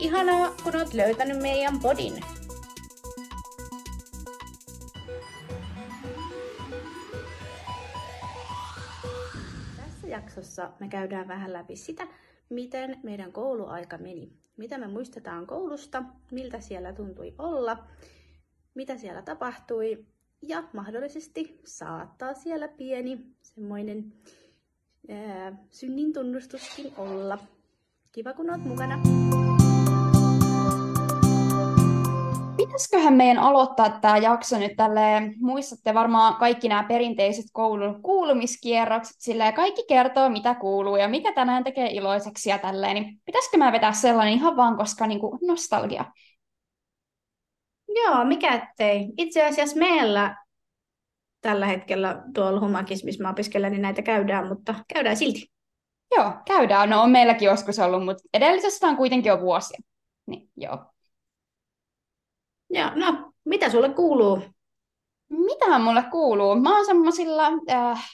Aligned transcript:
Ihanaa, 0.00 0.54
kun 0.64 0.76
oot 0.76 0.94
löytänyt 0.94 1.42
meidän 1.42 1.80
podin. 1.80 2.12
Tässä 9.76 10.06
jaksossa 10.06 10.70
me 10.80 10.88
käydään 10.88 11.28
vähän 11.28 11.52
läpi 11.52 11.76
sitä, 11.76 12.06
miten 12.48 13.00
meidän 13.02 13.32
kouluaika 13.32 13.98
meni. 13.98 14.32
Mitä 14.56 14.78
me 14.78 14.88
muistetaan 14.88 15.46
koulusta, 15.46 16.02
miltä 16.30 16.60
siellä 16.60 16.92
tuntui 16.92 17.34
olla, 17.38 17.84
mitä 18.74 18.96
siellä 18.96 19.22
tapahtui 19.22 20.06
ja 20.42 20.64
mahdollisesti 20.72 21.60
saattaa 21.64 22.34
siellä 22.34 22.68
pieni 22.68 23.26
semmoinen 23.42 24.12
ää, 25.08 25.58
synnin 25.70 26.12
tunnustuskin 26.12 26.92
olla. 26.96 27.38
Kiva 28.12 28.32
kun 28.32 28.50
oot 28.50 28.64
mukana. 28.64 29.02
Pitäisiköhän 32.70 33.14
meidän 33.14 33.38
aloittaa 33.38 33.90
tämä 34.00 34.18
jakso 34.18 34.58
nyt 34.58 34.72
tälleen, 34.76 35.34
muistatte 35.38 35.94
varmaan 35.94 36.34
kaikki 36.34 36.68
nämä 36.68 36.82
perinteiset 36.82 37.44
koulun 37.52 38.02
kuulumiskierrokset, 38.02 39.16
sillä 39.18 39.52
kaikki 39.52 39.84
kertoo 39.88 40.28
mitä 40.28 40.54
kuuluu 40.54 40.96
ja 40.96 41.08
mikä 41.08 41.32
tänään 41.32 41.64
tekee 41.64 41.90
iloiseksi 41.90 42.50
ja 42.50 42.58
tälleen, 42.58 42.94
niin 42.94 43.20
pitäisikö 43.24 43.58
mä 43.58 43.72
vetää 43.72 43.92
sellainen 43.92 44.34
ihan 44.34 44.56
vaan, 44.56 44.76
koska 44.76 45.06
niinku 45.06 45.38
nostalgia. 45.46 46.04
Joo, 47.88 48.24
mikä 48.24 48.54
ettei. 48.54 49.08
Itse 49.18 49.46
asiassa 49.46 49.78
meillä 49.78 50.36
tällä 51.40 51.66
hetkellä 51.66 52.22
tuolla 52.34 52.60
Humakissa, 52.60 53.04
missä 53.04 53.22
mä 53.22 53.30
opiskelen, 53.30 53.72
niin 53.72 53.82
näitä 53.82 54.02
käydään, 54.02 54.48
mutta 54.48 54.74
käydään 54.94 55.16
silti. 55.16 55.50
Joo, 56.16 56.32
käydään. 56.46 56.90
No 56.90 57.02
on 57.02 57.10
meilläkin 57.10 57.46
joskus 57.46 57.78
ollut, 57.78 58.04
mutta 58.04 58.22
edellisestä 58.34 58.86
on 58.86 58.96
kuitenkin 58.96 59.30
jo 59.30 59.40
vuosia. 59.40 59.78
Niin, 60.26 60.48
joo. 60.56 60.84
Ja 62.72 62.92
no, 62.96 63.32
mitä 63.44 63.70
sulle 63.70 63.88
kuuluu? 63.88 64.42
Mitähän 65.28 65.82
mulle 65.82 66.04
kuuluu? 66.10 66.56
Mä 66.56 66.76
oon 66.76 66.86
semmoisilla 66.86 67.48
äh, 67.70 68.10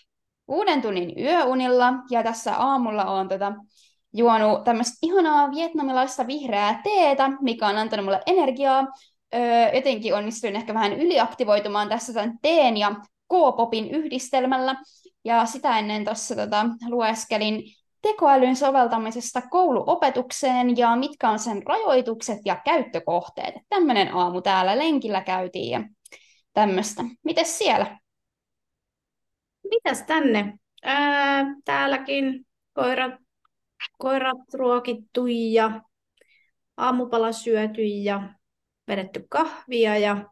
uuden 0.48 0.82
tunnin 0.82 1.18
yöunilla 1.18 1.92
ja 2.10 2.22
tässä 2.22 2.56
aamulla 2.56 3.04
on 3.04 3.28
tota, 3.28 3.52
juonut 4.12 4.64
tämmöistä 4.64 4.98
ihanaa 5.02 5.50
vietnamilaista 5.50 6.26
vihreää 6.26 6.80
teetä, 6.84 7.30
mikä 7.40 7.66
on 7.66 7.76
antanut 7.76 8.04
mulle 8.04 8.22
energiaa. 8.26 8.86
Öö, 9.34 9.74
jotenkin 9.74 10.14
onnistuin 10.14 10.56
ehkä 10.56 10.74
vähän 10.74 10.92
yliaktivoitumaan 10.92 11.88
tässä 11.88 12.12
tämän 12.12 12.38
teen 12.42 12.76
ja 12.76 12.94
K-popin 13.28 13.90
yhdistelmällä. 13.90 14.76
Ja 15.24 15.46
sitä 15.46 15.78
ennen 15.78 16.04
tuossa 16.04 16.36
tota, 16.36 16.66
lueskelin 16.88 17.62
tekoälyn 18.02 18.56
soveltamisesta 18.56 19.42
kouluopetukseen 19.50 20.76
ja 20.76 20.96
mitkä 20.96 21.30
on 21.30 21.38
sen 21.38 21.62
rajoitukset 21.66 22.38
ja 22.44 22.60
käyttökohteet. 22.64 23.54
Tämmöinen 23.68 24.14
aamu 24.14 24.40
täällä 24.40 24.78
lenkillä 24.78 25.20
käytiin 25.20 25.70
ja 25.70 25.88
tämmöistä. 26.52 27.02
Mites 27.24 27.58
siellä? 27.58 27.98
Mitäs 29.70 30.02
tänne? 30.02 30.58
Ää, 30.82 31.44
täälläkin 31.64 32.46
koirat, 32.72 33.14
koirat 33.98 34.54
ruokittu 34.54 35.26
ja 35.26 35.82
aamupala 36.76 37.32
syöty 37.32 37.82
ja 37.82 38.34
vedetty 38.88 39.26
kahvia 39.30 39.98
ja 39.98 40.30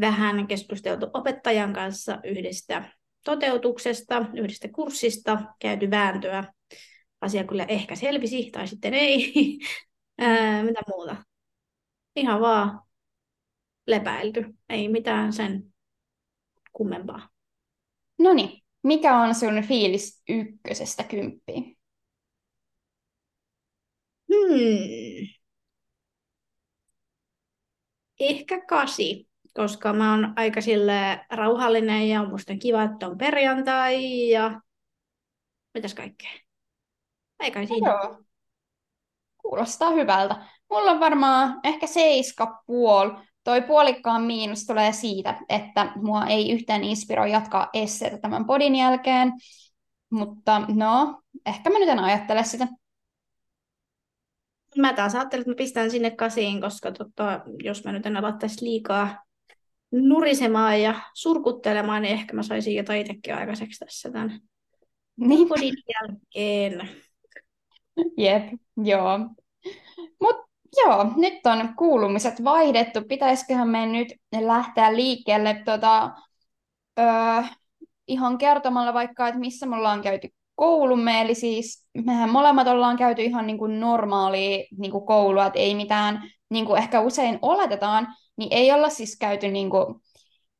vähän 0.00 0.46
keskusteltu 0.46 1.06
opettajan 1.14 1.72
kanssa 1.72 2.18
yhdestä 2.24 2.84
toteutuksesta, 3.24 4.24
yhdestä 4.34 4.68
kurssista, 4.68 5.38
käyty 5.58 5.90
vääntöä. 5.90 6.44
Asia 7.20 7.44
kyllä 7.44 7.64
ehkä 7.64 7.96
selvisi, 7.96 8.50
tai 8.52 8.68
sitten 8.68 8.94
ei. 8.94 9.32
Ää, 10.18 10.62
mitä 10.62 10.80
muuta? 10.88 11.16
Ihan 12.16 12.40
vaan 12.40 12.80
lepäilty. 13.86 14.44
Ei 14.68 14.88
mitään 14.88 15.32
sen 15.32 15.72
kummempaa. 16.72 17.28
No 18.18 18.32
niin, 18.34 18.62
mikä 18.82 19.16
on 19.18 19.34
sun 19.34 19.62
fiilis 19.62 20.22
ykkösestä 20.28 21.04
kymppiin? 21.04 21.78
Hmm. 24.28 25.26
Ehkä 28.20 28.60
kasi, 28.68 29.28
koska 29.54 29.92
mä 29.92 30.10
oon 30.12 30.32
aika 30.36 30.60
sille 30.60 31.20
rauhallinen 31.30 32.08
ja 32.08 32.24
musta 32.24 32.52
on 32.52 32.58
kiva, 32.58 32.82
että 32.82 33.06
on 33.08 33.18
perjantai 33.18 34.28
ja 34.28 34.60
mitäs 35.74 35.94
kaikkea. 35.94 36.45
Eikä 37.40 37.66
siinä. 37.66 37.90
Joo. 37.90 38.18
Kuulostaa 39.42 39.90
hyvältä. 39.90 40.36
Mulla 40.70 40.90
on 40.90 41.00
varmaan 41.00 41.60
ehkä 41.64 41.86
seiska 41.86 42.62
puol. 42.66 43.10
Toi 43.44 43.62
puolikkaan 43.62 44.22
miinus 44.22 44.66
tulee 44.66 44.92
siitä, 44.92 45.38
että 45.48 45.92
mua 45.96 46.26
ei 46.26 46.52
yhtään 46.52 46.84
inspiroi 46.84 47.30
jatkaa 47.30 47.68
esseitä 47.72 48.18
tämän 48.18 48.44
podin 48.46 48.76
jälkeen. 48.76 49.32
Mutta 50.10 50.58
no, 50.68 51.22
ehkä 51.46 51.70
mä 51.70 51.78
nyt 51.78 51.88
en 51.88 51.98
ajattele 51.98 52.44
sitä. 52.44 52.68
Mä 54.76 54.92
taas 54.92 55.14
ajattelin, 55.14 55.40
että 55.40 55.50
mä 55.50 55.56
pistän 55.56 55.90
sinne 55.90 56.10
kasiin, 56.10 56.60
koska 56.60 56.92
tota, 56.92 57.40
jos 57.62 57.84
mä 57.84 57.92
nyt 57.92 58.06
en 58.06 58.16
aloittaisi 58.16 58.64
liikaa 58.64 59.24
nurisemaan 59.90 60.82
ja 60.82 60.94
surkuttelemaan, 61.14 62.02
niin 62.02 62.14
ehkä 62.14 62.34
mä 62.34 62.42
saisin 62.42 62.74
jotain 62.76 63.00
itsekin 63.00 63.34
aikaiseksi 63.34 63.78
tässä 63.84 64.10
tämän 64.10 64.40
Niin. 65.16 65.48
podin 65.48 65.74
jälkeen. 65.94 66.88
Jep, 68.16 68.42
joo. 68.76 69.18
Mut 70.20 70.36
joo, 70.76 71.04
nyt 71.16 71.46
on 71.46 71.74
kuulumiset 71.76 72.44
vaihdettu. 72.44 73.00
Pitäisiköhän 73.08 73.68
me 73.68 73.86
nyt 73.86 74.08
lähteä 74.40 74.96
liikkeelle 74.96 75.62
tota, 75.64 76.10
öö, 77.00 77.06
ihan 78.08 78.38
kertomalla 78.38 78.94
vaikka, 78.94 79.28
että 79.28 79.40
missä 79.40 79.66
me 79.66 79.76
ollaan 79.76 80.02
käyty 80.02 80.28
koulumme. 80.54 81.20
Eli 81.20 81.34
siis 81.34 81.86
mehän 82.04 82.30
molemmat 82.30 82.68
ollaan 82.68 82.96
käyty 82.96 83.22
ihan 83.22 83.46
niin 83.46 83.58
kuin 83.58 83.80
normaalia 83.80 84.64
niin 84.78 84.92
kuin 84.92 85.06
koulua, 85.06 85.46
että 85.46 85.58
ei 85.58 85.74
mitään, 85.74 86.30
niin 86.50 86.66
kuin 86.66 86.78
ehkä 86.82 87.00
usein 87.00 87.38
oletetaan, 87.42 88.08
niin 88.36 88.48
ei 88.52 88.72
olla 88.72 88.88
siis 88.90 89.18
käyty 89.18 89.48
niin 89.48 89.70
kuin 89.70 89.94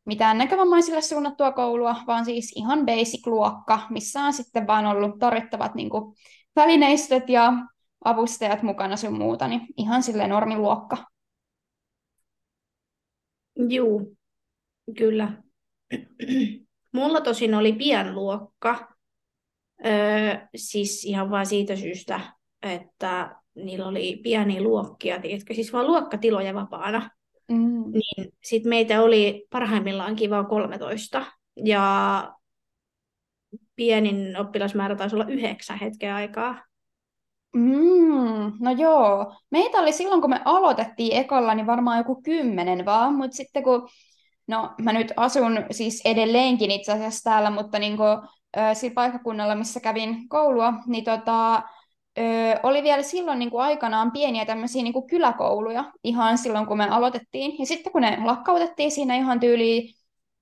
mitään 0.07 0.39
näkövammaisille 0.39 1.03
suunnattua 1.03 1.53
koulua, 1.53 1.97
vaan 2.07 2.25
siis 2.25 2.53
ihan 2.57 2.87
basic-luokka, 2.87 3.81
missä 3.91 4.21
on 4.21 4.33
sitten 4.33 4.67
vaan 4.67 4.87
ollut 4.87 5.19
tarvittavat 5.19 5.75
niin 5.75 5.91
kuin 5.91 6.15
välineistöt 6.57 7.29
ja 7.29 7.53
avustajat 8.05 8.63
mukana 8.63 8.97
sun 8.97 9.19
muuta, 9.19 9.49
niin 9.49 9.61
ihan 9.77 10.03
sille 10.03 10.27
normiluokka. 10.27 10.97
Juu, 13.69 14.17
kyllä. 14.99 15.43
Mulla 16.93 17.21
tosin 17.21 17.55
oli 17.55 17.73
pienluokka, 17.73 18.95
öö, 19.87 20.37
siis 20.57 21.05
ihan 21.05 21.31
vain 21.31 21.47
siitä 21.47 21.77
syystä, 21.77 22.21
että 22.63 23.37
niillä 23.55 23.87
oli 23.87 24.21
pieniä 24.23 24.63
luokkia, 24.63 25.21
tiedätkö, 25.21 25.55
siis 25.55 25.73
vaan 25.73 25.87
luokkatiloja 25.87 26.55
vapaana. 26.55 27.11
Mm. 27.49 27.85
Niin 27.93 28.33
sitten 28.45 28.69
meitä 28.69 29.03
oli 29.03 29.47
parhaimmillaan 29.51 30.17
kiva 30.17 30.45
13, 30.45 31.27
ja 31.65 32.36
pienin 33.77 34.37
oppilasmäärä 34.37 34.97
taisi 34.97 35.17
olla 35.17 35.27
yhdeksän 35.29 35.79
hetken 35.79 36.15
aikaa. 36.15 36.59
Mm, 37.57 38.53
no 38.61 38.71
joo. 38.79 39.35
Meitä 39.51 39.79
oli 39.79 39.93
silloin, 39.93 40.21
kun 40.21 40.31
me 40.31 40.41
aloitettiin 40.45 41.17
ekalla, 41.17 41.55
niin 41.55 41.67
varmaan 41.67 41.99
joku 41.99 42.23
kymmenen 42.23 42.85
vaan, 42.87 43.15
mutta 43.15 43.37
sitten 43.37 43.63
kun, 43.63 43.89
no 44.47 44.75
mä 44.83 44.93
nyt 44.93 45.13
asun 45.17 45.65
siis 45.71 46.03
edelleenkin 46.05 46.71
itse 46.71 46.93
asiassa 46.93 47.31
täällä, 47.31 47.51
mutta 47.51 47.79
niin 47.79 47.97
kuin, 47.97 48.19
ö, 48.57 48.75
sillä 48.75 48.95
paikkakunnalla, 48.95 49.55
missä 49.55 49.81
kävin 49.81 50.29
koulua, 50.29 50.73
niin 50.87 51.05
tota, 51.05 51.63
ö, 52.19 52.23
oli 52.63 52.83
vielä 52.83 53.03
silloin 53.03 53.39
niin 53.39 53.51
kuin 53.51 53.63
aikanaan 53.63 54.13
pieniä 54.13 54.45
tämmöisiä 54.45 54.83
niin 54.83 54.93
kuin 54.93 55.07
kyläkouluja, 55.07 55.93
ihan 56.05 56.39
silloin 56.39 56.67
kun 56.67 56.79
me 56.79 56.89
aloitettiin. 56.89 57.59
Ja 57.59 57.67
sitten 57.67 57.93
kun 57.93 58.03
ne 58.03 58.19
lakkautettiin 58.25 58.91
siinä 58.91 59.17
ihan 59.17 59.41
tyyliin 59.41 59.95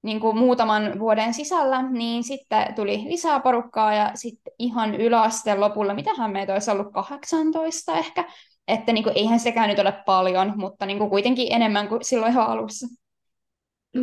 niin 0.05 0.21
kuin 0.21 0.39
muutaman 0.39 0.99
vuoden 0.99 1.35
sisällä, 1.35 1.91
niin 1.91 2.25
sitten 2.25 2.75
tuli 2.75 3.05
lisää 3.07 3.41
porukkaa 3.41 3.95
ja 3.95 4.11
sitten 4.15 4.53
ihan 4.59 4.95
yläasteen 4.95 5.61
lopulla, 5.61 5.95
mitähän 5.95 6.31
meitä 6.31 6.53
olisi 6.53 6.71
ollut 6.71 6.93
18 6.93 7.99
ehkä, 7.99 8.25
Että 8.69 8.93
niin 8.93 9.05
kuin, 9.05 9.17
eihän 9.17 9.41
sekään 9.41 9.69
nyt 9.69 9.79
ole 9.79 9.93
paljon, 10.07 10.53
mutta 10.57 10.87
niin 10.87 10.99
kuin, 10.99 11.11
kuitenkin 11.11 11.53
enemmän 11.53 11.89
kuin 11.89 12.05
silloin 12.05 12.33
ihan 12.33 12.47
alussa. 12.47 12.87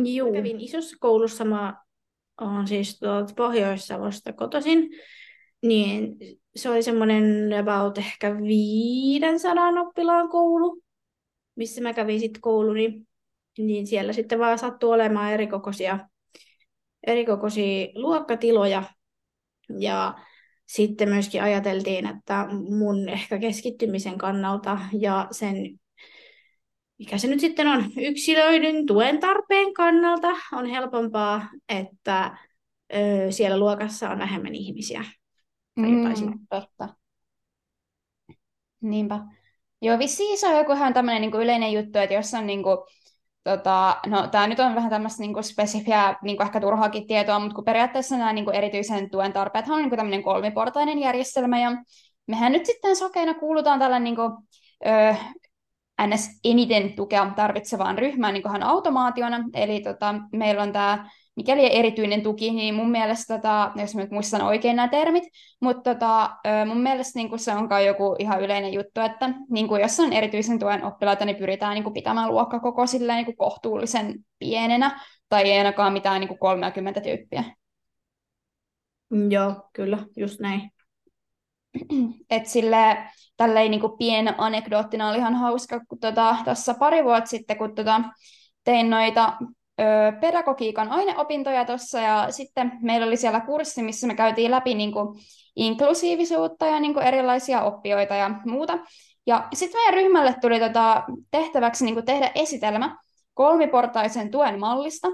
Joo. 0.04 0.32
Kävin 0.32 0.60
isossa 0.60 0.96
koulussa, 1.00 1.44
mä 1.44 1.82
olen 2.40 2.68
siis 2.68 2.98
tuolta 2.98 3.34
Pohjois-Savosta 3.36 4.32
kotoisin, 4.32 4.90
niin 5.62 6.16
se 6.56 6.70
oli 6.70 6.82
semmoinen 6.82 7.52
about 7.60 7.98
ehkä 7.98 8.38
500 8.38 9.68
oppilaan 9.80 10.28
koulu, 10.28 10.82
missä 11.56 11.80
mä 11.80 11.92
kävin 11.92 12.20
sitten 12.20 12.40
kouluni, 12.40 13.02
niin 13.58 13.86
siellä 13.86 14.12
sitten 14.12 14.38
vaan 14.38 14.58
sattui 14.58 14.94
olemaan 14.94 15.32
erikokoisia, 15.32 15.98
erikokoisia 17.06 17.86
luokkatiloja. 17.94 18.82
Ja 19.78 20.14
sitten 20.66 21.08
myöskin 21.08 21.42
ajateltiin, 21.42 22.06
että 22.06 22.46
mun 22.78 23.08
ehkä 23.08 23.38
keskittymisen 23.38 24.18
kannalta 24.18 24.78
ja 25.00 25.28
sen, 25.30 25.56
mikä 26.98 27.18
se 27.18 27.26
nyt 27.26 27.40
sitten 27.40 27.66
on, 27.66 27.84
yksilöiden 27.96 28.86
tuen 28.86 29.20
tarpeen 29.20 29.74
kannalta 29.74 30.28
on 30.52 30.66
helpompaa, 30.66 31.48
että 31.68 32.38
ö, 32.94 33.30
siellä 33.30 33.58
luokassa 33.58 34.10
on 34.10 34.18
vähemmän 34.18 34.54
ihmisiä. 34.54 35.04
Mm, 35.76 36.04
totta. 36.50 36.88
Niinpä. 38.80 39.20
Joo, 39.82 39.98
vissiin 39.98 40.38
se 40.38 40.48
on 40.48 40.56
joku 40.56 40.72
ihan 40.72 40.94
tämmöinen 40.94 41.22
niin 41.22 41.42
yleinen 41.42 41.72
juttu, 41.72 41.98
että 41.98 42.14
jos 42.14 42.34
on 42.34 42.46
niin 42.46 42.62
kuin, 42.62 42.78
tota, 43.44 43.96
no 44.06 44.26
tämä 44.26 44.46
nyt 44.46 44.60
on 44.60 44.74
vähän 44.74 44.90
tämmöistä 44.90 45.22
niin 45.22 45.44
spesifiä, 45.44 46.16
niin 46.22 46.42
ehkä 46.42 46.60
turhaakin 46.60 47.06
tietoa, 47.06 47.38
mutta 47.38 47.54
kun 47.54 47.64
periaatteessa 47.64 48.16
nämä 48.16 48.32
niin 48.32 48.54
erityisen 48.54 49.10
tuen 49.10 49.32
tarpeet 49.32 49.68
on 49.68 49.82
niin 49.82 49.90
tämmöinen 49.90 50.22
kolmiportainen 50.22 50.98
järjestelmä, 50.98 51.60
ja 51.60 51.70
mehän 52.26 52.52
nyt 52.52 52.66
sitten 52.66 52.96
sokeina 52.96 53.34
kuulutaan 53.34 53.78
tällä 53.78 53.98
niin 53.98 54.16
kuin, 54.16 54.32
ö, 54.86 55.14
ns. 56.06 56.40
eniten 56.44 56.92
tukea 56.92 57.32
tarvitsevaan 57.36 57.98
ryhmään 57.98 58.34
niin 58.34 58.62
automaationa, 58.62 59.44
eli 59.54 59.80
tota, 59.80 60.14
meillä 60.32 60.62
on 60.62 60.72
tämä 60.72 61.10
mikäli 61.36 61.76
erityinen 61.76 62.22
tuki, 62.22 62.50
niin 62.50 62.74
mun 62.74 62.90
mielestä, 62.90 63.34
tota, 63.34 63.72
jos 63.76 63.94
mä 63.94 64.00
nyt 64.00 64.10
muistan 64.10 64.42
oikein 64.42 64.76
nämä 64.76 64.88
termit, 64.88 65.24
mutta 65.60 65.94
tota, 65.94 66.30
mun 66.66 66.80
mielestä 66.80 67.18
niin 67.18 67.38
se 67.38 67.52
onkaan 67.52 67.86
joku 67.86 68.16
ihan 68.18 68.42
yleinen 68.42 68.72
juttu, 68.72 69.00
että 69.00 69.34
niin 69.50 69.68
kuin 69.68 69.82
jos 69.82 70.00
on 70.00 70.12
erityisen 70.12 70.58
tuen 70.58 70.84
oppilaita, 70.84 71.24
niin 71.24 71.36
pyritään 71.36 71.74
niin 71.74 71.84
kuin 71.84 71.94
pitämään 71.94 72.30
luokkakoko 72.30 72.86
silleen, 72.86 73.16
niin 73.16 73.26
kuin 73.26 73.36
kohtuullisen 73.36 74.14
pienenä, 74.38 75.00
tai 75.28 75.50
ei 75.50 75.58
ainakaan 75.58 75.92
mitään 75.92 76.20
niin 76.20 76.28
kuin 76.28 76.38
30 76.38 77.00
tyyppiä. 77.00 77.44
Joo, 79.30 79.68
kyllä, 79.72 79.98
just 80.16 80.40
näin. 80.40 80.70
Et 82.30 82.46
sille, 82.46 82.96
tälleen 83.36 83.70
niin 83.70 83.80
kuin 83.80 83.92
anekdoottina 84.38 85.08
oli 85.08 85.18
ihan 85.18 85.34
hauska, 85.34 85.80
kun 85.88 85.98
tuossa 86.44 86.72
tota, 86.72 86.78
pari 86.78 87.04
vuotta 87.04 87.30
sitten, 87.30 87.58
kun 87.58 87.74
tota, 87.74 88.00
tein 88.64 88.90
noita 88.90 89.36
pedagogiikan 90.20 90.90
aineopintoja 90.90 91.64
tuossa 91.64 92.00
ja 92.00 92.26
sitten 92.30 92.72
meillä 92.82 93.06
oli 93.06 93.16
siellä 93.16 93.40
kurssi, 93.40 93.82
missä 93.82 94.06
me 94.06 94.14
käytiin 94.14 94.50
läpi 94.50 94.74
niin 94.74 94.92
kuin 94.92 95.18
inklusiivisuutta 95.56 96.66
ja 96.66 96.80
niin 96.80 96.94
kuin 96.94 97.06
erilaisia 97.06 97.62
oppioita 97.62 98.14
ja 98.14 98.30
muuta. 98.46 98.78
Ja 99.26 99.48
sitten 99.54 99.80
meidän 99.80 99.94
ryhmälle 99.94 100.34
tuli 100.40 100.60
tota 100.60 101.02
tehtäväksi 101.30 101.84
niin 101.84 101.94
kuin 101.94 102.06
tehdä 102.06 102.30
esitelmä 102.34 102.96
kolmiportaisen 103.34 104.30
tuen 104.30 104.60
mallista. 104.60 105.08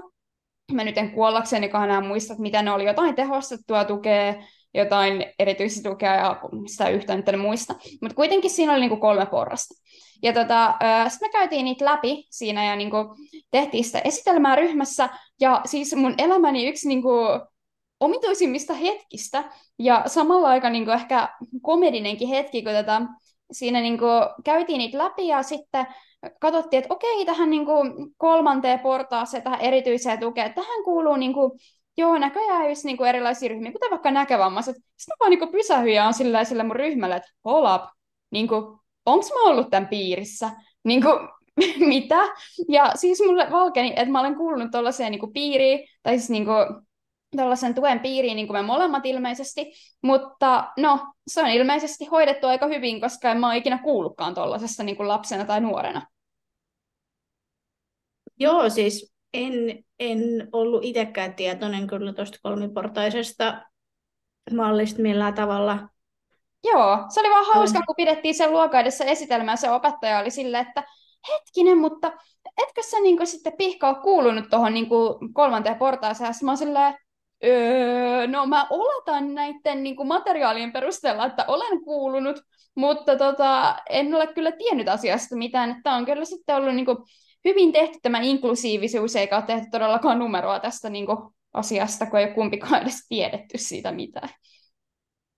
Mä 0.71 0.83
nyt 0.83 0.97
en 0.97 1.11
kuollakseni 1.11 1.71
enää 1.83 2.01
muista, 2.01 2.33
että 2.33 2.41
mitä 2.41 2.61
ne 2.61 2.71
oli, 2.71 2.85
jotain 2.85 3.15
tehostettua 3.15 3.85
tukea, 3.85 4.33
jotain 4.73 5.25
erityistä 5.39 5.89
tukea 5.89 6.15
ja 6.15 6.41
sitä 6.67 6.89
yhtä 6.89 7.15
nyt 7.15 7.29
en 7.29 7.39
muista. 7.39 7.75
Mutta 8.01 8.15
kuitenkin 8.15 8.51
siinä 8.51 8.71
oli 8.71 8.79
niinku 8.79 8.97
kolme 8.97 9.25
porrasta. 9.25 9.75
Ja 10.23 10.33
tota, 10.33 10.75
sitten 11.07 11.29
me 11.29 11.31
käytiin 11.31 11.65
niitä 11.65 11.85
läpi 11.85 12.27
siinä 12.29 12.65
ja 12.65 12.75
niinku 12.75 12.97
tehtiin 13.51 13.83
sitä 13.83 13.99
esitelmää 13.99 14.55
ryhmässä. 14.55 15.09
Ja 15.41 15.61
siis 15.65 15.95
mun 15.95 16.15
elämäni 16.17 16.67
yksi 16.67 16.87
niinku 16.87 17.09
omituisimmista 17.99 18.73
hetkistä 18.73 19.43
ja 19.79 20.03
samalla 20.05 20.47
aika 20.47 20.69
niinku 20.69 20.91
ehkä 20.91 21.29
komedinenkin 21.61 22.27
hetki, 22.27 22.63
kun 22.63 22.73
tota, 22.73 23.01
siinä 23.51 23.81
niinku 23.81 24.05
käytiin 24.43 24.77
niitä 24.77 24.97
läpi 24.97 25.27
ja 25.27 25.43
sitten 25.43 25.87
katsottiin, 26.41 26.83
että 26.83 26.93
okei, 26.93 27.25
tähän 27.25 27.49
niinku 27.49 27.73
kolmanteen 28.17 28.79
portaaseen, 28.79 29.43
tähän 29.43 29.61
erityiseen 29.61 30.19
tukeen, 30.19 30.53
tähän 30.53 30.83
kuuluu 30.83 31.15
niinku 31.15 31.57
joo, 31.99 32.17
näköjään 32.17 32.69
just 32.69 32.83
niinku 32.83 33.03
erilaisia 33.03 33.49
ryhmiä, 33.49 33.71
kuten 33.71 33.89
vaikka 33.91 34.11
näkövammaiset. 34.11 34.75
Sitten 34.75 34.95
mä 35.09 35.15
vaan 35.19 35.29
niinku 35.29 35.47
pysähyin 35.47 35.95
ja 35.95 36.05
on 36.05 36.13
sillä, 36.13 36.43
sillä 36.43 36.63
mun 36.63 36.75
ryhmällä, 36.75 37.15
että 37.15 37.29
hold 37.45 37.75
up, 37.75 37.83
niinku, 38.31 38.79
onks 39.05 39.29
mä 39.33 39.49
ollut 39.49 39.69
tämän 39.69 39.89
piirissä? 39.89 40.51
Niinku, 40.83 41.09
mitä? 41.93 42.19
Ja 42.69 42.91
siis 42.95 43.21
mulle 43.25 43.47
valkeni, 43.51 43.89
että 43.89 44.11
mä 44.11 44.19
olen 44.19 44.35
kuulunut 44.35 44.71
tuollaiseen 44.71 45.11
niinku 45.11 45.27
piiriin, 45.27 45.87
tai 46.03 46.17
siis 46.17 46.29
niinku, 46.29 46.51
tällaisen 47.35 47.75
tuen 47.75 47.99
piiriin, 47.99 48.35
niin 48.35 48.47
kuin 48.47 48.57
me 48.57 48.61
molemmat 48.61 49.05
ilmeisesti, 49.05 49.71
mutta 50.01 50.71
no, 50.77 51.13
se 51.27 51.41
on 51.41 51.49
ilmeisesti 51.49 52.05
hoidettu 52.05 52.47
aika 52.47 52.67
hyvin, 52.67 53.01
koska 53.01 53.31
en 53.31 53.39
mä 53.39 53.47
ole 53.47 53.57
ikinä 53.57 53.77
kuullutkaan 53.77 54.35
tuollaisessa 54.35 54.83
niin 54.83 55.07
lapsena 55.07 55.45
tai 55.45 55.61
nuorena. 55.61 56.07
Joo, 58.39 58.69
siis 58.69 59.13
en, 59.33 59.83
en 59.99 60.19
ollut 60.51 60.83
itsekään 60.83 61.33
tietoinen 61.33 61.87
kyllä 61.87 62.13
tuosta 62.13 62.37
kolmiportaisesta 62.43 63.61
mallista 64.55 65.01
millään 65.01 65.33
tavalla. 65.33 65.89
Joo, 66.63 66.97
se 67.09 67.19
oli 67.19 67.29
vaan 67.29 67.45
hauska, 67.45 67.81
kun 67.87 67.95
pidettiin 67.95 68.35
sen 68.35 68.51
luokan 68.51 68.81
edessä 68.81 69.05
esitelmää, 69.05 69.55
se 69.55 69.71
opettaja 69.71 70.19
oli 70.19 70.31
silleen, 70.31 70.67
että 70.67 70.83
hetkinen, 71.33 71.77
mutta 71.77 72.11
etkö 72.57 72.81
sä 72.83 72.99
niin 72.99 73.27
sitten 73.27 73.53
pihkaa 73.57 73.93
kuulunut 73.93 74.49
tuohon 74.49 74.73
niin 74.73 74.87
kolmanteen 75.33 75.75
portaaseen? 75.75 76.33
Mä 76.43 76.51
oon 76.51 76.57
silleen, 76.57 76.97
öö, 77.45 78.27
no 78.27 78.45
mä 78.45 78.67
oletan 78.69 79.35
näiden 79.35 79.83
niin 79.83 80.07
materiaalien 80.07 80.71
perusteella, 80.71 81.25
että 81.25 81.45
olen 81.47 81.83
kuulunut, 81.83 82.41
mutta 82.75 83.15
tota, 83.15 83.75
en 83.89 84.15
ole 84.15 84.27
kyllä 84.27 84.51
tiennyt 84.51 84.87
asiasta 84.87 85.35
mitään. 85.35 85.81
Tämä 85.83 85.95
on 85.95 86.05
kyllä 86.05 86.25
sitten 86.25 86.55
ollut 86.55 86.75
niin 86.75 86.85
kuin, 86.85 86.97
hyvin 87.45 87.71
tehty 87.71 87.97
tämä 88.01 88.19
inklusiivisuus, 88.19 89.15
eikä 89.15 89.37
ole 89.37 89.45
tehty 89.45 89.67
todellakaan 89.71 90.19
numeroa 90.19 90.59
tästä 90.59 90.89
niin 90.89 91.05
kuin, 91.05 91.17
asiasta, 91.53 92.05
kun 92.05 92.19
ei 92.19 92.25
ole 92.25 92.33
kumpikaan 92.33 92.81
edes 92.81 93.07
tiedetty 93.09 93.57
siitä 93.57 93.91
mitään. 93.91 94.29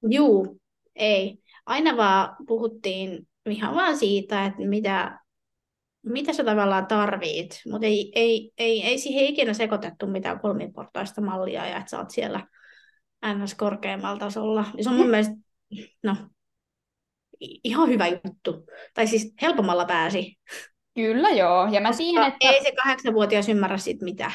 Juu, 0.09 0.59
ei. 0.95 1.37
Aina 1.65 1.97
vaan 1.97 2.35
puhuttiin 2.47 3.27
ihan 3.49 3.75
vaan 3.75 3.97
siitä, 3.97 4.45
että 4.45 4.61
mitä, 4.61 5.19
mitä 6.05 6.33
sä 6.33 6.43
tavallaan 6.43 6.87
tarvit, 6.87 7.61
mutta 7.71 7.87
ei, 7.87 8.11
ei, 8.15 8.51
ei, 8.57 8.83
ei 8.83 8.97
siihen 8.97 9.25
ikinä 9.25 9.53
sekoitettu 9.53 10.07
mitään 10.07 10.39
kolmiportaista 10.39 11.21
mallia 11.21 11.67
ja 11.67 11.77
että 11.77 11.89
sä 11.89 11.99
oot 11.99 12.09
siellä 12.09 12.47
ns. 13.25 13.55
korkeammalla 13.55 14.19
tasolla. 14.19 14.65
Ja 14.77 14.83
se 14.83 14.89
on 14.89 14.95
mun 14.95 15.05
mm. 15.05 15.11
mielestä, 15.11 15.33
no, 16.03 16.15
ihan 17.39 17.89
hyvä 17.89 18.07
juttu. 18.07 18.65
Tai 18.93 19.07
siis 19.07 19.33
helpommalla 19.41 19.85
pääsi. 19.85 20.39
Kyllä 20.95 21.29
joo, 21.29 21.67
ja 21.71 21.81
mä 21.81 21.93
tiedän, 21.97 22.27
että... 22.27 22.37
Ei 22.41 22.63
se 22.63 22.71
kahdeksanvuotias 22.83 23.49
ymmärrä 23.49 23.77
sit 23.77 24.01
mitään. 24.01 24.31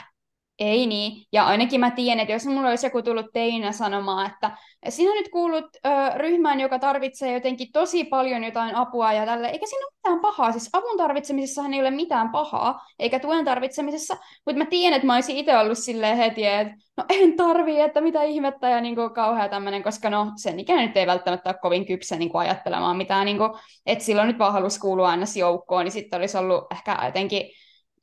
Ei 0.58 0.86
niin, 0.86 1.26
ja 1.32 1.46
ainakin 1.46 1.80
mä 1.80 1.90
tiedän, 1.90 2.20
että 2.20 2.32
jos 2.32 2.46
mulla 2.46 2.68
olisi 2.68 2.86
joku 2.86 3.02
tullut 3.02 3.26
teinä 3.32 3.72
sanomaan, 3.72 4.30
että 4.30 4.50
sinä 4.88 5.14
nyt 5.14 5.28
kuulut 5.28 5.64
ö, 5.64 5.88
ryhmään, 6.18 6.60
joka 6.60 6.78
tarvitsee 6.78 7.32
jotenkin 7.32 7.72
tosi 7.72 8.04
paljon 8.04 8.44
jotain 8.44 8.74
apua 8.74 9.12
ja 9.12 9.26
tälle, 9.26 9.48
eikä 9.48 9.66
siinä 9.66 9.86
ole 9.86 9.92
mitään 9.96 10.20
pahaa, 10.20 10.52
siis 10.52 10.70
avun 10.72 10.96
tarvitsemisessahan 10.96 11.74
ei 11.74 11.80
ole 11.80 11.90
mitään 11.90 12.30
pahaa, 12.30 12.86
eikä 12.98 13.18
tuen 13.18 13.44
tarvitsemisessa, 13.44 14.16
mutta 14.46 14.58
mä 14.58 14.66
tiedän, 14.66 14.96
että 14.96 15.06
mä 15.06 15.14
olisin 15.14 15.36
itse 15.36 15.58
ollut 15.58 15.78
silleen 15.78 16.16
heti, 16.16 16.46
että 16.46 16.74
no 16.96 17.04
en 17.08 17.36
tarvii, 17.36 17.80
että 17.80 18.00
mitä 18.00 18.22
ihmettä 18.22 18.68
ja 18.68 18.80
niin 18.80 18.96
kauhea 19.14 19.48
tämmöinen, 19.48 19.82
koska 19.82 20.10
no 20.10 20.32
sen 20.36 20.60
ikäinen 20.60 20.86
nyt 20.86 20.96
ei 20.96 21.06
välttämättä 21.06 21.50
ole 21.50 21.58
kovin 21.62 21.86
kypsä 21.86 22.16
niin 22.16 22.30
kuin 22.30 22.40
ajattelemaan 22.40 22.96
mitään, 22.96 23.24
niin 23.24 23.38
kuin, 23.38 23.50
että 23.86 24.04
silloin 24.04 24.28
nyt 24.28 24.38
vaan 24.38 24.52
halusi 24.52 24.80
kuulua 24.80 25.08
aina 25.08 25.26
joukkoon, 25.36 25.84
niin 25.84 25.92
sitten 25.92 26.18
olisi 26.20 26.38
ollut 26.38 26.64
ehkä 26.72 26.98
jotenkin 27.04 27.50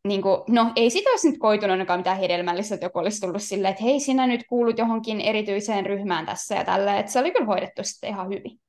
niin 0.08 0.22
kuin, 0.22 0.42
no 0.50 0.72
ei 0.76 0.90
sitä 0.90 1.10
olisi 1.10 1.30
nyt 1.30 1.40
koitunut 1.40 1.72
ainakaan 1.72 2.00
mitään 2.00 2.18
hedelmällistä, 2.18 2.76
että 2.76 2.86
joku 2.86 3.00
olisi 3.00 3.22
tullut 3.22 3.44
silleen, 3.44 3.72
että 3.72 3.84
hei, 3.84 4.00
sinä 4.00 4.28
nyt 4.28 4.48
kuulut 4.48 4.78
johonkin 4.78 5.22
erityiseen 5.22 5.86
ryhmään 5.86 6.26
tässä 6.26 6.56
ja 6.56 6.64
tällä, 6.64 7.00
että 7.00 7.12
se 7.12 7.20
oli 7.20 7.32
kyllä 7.32 7.46
hoidettu 7.46 7.84
sitten 7.84 8.10
ihan 8.10 8.30
hyvin. 8.30 8.62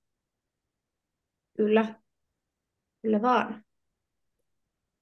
Kyllä, 1.56 1.94
kyllä 3.02 3.22
vaan. 3.22 3.64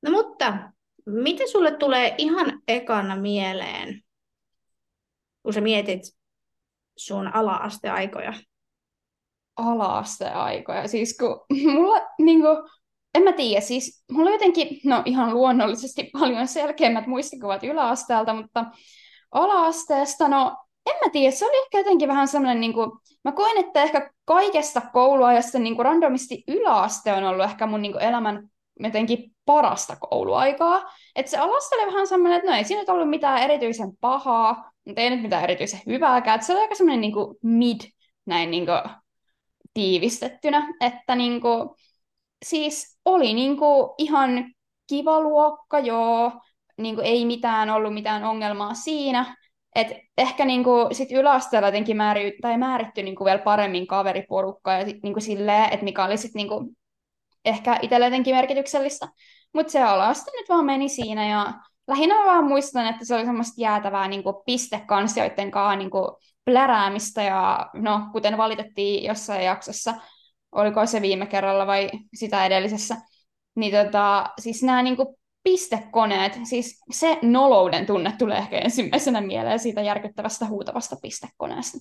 No 0.02 0.10
mutta, 0.10 0.58
mitä 1.06 1.44
sulle 1.52 1.76
tulee 1.76 2.14
ihan 2.18 2.62
ekana 2.68 3.16
mieleen, 3.16 4.02
kun 5.42 5.52
sä 5.52 5.60
mietit 5.60 6.02
sun 6.96 7.34
ala-asteaikoja? 7.34 8.32
Ala-asteaikoja, 9.56 10.88
siis 10.88 11.16
kun 11.18 11.44
mulla 11.74 12.00
niin 12.18 12.40
kuin, 12.40 12.56
en 13.14 13.22
mä 13.22 13.32
tiedä, 13.32 13.60
siis 13.60 14.04
mulla 14.12 14.26
on 14.26 14.32
jotenkin, 14.32 14.80
no 14.84 15.02
ihan 15.04 15.34
luonnollisesti 15.34 16.10
paljon 16.20 16.48
selkeämmät 16.48 17.06
muistikuvat 17.06 17.64
yläasteelta, 17.64 18.34
mutta 18.34 18.64
ala-asteesta, 19.32 20.28
no 20.28 20.56
en 20.86 20.96
mä 21.04 21.10
tiedä, 21.12 21.30
se 21.30 21.46
oli 21.46 21.62
ehkä 21.64 21.78
jotenkin 21.78 22.08
vähän 22.08 22.28
semmoinen, 22.28 22.60
niin 22.60 22.72
kuin, 22.72 22.90
mä 23.24 23.32
koen, 23.32 23.64
että 23.64 23.82
ehkä 23.82 24.10
kaikesta 24.24 24.80
kouluajasta 24.92 25.58
niin 25.58 25.76
kuin 25.76 25.84
randomisti 25.84 26.44
yläaste 26.48 27.12
on 27.12 27.24
ollut 27.24 27.44
ehkä 27.44 27.66
mun 27.66 27.82
niin 27.82 27.92
kuin 27.92 28.04
elämän 28.04 28.48
jotenkin 28.80 29.32
parasta 29.44 29.96
kouluaikaa. 29.96 30.92
Että 31.16 31.30
se 31.30 31.38
alaste 31.38 31.76
oli 31.76 31.86
vähän 31.86 32.06
semmoinen, 32.06 32.38
että 32.38 32.50
no 32.50 32.56
ei 32.56 32.64
siinä 32.64 32.92
ollut 32.92 33.10
mitään 33.10 33.42
erityisen 33.42 33.96
pahaa, 34.00 34.72
mutta 34.84 35.00
ei 35.00 35.10
nyt 35.10 35.22
mitään 35.22 35.44
erityisen 35.44 35.80
hyvääkään. 35.86 36.34
Että 36.34 36.46
se 36.46 36.52
oli 36.52 36.60
aika 36.60 36.74
semmoinen 36.74 37.00
niin 37.00 37.12
kuin 37.12 37.36
mid 37.42 37.80
näin 38.26 38.50
niin 38.50 38.66
kuin 38.66 38.80
tiivistettynä, 39.74 40.68
että 40.80 41.14
niin 41.14 41.40
kuin, 41.40 41.68
siis 42.44 42.91
oli 43.04 43.34
niin 43.34 43.56
kuin 43.56 43.90
ihan 43.98 44.52
kiva 44.86 45.20
luokka, 45.20 45.78
joo, 45.78 46.32
niin 46.78 46.94
kuin 46.94 47.06
ei 47.06 47.24
mitään 47.24 47.70
ollut 47.70 47.94
mitään 47.94 48.24
ongelmaa 48.24 48.74
siinä, 48.74 49.36
et 49.74 49.88
ehkä 50.18 50.44
niinku 50.44 50.88
sit 50.92 51.12
yläasteella 51.12 51.68
jotenkin 51.68 51.96
määri, 51.96 52.38
tai 52.42 52.58
määritty 52.58 53.02
niinku 53.02 53.24
vielä 53.24 53.38
paremmin 53.38 53.86
kaveriporukkaa 53.86 54.78
ja 54.78 54.84
niinku 55.02 55.20
silleen, 55.20 55.64
että 55.64 55.84
mikä 55.84 56.04
oli 56.04 56.16
sit 56.16 56.34
niinku 56.34 56.74
ehkä 57.44 57.78
itselle 57.82 58.06
jotenkin 58.06 58.34
merkityksellistä. 58.34 59.08
Mutta 59.54 59.72
se 59.72 59.82
alasta 59.82 60.30
nyt 60.34 60.48
vaan 60.48 60.64
meni 60.64 60.88
siinä 60.88 61.28
ja 61.28 61.52
lähinnä 61.88 62.18
mä 62.18 62.24
vaan 62.24 62.44
muistan, 62.44 62.86
että 62.86 63.04
se 63.04 63.14
oli 63.14 63.24
semmoista 63.24 63.60
jäätävää 63.60 64.08
niinku 64.08 64.42
pistekansioiden 64.46 65.50
kanssa 65.50 65.76
niinku 65.76 66.18
pläräämistä 66.44 67.22
ja 67.22 67.70
no, 67.74 68.00
kuten 68.12 68.36
valitettiin 68.36 69.04
jossain 69.04 69.44
jaksossa, 69.44 69.94
oliko 70.52 70.86
se 70.86 71.02
viime 71.02 71.26
kerralla 71.26 71.66
vai 71.66 71.90
sitä 72.14 72.46
edellisessä, 72.46 72.96
niin 73.54 73.84
tota, 73.84 74.30
siis 74.40 74.62
nämä 74.62 74.82
niinku 74.82 75.18
pistekoneet, 75.42 76.38
siis 76.44 76.80
se 76.90 77.18
nolouden 77.22 77.86
tunne 77.86 78.14
tulee 78.18 78.38
ehkä 78.38 78.58
ensimmäisenä 78.58 79.20
mieleen 79.20 79.58
siitä 79.58 79.80
järkyttävästä 79.82 80.46
huutavasta 80.46 80.96
pistekoneesta. 81.02 81.78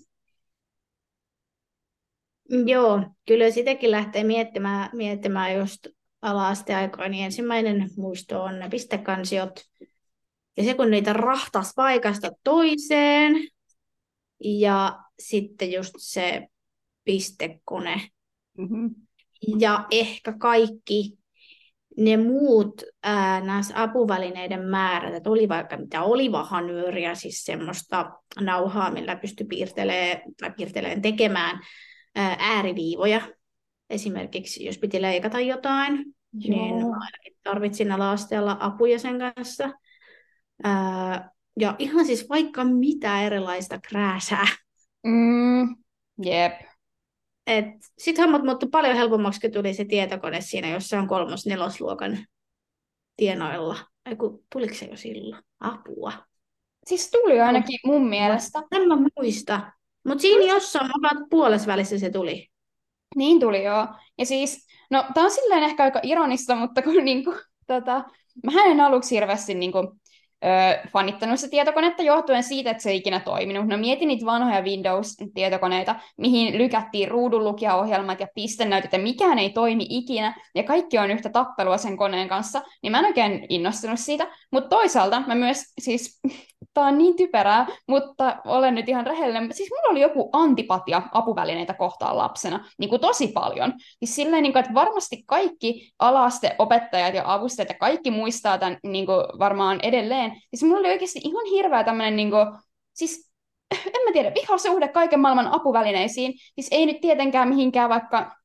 Joo, 2.66 3.04
kyllä 3.28 3.52
sitäkin 3.52 3.92
lähtee 3.92 4.24
miettimään, 4.24 4.90
miettimään 4.94 5.56
just 5.56 5.88
ala-asteaikaa, 6.22 7.10
niin 7.10 7.26
ensimmäinen 7.26 7.90
muisto 7.98 8.44
on 8.44 8.60
ne 8.60 8.70
pistekansiot. 8.70 9.60
Ja 10.58 10.64
se, 10.64 10.74
kun 10.74 10.92
niitä 10.92 11.14
rahtas 11.14 11.74
paikasta 11.76 12.32
toiseen, 12.44 13.34
ja 14.44 15.00
sitten 15.20 15.72
just 15.72 15.94
se 15.98 16.48
pistekone. 17.04 18.02
Mm-hmm. 18.58 18.96
Ja 19.60 19.86
ehkä 19.92 20.34
kaikki 20.40 21.18
ne 21.98 22.18
muut 22.18 22.82
ää, 23.04 23.42
apuvälineiden 23.74 24.66
määrät, 24.66 25.14
että 25.14 25.30
oli 25.30 25.50
vaikka 25.50 25.78
mitä 25.78 26.02
olivahanyöriä, 26.04 27.16
siis 27.16 27.46
semmoista 27.46 28.12
nauhaa, 28.40 28.92
millä 28.92 29.16
pystyi 29.16 29.46
piirtelemään, 29.48 30.22
tai 30.40 30.52
piirtelemään 30.58 31.02
tekemään 31.02 31.60
ää, 32.16 32.36
ääriviivoja. 32.40 33.22
Esimerkiksi 33.90 34.66
jos 34.66 34.78
piti 34.78 35.02
leikata 35.02 35.40
jotain, 35.40 35.94
Joo. 35.94 36.06
niin 36.34 36.76
ainakin 36.76 37.38
tarvitsin 37.44 37.92
ala-asteella 37.92 38.58
apuja 38.60 39.00
sen 39.00 39.20
kanssa. 39.20 39.70
Ää, 40.64 41.32
ja 41.60 41.76
ihan 41.80 42.06
siis 42.06 42.30
vaikka 42.30 42.64
mitä 42.64 43.22
erilaista 43.22 43.80
krääsää. 43.90 44.46
Mm, 45.04 45.76
jep. 46.24 46.71
Sitten 47.98 48.24
hommat 48.24 48.44
muuttui 48.44 48.70
paljon 48.70 48.96
helpommaksi, 48.96 49.42
kun 49.42 49.52
tuli 49.52 49.74
se 49.74 49.86
tietokone 49.86 50.42
siinä 50.42 50.70
jossain 50.70 51.08
kolmos-nelosluokan 51.08 52.26
tienoilla. 53.18 53.78
Ai 54.06 54.16
kun, 54.16 54.44
tuliko 54.54 54.74
se 54.74 54.86
jo 54.86 54.98
silloin? 54.98 55.44
Apua. 55.60 56.12
Siis 56.88 57.12
tuli 57.12 57.42
ainakin 57.42 57.80
mun 57.86 58.10
mielestä. 58.10 58.60
En 58.72 58.88
mä 58.88 58.98
muista. 59.18 59.72
Mutta 60.08 60.22
siinä 60.22 60.54
jossain 60.54 60.92
puolessa 61.30 61.68
välissä 61.68 62.00
se 62.00 62.10
tuli. 62.10 62.48
Niin 63.16 63.40
tuli 63.40 63.64
joo. 63.64 63.88
Ja 64.18 64.26
siis, 64.26 64.68
no 64.90 65.06
tää 65.14 65.24
on 65.24 65.32
silleen 65.32 65.64
ehkä 65.64 65.84
aika 65.84 66.00
ironista, 66.04 66.56
mutta 66.56 66.82
kun 66.82 67.06
niinku, 67.06 67.36
tota, 67.68 68.04
mä 68.44 68.64
en 68.66 68.80
aluksi 68.80 69.16
hirveästi 69.16 69.54
niinku, 69.54 69.98
ö, 70.44 70.88
fanittanut 70.94 71.40
sitä 71.40 71.52
tietokonetta 71.52 72.04
johtuen 72.04 72.44
siitä, 72.44 72.72
että 72.72 72.84
se 72.84 72.90
ei 72.90 72.98
ikinä 72.98 73.20
toiminut. 73.20 73.68
No 73.68 73.78
mietin 73.78 74.08
niitä 74.08 74.26
vanhoja 74.26 74.62
Windows-tietokoneita, 74.62 75.96
mihin 76.18 76.58
lykättiin 76.58 77.08
ruudunlukijaohjelmat 77.08 78.20
ja 78.20 78.28
pistennäytöt, 78.36 78.94
ja 78.94 79.00
mikään 79.00 79.40
ei 79.40 79.50
toimi 79.50 79.86
ikinä, 79.90 80.42
ja 80.56 80.64
kaikki 80.64 80.98
on 80.98 81.12
yhtä 81.12 81.30
tappelua 81.30 81.78
sen 81.78 81.98
koneen 81.98 82.28
kanssa, 82.28 82.62
niin 82.84 82.92
mä 82.92 83.00
en 83.00 83.06
oikein 83.06 83.46
innostunut 83.50 84.00
siitä. 84.00 84.28
Mutta 84.52 84.70
toisaalta 84.70 85.24
mä 85.28 85.36
myös, 85.36 85.74
siis 85.80 86.20
tää 86.74 86.86
on 86.86 86.98
niin 86.98 87.16
typerää, 87.16 87.68
mutta 87.88 88.38
olen 88.46 88.76
nyt 88.76 88.90
ihan 88.90 89.06
rehellinen. 89.06 89.54
Siis 89.54 89.70
mulla 89.70 89.92
oli 89.92 90.02
joku 90.02 90.30
antipatia 90.34 91.02
apuvälineitä 91.12 91.74
kohtaan 91.74 92.18
lapsena, 92.18 92.66
niin 92.80 92.90
kuin 92.90 93.02
tosi 93.02 93.28
paljon. 93.28 93.74
Siis 94.00 94.16
silleen, 94.16 94.44
niin 94.44 94.54
kuin, 94.54 94.60
että 94.60 94.74
varmasti 94.74 95.24
kaikki 95.26 95.92
opettajat 96.58 97.14
ja 97.14 97.34
avustajat 97.34 97.70
ja 97.70 97.76
kaikki 97.80 98.12
muistaa 98.12 98.58
tämän 98.58 98.78
niin 98.84 99.06
kuin 99.06 99.26
varmaan 99.40 99.80
edelleen. 99.84 100.32
Siis 100.32 100.64
mulla 100.64 100.80
oli 100.80 100.90
oikeasti 100.90 101.20
ihan 101.24 101.46
hirveä 101.46 101.84
tämmöinen, 101.84 102.16
niin 102.16 102.30
kuin, 102.30 102.46
siis 102.94 103.32
en 103.96 104.02
mä 104.06 104.12
tiedä, 104.14 104.32
vihasuhde 104.42 104.88
kaiken 104.88 105.20
maailman 105.20 105.48
apuvälineisiin. 105.48 106.34
Siis 106.56 106.68
ei 106.72 106.86
nyt 106.86 107.02
tietenkään 107.02 107.50
mihinkään 107.50 107.90
vaikka 107.90 108.36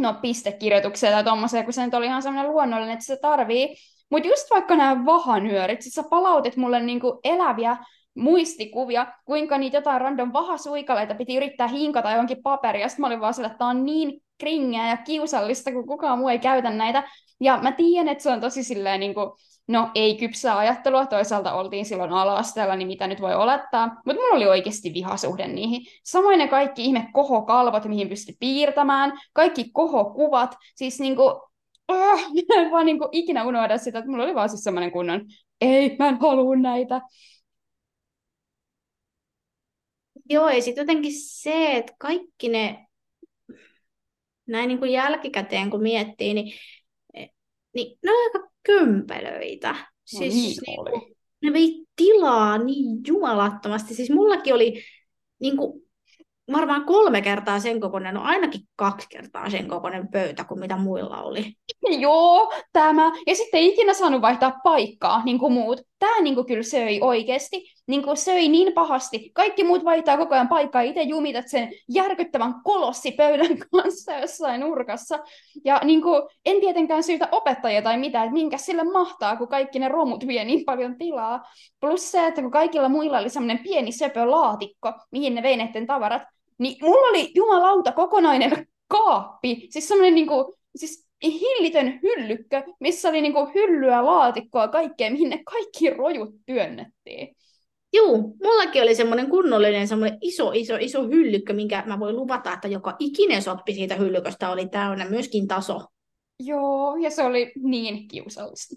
no, 0.00 0.14
pistekirjoituksia 0.22 1.10
tai 1.10 1.24
tuommoisia, 1.24 1.64
kun 1.64 1.72
se 1.72 1.84
nyt 1.84 1.94
oli 1.94 2.06
ihan 2.06 2.22
semmoinen 2.22 2.52
luonnollinen, 2.52 2.92
että 2.92 3.04
se 3.04 3.16
tarvii. 3.16 3.76
Mutta 4.10 4.28
just 4.28 4.50
vaikka 4.50 4.76
nämä 4.76 5.04
vahanyörit, 5.06 5.82
siis 5.82 5.94
sä 5.94 6.02
palautit 6.10 6.56
mulle 6.56 6.80
niinku 6.80 7.20
eläviä 7.24 7.76
muistikuvia, 8.14 9.06
kuinka 9.24 9.58
niitä 9.58 9.76
jotain 9.76 10.00
random 10.00 10.32
vahasuikaleita 10.32 11.14
piti 11.14 11.36
yrittää 11.36 11.68
hinkata 11.68 12.10
johonkin 12.10 12.42
paperia. 12.42 12.88
Sitten 12.88 13.00
mä 13.00 13.06
olin 13.06 13.20
vaan 13.20 13.34
sillä, 13.34 13.46
että 13.46 13.58
tämä 13.58 13.70
on 13.70 13.84
niin 13.84 14.22
kringeä 14.40 14.88
ja 14.88 14.96
kiusallista, 14.96 15.72
kun 15.72 15.86
kukaan 15.86 16.18
muu 16.18 16.28
ei 16.28 16.38
käytä 16.38 16.70
näitä. 16.70 17.08
Ja 17.40 17.58
mä 17.62 17.72
tiedän, 17.72 18.08
että 18.08 18.22
se 18.22 18.30
on 18.30 18.40
tosi 18.40 18.64
silleen, 18.64 19.00
niin 19.00 19.14
kuin, 19.14 19.30
no 19.68 19.90
ei 19.94 20.16
kypsää 20.16 20.58
ajattelua, 20.58 21.06
toisaalta 21.06 21.52
oltiin 21.52 21.84
silloin 21.84 22.12
ala 22.12 22.76
niin 22.76 22.88
mitä 22.88 23.06
nyt 23.06 23.20
voi 23.20 23.34
olettaa, 23.34 23.86
mutta 23.86 24.22
mulla 24.22 24.36
oli 24.36 24.46
oikeasti 24.46 24.94
vihasuhde 24.94 25.48
niihin. 25.48 25.86
Samoin 26.04 26.38
ne 26.38 26.48
kaikki 26.48 26.84
ihme 26.84 27.08
kohokalvot, 27.12 27.84
mihin 27.84 28.08
pystyi 28.08 28.36
piirtämään, 28.40 29.12
kaikki 29.32 29.70
kohokuvat, 29.72 30.56
siis 30.74 31.00
niin 31.00 31.16
kuin, 31.16 31.34
oh, 31.90 32.20
en 32.56 32.70
vaan 32.70 32.86
niin 32.86 32.98
kuin 32.98 33.08
ikinä 33.12 33.44
unohda 33.44 33.78
sitä, 33.78 33.98
että 33.98 34.10
mulla 34.10 34.24
oli 34.24 34.34
vaan 34.34 34.48
siis 34.48 34.64
semmoinen 34.64 34.92
kunnon, 34.92 35.26
ei, 35.60 35.96
mä 35.98 36.08
en 36.08 36.20
halua 36.20 36.56
näitä. 36.56 37.00
Joo, 40.30 40.48
ja 40.48 40.62
sitten 40.62 40.82
jotenkin 40.82 41.12
se, 41.14 41.76
että 41.76 41.92
kaikki 41.98 42.48
ne, 42.48 42.86
näin 44.46 44.68
niin 44.68 44.78
kuin 44.78 44.92
jälkikäteen 44.92 45.70
kun 45.70 45.82
miettii, 45.82 46.34
niin, 46.34 46.52
niin 47.74 47.98
ne 48.02 48.12
on 48.12 48.18
aika 48.24 48.50
kömpelöitä. 48.62 49.72
No, 49.72 50.18
siis 50.18 50.34
niin 50.34 50.56
niin 50.66 50.76
kuin, 50.76 51.16
ne 51.42 51.52
vei 51.52 51.84
tilaa 51.96 52.58
niin 52.58 53.00
jumalattomasti. 53.06 53.94
Siis 53.94 54.10
mullakin 54.10 54.54
oli 54.54 54.82
niin 55.40 55.56
kuin, 55.56 55.89
varmaan 56.52 56.84
kolme 56.84 57.22
kertaa 57.22 57.60
sen 57.60 57.80
kokoinen, 57.80 58.14
no 58.14 58.22
ainakin 58.22 58.60
kaksi 58.76 59.06
kertaa 59.10 59.50
sen 59.50 59.68
kokoinen 59.68 60.08
pöytä 60.08 60.44
kuin 60.44 60.60
mitä 60.60 60.76
muilla 60.76 61.22
oli. 61.22 61.54
Joo, 61.98 62.52
tämä. 62.72 63.12
Ja 63.26 63.34
sitten 63.34 63.60
ei 63.60 63.68
ikinä 63.68 63.94
saanut 63.94 64.22
vaihtaa 64.22 64.60
paikkaa, 64.64 65.24
niin 65.24 65.38
kuin 65.38 65.52
muut. 65.52 65.80
Tämä 65.98 66.20
niin 66.20 66.34
kuin 66.34 66.46
kyllä 66.46 66.62
söi 66.62 66.98
oikeasti. 67.00 67.62
Niin 67.86 68.02
kuin 68.02 68.16
söi 68.16 68.48
niin 68.48 68.72
pahasti. 68.72 69.30
Kaikki 69.34 69.64
muut 69.64 69.84
vaihtaa 69.84 70.16
koko 70.16 70.34
ajan 70.34 70.48
paikkaa. 70.48 70.82
Itse 70.82 71.02
jumitat 71.02 71.48
sen 71.48 71.68
järkyttävän 71.88 72.54
kolossipöydän 72.64 73.58
kanssa 73.72 74.12
jossain 74.12 74.60
nurkassa. 74.60 75.18
Ja 75.64 75.80
niin 75.84 76.02
kuin, 76.02 76.22
en 76.44 76.60
tietenkään 76.60 77.02
syytä 77.02 77.28
opettajia 77.32 77.82
tai 77.82 77.98
mitään, 77.98 78.24
että 78.24 78.34
minkä 78.34 78.58
sille 78.58 78.84
mahtaa, 78.84 79.36
kun 79.36 79.48
kaikki 79.48 79.78
ne 79.78 79.88
romut 79.88 80.26
vie 80.26 80.44
niin 80.44 80.64
paljon 80.64 80.98
tilaa. 80.98 81.42
Plus 81.80 82.10
se, 82.10 82.26
että 82.26 82.42
kun 82.42 82.50
kaikilla 82.50 82.88
muilla 82.88 83.18
oli 83.18 83.28
semmoinen 83.28 83.58
pieni 83.58 83.92
söpö 83.92 84.30
laatikko, 84.30 84.92
mihin 85.12 85.34
ne 85.34 85.42
vei 85.42 85.58
tavarat, 85.86 86.22
niin 86.60 86.76
mulla 86.82 87.08
oli 87.08 87.32
jumalauta 87.34 87.92
kokonainen 87.92 88.66
kaappi. 88.88 89.66
Siis 89.70 89.88
semmoinen 89.88 90.14
niin 90.14 90.26
kuin, 90.26 90.54
siis 90.76 91.08
hillitön 91.22 92.00
hyllykkö, 92.02 92.62
missä 92.80 93.08
oli 93.08 93.20
niinku 93.20 93.50
hyllyä, 93.54 94.04
laatikkoa, 94.04 94.68
kaikkea, 94.68 95.10
mihin 95.10 95.30
ne 95.30 95.42
kaikki 95.44 95.90
rojut 95.90 96.34
työnnettiin. 96.46 97.36
Joo, 97.92 98.16
mullakin 98.44 98.82
oli 98.82 98.94
semmoinen 98.94 99.30
kunnollinen, 99.30 99.88
semmoinen 99.88 100.18
iso, 100.20 100.52
iso, 100.54 100.76
iso 100.80 101.02
hyllykkö, 101.02 101.52
minkä 101.52 101.82
mä 101.86 101.98
voin 101.98 102.16
luvata, 102.16 102.52
että 102.52 102.68
joka 102.68 102.96
ikinen 102.98 103.42
soppi 103.42 103.74
siitä 103.74 103.94
hyllyköstä 103.94 104.50
oli 104.50 104.68
täynnä, 104.68 105.08
myöskin 105.08 105.48
taso. 105.48 105.80
Joo, 106.40 106.96
ja 106.96 107.10
se 107.10 107.22
oli 107.22 107.52
niin 107.62 108.08
kiusallista. 108.08 108.76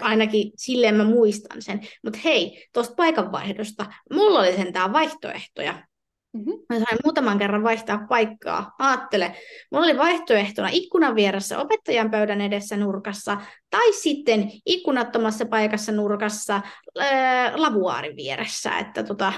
Ainakin 0.00 0.52
silleen 0.56 0.94
mä 0.94 1.04
muistan 1.04 1.62
sen. 1.62 1.80
Mutta 2.04 2.18
hei, 2.24 2.66
tuosta 2.72 2.94
paikanvaihdosta. 2.94 3.86
Mulla 4.12 4.38
oli 4.38 4.52
sentään 4.52 4.92
vaihtoehtoja. 4.92 5.86
Mm-hmm. 6.34 6.52
Mä 6.68 6.76
sain 6.76 6.98
muutaman 7.04 7.38
kerran 7.38 7.62
vaihtaa 7.62 8.06
paikkaa. 8.08 8.74
Aattele, 8.78 9.34
mulla 9.72 9.84
oli 9.84 9.98
vaihtoehtona 9.98 10.68
ikkunan 10.72 11.14
vieressä 11.14 11.58
opettajan 11.58 12.10
pöydän 12.10 12.40
edessä 12.40 12.76
nurkassa 12.76 13.40
tai 13.70 13.92
sitten 13.92 14.50
ikkunattomassa 14.66 15.46
paikassa 15.46 15.92
nurkassa 15.92 16.60
ää, 16.98 17.52
lavuaarin 17.56 18.16
vieressä. 18.16 18.78
Että 18.78 19.02
tota, 19.02 19.32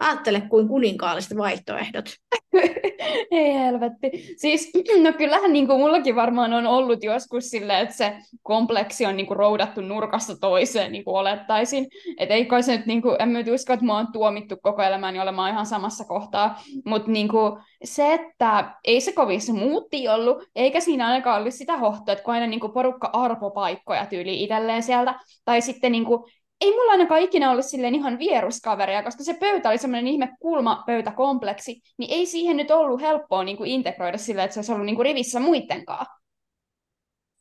Ajattele 0.00 0.40
kuin 0.40 0.68
kuninkaalliset 0.68 1.38
vaihtoehdot. 1.38 2.04
Ei 3.30 3.54
helvetti. 3.54 4.34
Siis, 4.36 4.72
no 5.02 5.12
kyllähän 5.12 5.52
niin 5.52 5.66
kuin 5.66 5.80
mullakin 5.80 6.16
varmaan 6.16 6.52
on 6.52 6.66
ollut 6.66 7.04
joskus 7.04 7.50
silleen, 7.50 7.80
että 7.80 7.94
se 7.94 8.16
kompleksi 8.42 9.06
on 9.06 9.16
niin 9.16 9.26
kuin 9.26 9.36
roudattu 9.36 9.80
nurkasta 9.80 10.36
toiseen, 10.40 10.92
niin 10.92 11.04
kuin 11.04 11.14
olettaisin. 11.14 11.86
Että 12.18 12.34
ei 12.34 12.44
kai 12.44 12.62
se 12.62 12.76
nyt, 12.76 12.86
niin 12.86 13.02
kuin, 13.02 13.16
en 13.18 13.28
mä 13.28 13.38
usko, 13.54 13.72
että 13.72 13.86
mä 13.86 13.96
oon 13.96 14.12
tuomittu 14.12 14.56
koko 14.62 14.82
elämäni 14.82 15.20
olemaan 15.20 15.50
ihan 15.52 15.66
samassa 15.66 16.04
kohtaa. 16.04 16.62
Mutta 16.84 17.10
niin 17.10 17.28
kuin, 17.28 17.52
se, 17.84 18.14
että 18.14 18.74
ei 18.84 19.00
se 19.00 19.12
kovin 19.12 19.40
se 19.40 19.52
muutti 19.52 20.08
ollut, 20.08 20.44
eikä 20.56 20.80
siinä 20.80 21.08
ainakaan 21.08 21.40
ollut 21.40 21.54
sitä 21.54 21.76
hohtoa, 21.76 22.12
että 22.12 22.24
kun 22.24 22.34
aina 22.34 22.46
niin 22.46 22.60
kuin 22.60 22.72
porukka 22.72 23.10
arpopaikkoja 23.12 24.06
tyyli 24.06 24.42
itselleen 24.42 24.82
sieltä, 24.82 25.14
tai 25.44 25.60
sitten 25.60 25.92
niin 25.92 26.04
kuin, 26.04 26.24
ei 26.62 26.70
mulla 26.70 26.92
ainakaan 26.92 27.20
ikinä 27.20 27.50
ollut 27.50 27.64
silleen 27.64 27.94
ihan 27.94 28.18
vieruskaveria, 28.18 29.02
koska 29.02 29.24
se 29.24 29.34
pöytä 29.34 29.68
oli 29.68 29.78
semmoinen 29.78 30.08
ihme 30.08 30.28
kulmapöytäkompleksi, 30.40 31.82
niin 31.98 32.10
ei 32.10 32.26
siihen 32.26 32.56
nyt 32.56 32.70
ollut 32.70 33.00
helppoa 33.00 33.44
niin 33.44 33.56
kuin 33.56 33.70
integroida 33.70 34.18
silleen, 34.18 34.44
että 34.44 34.54
se 34.54 34.58
olisi 34.58 34.72
ollut 34.72 34.86
niin 34.86 34.96
kuin 34.96 35.06
rivissä 35.06 35.40
muittenkaan. 35.40 36.06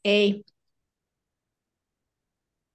Ei. 0.06 0.44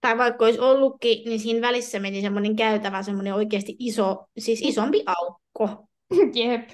Tai 0.00 0.18
vaikka 0.18 0.44
olisi 0.44 0.60
ollutkin, 0.60 1.24
niin 1.24 1.40
siinä 1.40 1.60
välissä 1.68 2.00
meni 2.00 2.20
semmoinen 2.20 2.56
käytävä, 2.56 3.02
semmoinen 3.02 3.34
oikeasti 3.34 3.76
iso, 3.78 4.26
siis 4.38 4.60
isompi 4.62 5.02
aukko. 5.06 5.88
Jep. 6.34 6.70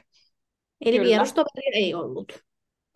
Eli 0.80 1.00
vierustoveri 1.00 1.74
ei 1.74 1.94
ollut. 1.94 2.42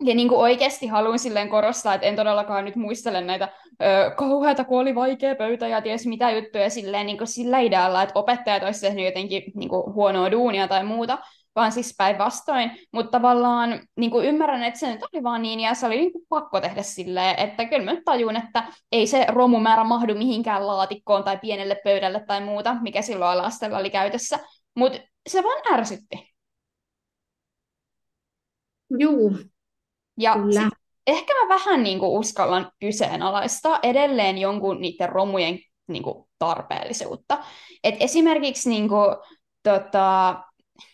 Ja 0.03 0.15
niin 0.15 0.27
kuin 0.29 0.39
oikeasti 0.39 0.87
haluan 0.87 1.19
silleen 1.19 1.49
korostaa, 1.49 1.93
että 1.93 2.07
en 2.07 2.15
todellakaan 2.15 2.65
nyt 2.65 2.75
muistele 2.75 3.21
näitä 3.21 3.49
ö, 3.81 4.11
kauheita, 4.15 4.63
kun 4.63 4.79
oli 4.79 4.95
vaikea 4.95 5.35
pöytä 5.35 5.67
ja 5.67 5.81
ties 5.81 6.05
mitä 6.05 6.31
juttuja 6.31 6.69
silleen 6.69 7.05
niin 7.05 7.17
kuin 7.17 7.27
sillä 7.27 7.59
idealla, 7.59 8.03
että 8.03 8.19
opettajat 8.19 8.63
olisivat 8.63 8.81
tehnyt 8.81 9.05
jotenkin 9.05 9.43
niin 9.55 9.69
kuin 9.69 9.93
huonoa 9.93 10.31
duunia 10.31 10.67
tai 10.67 10.83
muuta, 10.83 11.17
vaan 11.55 11.71
siis 11.71 11.95
päinvastoin. 11.97 12.71
Mutta 12.91 13.11
tavallaan 13.11 13.79
niin 13.95 14.11
kuin 14.11 14.25
ymmärrän, 14.25 14.63
että 14.63 14.79
se 14.79 14.91
nyt 14.91 15.03
oli 15.13 15.23
vaan 15.23 15.41
niin, 15.41 15.59
ja 15.59 15.73
se 15.73 15.85
oli 15.85 15.97
niin 15.97 16.11
kuin 16.11 16.25
pakko 16.29 16.61
tehdä 16.61 16.83
silleen, 16.83 17.39
että 17.39 17.65
kyllä 17.65 17.93
mä 17.93 18.01
tajun, 18.05 18.35
että 18.35 18.63
ei 18.91 19.07
se 19.07 19.25
romumäärä 19.29 19.83
mahdu 19.83 20.15
mihinkään 20.15 20.67
laatikkoon 20.67 21.23
tai 21.23 21.37
pienelle 21.37 21.75
pöydälle 21.83 22.23
tai 22.27 22.41
muuta, 22.41 22.77
mikä 22.81 23.01
silloin 23.01 23.31
alastella 23.31 23.77
oli 23.77 23.89
käytössä. 23.89 24.39
Mutta 24.75 24.99
se 25.29 25.43
vaan 25.43 25.73
ärsytti. 25.73 26.33
Juu, 28.99 29.37
ja 30.17 30.35
sit 30.51 30.73
ehkä 31.07 31.33
mä 31.33 31.49
vähän 31.49 31.83
niin 31.83 31.99
kuin 31.99 32.11
uskallan 32.11 32.71
kyseenalaistaa 32.79 33.79
edelleen 33.83 34.37
jonkun 34.37 34.81
niiden 34.81 35.09
romujen 35.09 35.59
niin 35.87 36.03
kuin 36.03 36.25
tarpeellisuutta. 36.39 37.37
Et 37.83 37.95
esimerkiksi 37.99 38.69
niin 38.69 38.89
kuin, 38.89 39.15
tota, 39.63 40.35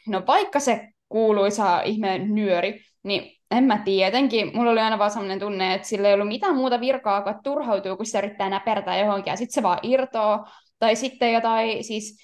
no 0.08 0.24
vaikka 0.28 0.60
se 0.60 0.88
kuuluisa 1.10 1.82
ihmeen 1.82 2.36
nyöri, 2.36 2.80
niin 3.04 3.32
en 3.52 3.64
mä 3.64 3.78
tiedä, 3.78 4.08
jotenkin 4.08 4.52
mulla 4.58 4.72
oli 4.72 4.80
aina 4.80 5.00
vaan 5.00 5.12
sellainen 5.12 5.40
tunne, 5.40 5.74
että 5.74 5.88
sillä 5.88 6.08
ei 6.08 6.14
ollut 6.14 6.28
mitään 6.28 6.56
muuta 6.56 6.80
virkaa, 6.80 7.22
kun 7.22 7.36
turhautuu, 7.44 7.98
kun 7.98 8.06
se 8.06 8.18
yrittää 8.18 8.50
näpertää 8.50 9.00
johonkin, 9.00 9.32
ja 9.32 9.38
sitten 9.38 9.54
se 9.54 9.64
vaan 9.64 9.80
irtoaa. 9.84 10.52
Tai 10.80 10.96
sitten 10.96 11.34
jotain, 11.34 11.84
siis 11.84 12.18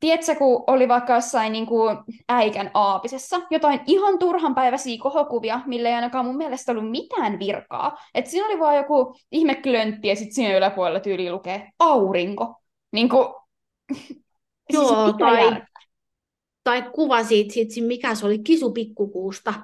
tiedätkö, 0.00 0.34
kun 0.34 0.64
oli 0.66 0.88
vaikka 0.88 1.14
jossain 1.14 1.52
niin 1.52 1.66
kuin 1.66 1.98
äikän 2.28 2.70
aapisessa 2.74 3.40
jotain 3.50 3.80
ihan 3.86 4.18
turhan 4.18 4.54
päiväisiä 4.54 4.98
kohokuvia, 5.02 5.60
millä 5.66 5.88
ei 5.88 5.94
ainakaan 5.94 6.26
mun 6.26 6.36
mielestä 6.36 6.72
ollut 6.72 6.90
mitään 6.90 7.38
virkaa. 7.38 7.98
Että 8.14 8.30
siinä 8.30 8.46
oli 8.46 8.58
vaan 8.58 8.76
joku 8.76 9.16
ihme 9.32 9.54
klöntti 9.54 10.08
ja 10.08 10.16
sitten 10.16 10.34
siinä 10.34 10.56
yläpuolella 10.56 11.00
tyyli 11.00 11.30
lukee 11.30 11.70
aurinko. 11.78 12.54
Niin 12.92 13.08
kuin, 13.08 13.26
Joo, 14.72 15.04
siis 15.04 15.16
tai, 15.18 15.62
tai 16.64 16.82
kuva 16.94 17.24
siitä, 17.24 17.52
siitä, 17.52 17.86
mikä 17.86 18.14
se 18.14 18.26
oli, 18.26 18.38
kisupikkukuusta. 18.38 19.54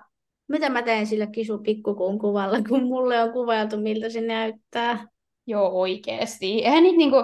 Mitä 0.48 0.68
mä 0.68 0.82
teen 0.82 1.06
sillä 1.06 1.26
kisupikkukuun 1.26 2.18
kuvalla, 2.18 2.58
kun 2.68 2.82
mulle 2.82 3.22
on 3.22 3.32
kuvailtu, 3.32 3.76
miltä 3.76 4.08
se 4.08 4.20
näyttää? 4.20 5.06
Joo, 5.46 5.68
oikeasti. 5.68 6.64
Eihän 6.64 6.82
niitä 6.82 6.98
niinku, 6.98 7.16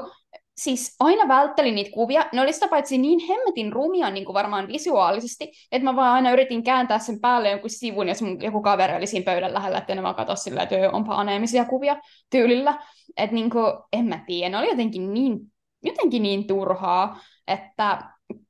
siis 0.57 0.97
aina 1.01 1.29
välttelin 1.29 1.75
niitä 1.75 1.91
kuvia. 1.95 2.25
Ne 2.33 2.41
oli 2.41 2.53
sitä 2.53 2.69
paitsi 2.69 2.99
niin 2.99 3.21
hemmetin 3.29 3.73
rumia 3.73 4.11
niin 4.11 4.25
kuin 4.25 4.35
varmaan 4.35 4.69
visuaalisesti, 4.69 5.53
että 5.73 5.85
mä 5.85 5.97
vaan 5.97 6.13
aina 6.13 6.33
yritin 6.33 6.65
kääntää 6.65 6.99
sen 6.99 7.21
päälle 7.21 7.51
jonkun 7.51 7.71
sivun, 7.71 8.09
ja 8.09 8.15
mun 8.23 8.43
joku 8.43 8.63
kaveri 8.63 8.97
oli 8.97 9.07
siinä 9.07 9.25
pöydän 9.25 9.55
lähellä, 9.55 9.79
että 9.79 9.95
ne 9.95 10.03
vaan 10.03 10.15
katsoa 10.15 10.37
sillä, 10.37 10.63
että 10.63 10.77
onpa 10.93 11.15
aneemisia 11.15 11.65
kuvia 11.65 11.97
tyylillä. 12.31 12.79
Että 13.17 13.35
niin 13.35 13.51
kuin, 13.51 13.73
en 13.93 14.05
mä 14.05 14.25
tiedä, 14.27 14.49
ne 14.51 14.59
oli 14.59 14.69
jotenkin 14.69 15.15
niin, 15.15 15.39
jotenkin 15.83 16.23
niin 16.23 16.47
turhaa, 16.47 17.19
että 17.49 18.03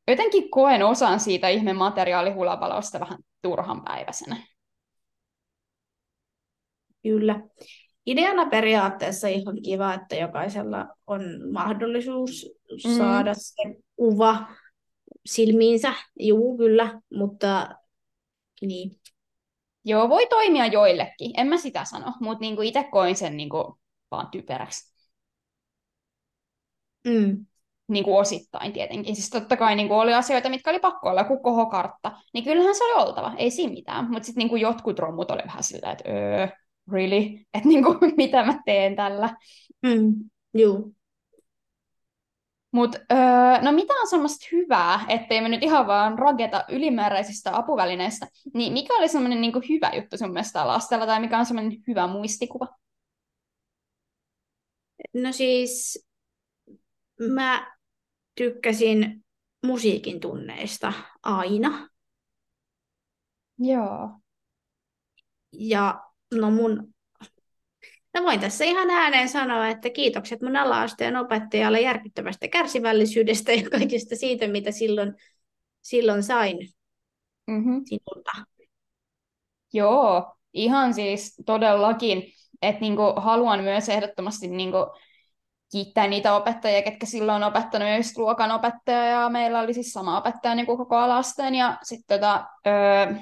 jotenkin 0.09 0.51
koen 0.51 0.83
osan 0.83 1.21
siitä 1.21 1.49
ihme 1.49 1.73
materiaalihulapalosta 1.73 3.01
vähän 3.01 3.19
turhan 3.43 3.85
päiväisenä. 3.85 4.37
Kyllä 7.03 7.40
ideana 8.07 8.47
periaatteessa 8.47 9.29
ihan 9.29 9.62
kiva, 9.62 9.95
että 9.95 10.17
jokaisella 10.17 10.87
on 11.07 11.23
mahdollisuus 11.53 12.51
mm. 12.85 12.97
saada 12.97 13.35
se 13.35 13.62
kuva 13.97 14.47
silmiinsä. 15.27 15.95
Juu, 16.21 16.57
kyllä, 16.57 17.01
mutta 17.14 17.69
niin. 18.61 18.90
Joo, 19.85 20.09
voi 20.09 20.27
toimia 20.27 20.67
joillekin, 20.67 21.31
en 21.37 21.47
mä 21.47 21.57
sitä 21.57 21.85
sano, 21.85 22.12
mutta 22.21 22.40
niinku 22.40 22.62
itse 22.62 22.85
koin 22.85 23.17
sen 23.17 23.37
niinku 23.37 23.79
vaan 24.11 24.31
typeräksi. 24.31 24.95
Mm. 27.09 27.47
Niin 27.88 28.05
kuin 28.05 28.17
osittain 28.17 28.73
tietenkin. 28.73 29.17
Siis 29.17 29.31
totta 29.31 29.57
kai 29.57 29.77
niin 29.77 29.88
kuin 29.88 29.99
oli 29.99 30.14
asioita, 30.14 30.49
mitkä 30.49 30.71
oli 30.71 30.81
pakko 30.81 31.11
olla, 31.11 31.25
kuin 31.25 31.43
kohokartta. 31.43 32.21
Niin 32.35 32.45
kyllähän 32.45 32.75
se 32.75 32.85
oli 32.85 33.07
oltava, 33.07 33.35
ei 33.37 33.51
siinä 33.51 33.73
mitään. 33.73 34.11
Mutta 34.11 34.27
sitten 34.27 34.47
niin 34.47 34.61
jotkut 34.61 34.99
romut 34.99 35.31
oli 35.31 35.43
vähän 35.47 35.62
sillä, 35.62 35.93
että 35.93 36.05
öö, 36.11 36.49
really, 36.92 37.44
että 37.55 37.68
niin 37.68 37.85
kuin, 37.85 37.99
mitä 38.16 38.44
mä 38.44 38.62
teen 38.64 38.97
tällä. 38.97 39.37
Mm, 39.83 40.14
juu. 40.55 40.94
Mutta 42.73 42.99
öö, 43.12 43.62
no 43.62 43.73
mitä 43.73 43.94
on 43.94 44.07
semmoista 44.07 44.47
hyvää, 44.53 45.05
ettei 45.09 45.40
me 45.40 45.49
nyt 45.49 45.62
ihan 45.62 45.87
vaan 45.87 46.18
rageta 46.18 46.64
ylimääräisistä 46.68 47.57
apuvälineistä, 47.57 48.27
niin 48.55 48.73
mikä 48.73 48.94
oli 48.94 49.09
semmoinen 49.09 49.40
niin 49.40 49.53
hyvä 49.68 49.90
juttu 49.94 50.18
sun 50.18 50.33
mielestä 50.33 50.66
lastella, 50.66 51.07
tai 51.07 51.20
mikä 51.20 51.38
on 51.38 51.47
semmoinen 51.47 51.83
hyvä 51.88 52.07
muistikuva? 52.07 52.66
No 55.14 55.33
siis 55.33 56.07
mä 57.20 57.75
tykkäsin 58.35 59.25
musiikin 59.66 60.20
tunneista 60.20 60.92
aina. 61.23 61.88
Joo. 63.59 64.11
Ja 65.53 66.01
no 66.40 66.51
mun 66.51 66.94
No 68.14 68.23
voin 68.23 68.40
tässä 68.40 68.64
ihan 68.64 68.90
ääneen 68.90 69.29
sanoa, 69.29 69.68
että 69.68 69.90
kiitokset 69.90 70.42
mun 70.42 70.57
ala-asteen 70.57 71.16
opettajalle 71.16 71.81
järkyttävästä 71.81 72.49
kärsivällisyydestä 72.49 73.53
ja 73.53 73.70
kaikesta 73.70 74.16
siitä, 74.16 74.49
mitä 74.49 74.70
silloin, 74.70 75.14
silloin 75.83 76.23
sain 76.23 76.59
mm-hmm. 77.47 77.83
sinulta. 77.85 78.33
Joo, 79.73 80.37
ihan 80.53 80.94
siis 80.94 81.35
todellakin, 81.47 82.23
että 82.62 82.81
niinku 82.81 83.03
haluan 83.16 83.64
myös 83.64 83.88
ehdottomasti 83.88 84.49
niinku 84.49 84.79
kiittää 85.73 86.09
niitä 86.09 86.37
opettajia, 86.37 86.83
ketkä 86.83 87.07
silloin 87.07 87.42
on 87.42 87.49
opettanut 87.49 87.88
just 87.97 88.18
luokan 88.18 88.51
opettaja, 88.51 89.05
ja 89.05 89.29
meillä 89.29 89.61
oli 89.61 89.75
siis 89.75 89.92
sama 89.92 90.18
opettaja 90.18 90.55
niin 90.55 90.66
kuin 90.66 90.79
koko 90.79 90.97
alasteen, 90.97 91.55
ja 91.55 91.79
sitten 91.83 92.20
tota, 92.20 92.47
öö, 92.66 93.14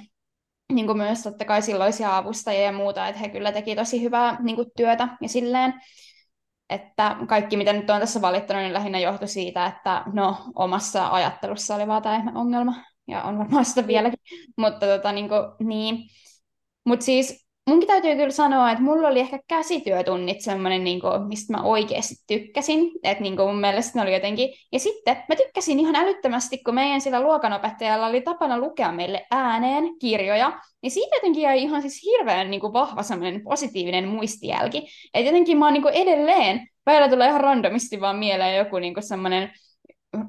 niin 0.73 0.87
kuin 0.87 0.99
myös 0.99 1.23
totta 1.23 1.45
kai 1.45 1.63
silloisia 1.63 2.17
avustajia 2.17 2.63
ja 2.63 2.73
muuta, 2.73 3.09
että 3.09 3.21
he 3.21 3.29
kyllä 3.29 3.53
teki 3.53 3.77
tosi 3.77 4.03
hyvää 4.03 4.43
niin 4.43 4.57
kuin 4.57 4.69
työtä 4.77 5.09
ja 5.21 5.29
silleen, 5.29 5.75
että 6.71 7.17
kaikki 7.29 7.57
mitä 7.57 7.73
nyt 7.73 7.91
on 7.91 8.01
tässä 8.01 8.23
valittanut, 8.23 8.63
niin 8.63 8.73
lähinnä 8.73 8.99
johtui 8.99 9.29
siitä, 9.29 9.67
että 9.67 10.03
no 10.13 10.37
omassa 10.55 11.09
ajattelussa 11.09 11.75
oli 11.75 11.87
vaan 11.87 12.03
tämä 12.03 12.33
ongelma 12.35 12.75
ja 13.09 13.23
on 13.23 13.39
varmaan 13.39 13.65
sitä 13.65 13.87
vieläkin, 13.87 14.19
mutta 14.57 14.87
tota, 14.87 15.13
niin, 15.13 15.29
kuin, 15.29 15.69
niin. 15.69 16.09
Mut 16.85 17.03
siis 17.03 17.42
munkin 17.69 17.89
täytyy 17.89 18.17
kyllä 18.17 18.31
sanoa, 18.31 18.71
että 18.71 18.85
mulla 18.85 19.09
oli 19.09 19.21
ehkä 19.21 19.39
käsityötunnit 19.49 20.41
semmoinen, 20.41 20.85
niin 20.85 21.01
kuin, 21.01 21.23
mistä 21.23 21.53
mä 21.53 21.63
oikeasti 21.63 22.15
tykkäsin. 22.27 22.91
Että 23.03 23.23
niin 23.23 23.37
kuin 23.37 23.49
mun 23.49 23.61
mielestä 23.61 23.99
ne 23.99 24.03
oli 24.03 24.15
jotenkin... 24.15 24.49
Ja 24.73 24.79
sitten 24.79 25.25
mä 25.29 25.37
tykkäsin 25.37 25.81
ihan 25.81 25.97
älyttömästi, 25.97 26.59
kun 26.65 26.75
meidän 26.75 27.01
sillä 27.01 27.21
luokanopettajalla 27.21 28.07
oli 28.07 28.21
tapana 28.21 28.59
lukea 28.59 28.93
meille 28.93 29.27
ääneen 29.31 29.99
kirjoja. 29.99 30.61
Niin 30.83 30.91
siitä 30.91 31.17
jotenkin 31.17 31.43
jäi 31.43 31.63
ihan 31.63 31.83
siis 31.83 32.03
hirveän 32.05 32.51
niin 32.51 32.61
kuin 32.61 32.73
vahva 32.73 33.03
semmoinen 33.03 33.43
positiivinen 33.45 34.09
muistijälki. 34.09 34.89
Että 35.15 35.29
jotenkin 35.29 35.59
mä 35.59 35.65
oon 35.65 35.75
niin 35.75 35.83
kuin 35.83 35.95
edelleen, 35.95 36.69
välillä 36.87 37.09
tulee 37.09 37.29
ihan 37.29 37.41
randomisti 37.41 38.01
vaan 38.01 38.17
mieleen 38.17 38.57
joku 38.57 38.79
niin 38.79 38.95
kuin 38.95 39.05
semmoinen 39.05 39.53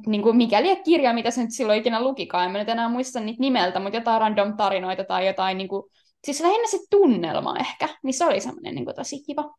niin 0.07 0.21
kuin 0.21 0.37
mikäli 0.37 0.75
kirja, 0.75 1.13
mitä 1.13 1.31
se 1.31 1.41
nyt 1.41 1.51
silloin 1.51 1.79
ikinä 1.79 2.03
lukikaan, 2.03 2.45
en 2.45 2.51
mä 2.51 2.57
nyt 2.57 2.69
enää 2.69 2.89
muista 2.89 3.19
niitä 3.19 3.41
nimeltä, 3.41 3.79
mutta 3.79 3.97
jotain 3.97 4.21
random 4.21 4.57
tarinoita 4.57 5.03
tai 5.03 5.27
jotain 5.27 5.57
niin 5.57 5.67
kuin 5.67 5.83
siis 6.25 6.41
lähinnä 6.41 6.67
se 6.67 6.79
tunnelma 6.89 7.55
ehkä, 7.59 7.89
niin 8.03 8.13
se 8.13 8.25
oli 8.25 8.41
semmoinen 8.41 8.75
niin 8.75 8.85
tosi 8.95 9.23
kiva. 9.23 9.55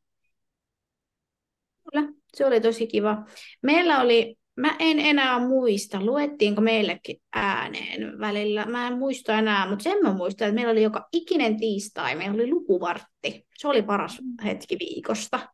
Kyllä, 1.90 2.08
se 2.34 2.46
oli 2.46 2.60
tosi 2.60 2.86
kiva. 2.86 3.24
Meillä 3.62 4.00
oli 4.00 4.36
Mä 4.56 4.76
en 4.78 5.00
enää 5.00 5.38
muista, 5.48 6.04
luettiinko 6.04 6.60
meillekin 6.60 7.16
ääneen 7.34 8.18
välillä. 8.20 8.66
Mä 8.66 8.86
en 8.86 8.98
muista 8.98 9.38
enää, 9.38 9.68
mutta 9.68 9.82
sen 9.82 10.02
mä 10.02 10.12
muistan, 10.12 10.48
että 10.48 10.54
meillä 10.54 10.72
oli 10.72 10.82
joka 10.82 11.08
ikinen 11.12 11.56
tiistai, 11.56 12.16
meillä 12.16 12.34
oli 12.34 12.50
lukuvartti. 12.50 13.46
Se 13.58 13.68
oli 13.68 13.82
paras 13.82 14.18
hetki 14.44 14.76
viikosta. 14.78 15.48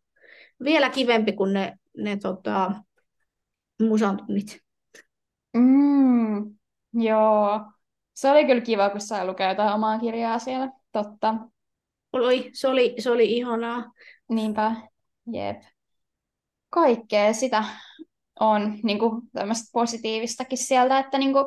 Vielä 0.65 0.91
kivempi 0.91 1.33
kuin 1.33 1.53
ne, 1.53 1.77
ne 1.97 2.17
tota, 2.17 2.73
musatunnit. 3.83 4.61
Mm, 5.57 6.57
joo. 6.95 7.61
Se 8.15 8.31
oli 8.31 8.45
kyllä 8.45 8.61
kiva, 8.61 8.91
kun 8.91 9.01
sai 9.01 9.27
lukea 9.27 9.49
jotain 9.49 9.73
omaa 9.73 9.99
kirjaa 9.99 10.39
siellä. 10.39 10.80
Totta. 10.93 11.35
Oli, 12.13 12.51
se 12.53 12.69
oli, 12.69 12.95
se 12.99 13.11
oli 13.11 13.37
ihanaa. 13.37 13.93
Niinpä, 14.29 14.77
jep. 15.33 15.63
Kaikkea 16.71 17.33
sitä 17.33 17.65
on 18.41 18.79
niin 18.83 18.99
kuin, 18.99 19.23
tämmöistä 19.33 19.71
positiivistakin 19.73 20.59
sieltä, 20.59 20.99
että 20.99 21.19
niin 21.19 21.33
kuin, 21.33 21.45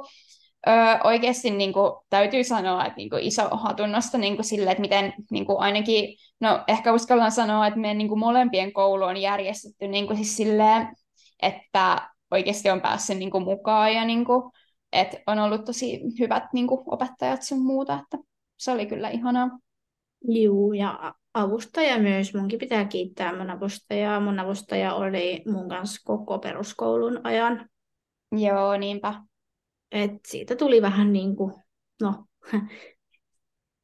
ö, 0.67 0.71
oikeasti 1.03 1.51
niin 1.51 1.73
kuin, 1.73 1.93
täytyy 2.10 2.43
sanoa, 2.43 2.86
että 2.86 2.97
niin 2.97 3.10
kuin, 3.10 3.23
iso 3.23 3.49
hatunnosta 3.49 4.17
niin 4.17 4.36
kuin, 4.36 4.45
sille, 4.45 4.71
että 4.71 4.82
miten 4.82 5.13
niin 5.32 5.45
kuin, 5.45 5.60
ainakin, 5.60 6.17
no 6.39 6.63
ehkä 6.67 6.93
uskallan 6.93 7.32
sanoa, 7.32 7.67
että 7.67 7.79
meidän 7.79 7.97
niin 7.97 8.08
kuin, 8.08 8.19
molempien 8.19 8.73
koulu 8.73 9.03
on 9.03 9.17
järjestetty 9.17 9.88
niin 9.88 10.08
kuin, 10.08 10.17
siis 10.17 10.38
silleen, 10.38 10.88
että 11.41 12.10
oikeasti 12.32 12.69
on 12.69 12.82
päässyt 12.82 13.17
niin 13.17 13.32
kuin, 13.32 13.43
mukaan 13.43 13.93
ja 13.93 14.06
niin 14.06 14.25
kuin, 14.25 14.51
että 14.91 15.17
on 15.27 15.39
ollut 15.39 15.65
tosi 15.65 16.01
hyvät 16.19 16.43
niin 16.53 16.67
kuin, 16.67 16.82
opettajat 16.86 17.43
sun 17.43 17.62
muuta, 17.62 17.99
että 18.03 18.17
se 18.57 18.71
oli 18.71 18.85
kyllä 18.85 19.09
ihanaa. 19.09 19.59
Juu, 20.27 20.73
ja 20.73 21.13
avustaja 21.33 21.99
myös. 21.99 22.33
Munkin 22.33 22.59
pitää 22.59 22.85
kiittää 22.85 23.37
mun 23.37 23.49
avustajaa. 23.49 24.19
Mun 24.19 24.39
avustaja 24.39 24.93
oli 24.93 25.43
mun 25.47 25.69
kanssa 25.69 26.01
koko 26.05 26.39
peruskoulun 26.39 27.19
ajan. 27.23 27.69
Joo, 28.31 28.77
niinpä. 28.77 29.23
Et 29.91 30.11
siitä 30.27 30.55
tuli 30.55 30.81
vähän 30.81 31.13
niin 31.13 31.35
kuin, 31.35 31.53
no, 32.01 32.25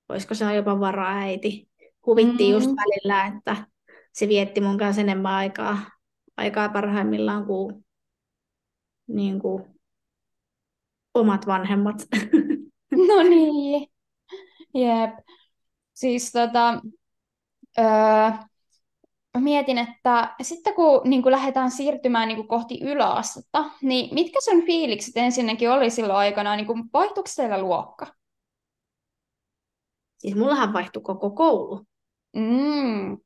voisiko 0.09 0.33
se 0.33 0.55
jopa 0.55 0.79
varaäiti. 0.79 1.69
Huvittiin 2.05 2.49
mm. 2.49 2.53
just 2.53 2.69
välillä, 2.69 3.25
että 3.25 3.67
se 4.13 4.27
vietti 4.27 4.61
mun 4.61 4.77
kanssa 4.77 5.01
enemmän 5.01 5.33
aikaa, 5.33 5.77
aikaa 6.37 6.69
parhaimmillaan 6.69 7.45
kuin, 7.45 7.85
niin 9.07 9.39
kuin 9.39 9.79
omat 11.13 11.47
vanhemmat. 11.47 11.95
No 13.07 13.23
niin, 13.23 13.87
jep. 14.73 15.11
Siis 15.93 16.31
tota, 16.31 16.81
öö, 17.79 18.31
mietin, 19.37 19.77
että 19.77 20.35
sitten 20.41 20.73
kun 20.73 21.01
niin 21.05 21.23
kuin 21.23 21.31
lähdetään 21.31 21.71
siirtymään 21.71 22.27
niin 22.27 22.37
kuin 22.37 22.47
kohti 22.47 22.79
yläastetta, 22.81 23.65
niin 23.81 24.13
mitkä 24.13 24.39
sun 24.41 24.65
fiilikset 24.65 25.17
ensinnäkin 25.17 25.71
oli 25.71 25.89
silloin 25.89 26.19
aikana, 26.19 26.55
niin 26.55 26.67
kuin 26.67 26.83
vaihtuiko 26.93 27.29
teillä 27.35 27.61
luokka? 27.61 28.07
Siis 30.17 30.35
mullahan 30.35 30.73
vaihtui 30.73 31.01
koko 31.01 31.29
koulu. 31.29 31.85
Mm. 32.35 33.17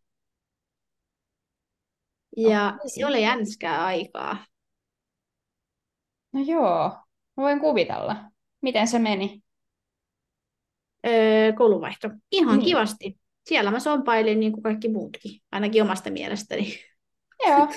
Ja 2.37 2.67
okay. 2.67 2.89
se 2.89 3.05
oli 3.05 3.21
jänskää 3.21 3.85
aikaa. 3.85 4.37
No 6.31 6.41
joo, 6.41 6.97
voin 7.37 7.59
kuvitella. 7.59 8.15
Miten 8.61 8.87
se 8.87 8.99
meni? 8.99 9.42
Öö, 11.07 11.53
kouluvaihto. 11.53 12.09
Ihan 12.31 12.57
niin. 12.57 12.65
kivasti 12.65 13.17
siellä 13.45 13.71
mä 13.71 13.79
sompailin 13.79 14.39
niin 14.39 14.51
kuin 14.51 14.63
kaikki 14.63 14.89
muutkin, 14.89 15.41
ainakin 15.51 15.83
omasta 15.83 16.11
mielestäni. 16.11 16.79
Joo, 17.47 17.67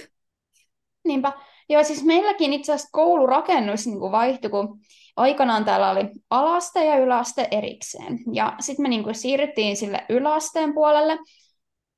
niinpä. 1.04 1.32
Joo, 1.68 1.84
siis 1.84 2.04
meilläkin 2.04 2.52
itse 2.52 2.72
asiassa 2.72 2.88
koulurakennus 2.92 3.86
niin 3.86 3.98
kuin 3.98 4.12
vaihtui, 4.12 4.50
kun 4.50 4.80
aikanaan 5.16 5.64
täällä 5.64 5.90
oli 5.90 6.10
alaste 6.30 6.84
ja 6.84 6.98
yläaste 6.98 7.48
erikseen. 7.50 8.18
Ja 8.32 8.56
sitten 8.60 8.82
me 8.82 8.88
niin 8.88 9.02
kuin 9.02 9.14
siirryttiin 9.14 9.76
sille 9.76 10.04
yläasteen 10.08 10.74
puolelle. 10.74 11.18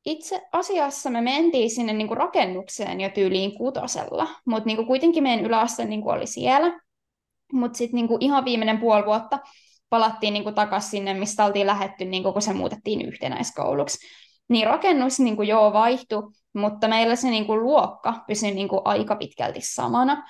Itse 0.06 0.42
asiassa 0.52 1.10
me 1.10 1.20
mentiin 1.20 1.70
sinne 1.70 1.92
niin 1.92 2.08
kuin 2.08 2.18
rakennukseen 2.18 3.00
jo 3.00 3.08
tyyliin 3.08 3.58
kutosella, 3.58 4.28
mutta 4.44 4.66
niin 4.66 4.86
kuitenkin 4.86 5.22
meidän 5.22 5.44
yläaste 5.44 5.84
niin 5.84 6.02
kuin 6.02 6.16
oli 6.16 6.26
siellä. 6.26 6.80
Mutta 7.52 7.78
sitten 7.78 7.96
niin 7.96 8.20
ihan 8.20 8.44
viimeinen 8.44 8.78
puoli 8.78 9.06
vuotta 9.06 9.38
palattiin 9.90 10.34
niin 10.34 10.54
takaisin 10.54 10.90
sinne, 10.90 11.14
mistä 11.14 11.44
oltiin 11.44 11.66
lähetty, 11.66 12.04
niin 12.04 12.22
kun 12.22 12.42
se 12.42 12.52
muutettiin 12.52 13.02
yhtenäiskouluksi. 13.08 14.06
Niin 14.48 14.66
rakennus 14.66 15.20
niin 15.20 15.36
kuin 15.36 15.48
joo 15.48 15.72
vaihtui, 15.72 16.22
mutta 16.54 16.88
meillä 16.88 17.16
se 17.16 17.30
niin 17.30 17.46
kuin 17.46 17.62
luokka 17.62 18.24
pysyi 18.26 18.50
niin 18.50 18.68
kuin 18.68 18.80
aika 18.84 19.16
pitkälti 19.16 19.60
samana. 19.62 20.28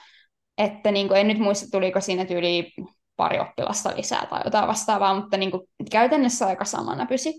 Että 0.59 0.91
niin 0.91 1.09
kuin, 1.09 1.21
en 1.21 1.29
nyt 1.29 1.39
muista, 1.39 1.67
tuliko 1.71 2.01
siinä 2.01 2.25
tyyli 2.25 2.73
pari 3.17 3.41
oppilasta 3.41 3.97
lisää 3.97 4.27
tai 4.27 4.41
jotain 4.45 4.69
vastaavaa, 4.69 5.15
mutta 5.15 5.37
niin 5.37 5.51
kuin, 5.51 5.63
käytännössä 5.91 6.47
aika 6.47 6.65
samana 6.65 7.07
pysy. 7.07 7.31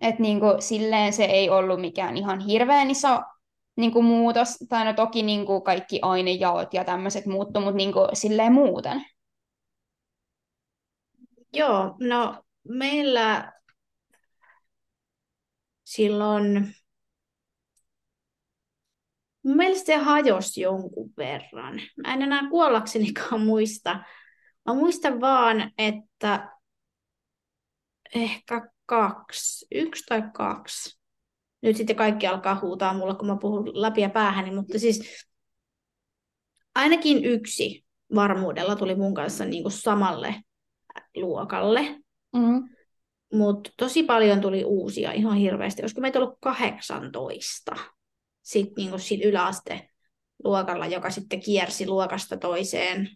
Että 0.00 0.22
niin 0.22 0.40
kuin, 0.40 0.62
silleen 0.62 1.12
se 1.12 1.24
ei 1.24 1.50
ollut 1.50 1.80
mikään 1.80 2.16
ihan 2.16 2.40
hirveän 2.40 2.90
iso 2.90 3.20
niin 3.76 3.92
kuin 3.92 4.04
muutos, 4.04 4.56
tai 4.68 4.84
no 4.84 4.92
toki 4.92 5.22
niin 5.22 5.46
kuin 5.46 5.62
kaikki 5.62 5.98
ainejaot 6.02 6.74
ja 6.74 6.84
tämmöiset 6.84 7.26
muuttu, 7.26 7.60
mutta 7.60 7.76
niin 7.76 7.92
kuin, 7.92 8.08
silleen 8.12 8.52
muuten. 8.52 9.04
Joo, 11.54 11.96
no 12.00 12.44
meillä 12.68 13.52
silloin, 15.84 16.74
mielestä 19.42 19.86
se 19.86 19.96
hajosi 19.96 20.60
jonkun 20.60 21.12
verran. 21.16 21.80
Mä 21.96 22.14
en 22.14 22.22
enää 22.22 22.48
kuollaksenikaan 22.50 23.40
muista. 23.46 24.04
Mä 24.66 24.74
muistan 24.74 25.20
vaan, 25.20 25.72
että 25.78 26.50
ehkä 28.14 28.68
kaksi, 28.86 29.66
yksi 29.74 30.04
tai 30.08 30.22
kaksi. 30.34 30.98
Nyt 31.62 31.76
sitten 31.76 31.96
kaikki 31.96 32.26
alkaa 32.26 32.60
huutaa 32.62 32.94
mulla, 32.94 33.14
kun 33.14 33.26
mä 33.26 33.36
puhun 33.40 33.82
läpi 33.82 34.00
ja 34.00 34.10
päähäni, 34.10 34.50
mutta 34.50 34.78
siis 34.78 35.26
ainakin 36.74 37.24
yksi 37.24 37.84
varmuudella 38.14 38.76
tuli 38.76 38.94
mun 38.94 39.14
kanssa 39.14 39.44
niin 39.44 39.62
kuin 39.62 39.72
samalle 39.72 40.34
luokalle. 41.16 42.00
Mm. 42.36 42.68
Mutta 43.32 43.70
tosi 43.76 44.02
paljon 44.02 44.40
tuli 44.40 44.64
uusia 44.64 45.12
ihan 45.12 45.36
hirveästi. 45.36 45.82
Olisiko 45.82 46.00
meitä 46.00 46.18
ollut 46.18 46.38
18 46.40 47.76
sitten 48.42 48.74
niinku 48.76 48.98
sit 48.98 49.24
yläaste 49.24 49.88
luokalla, 50.44 50.86
joka 50.86 51.10
sitten 51.10 51.40
kiersi 51.40 51.86
luokasta 51.86 52.36
toiseen, 52.36 53.08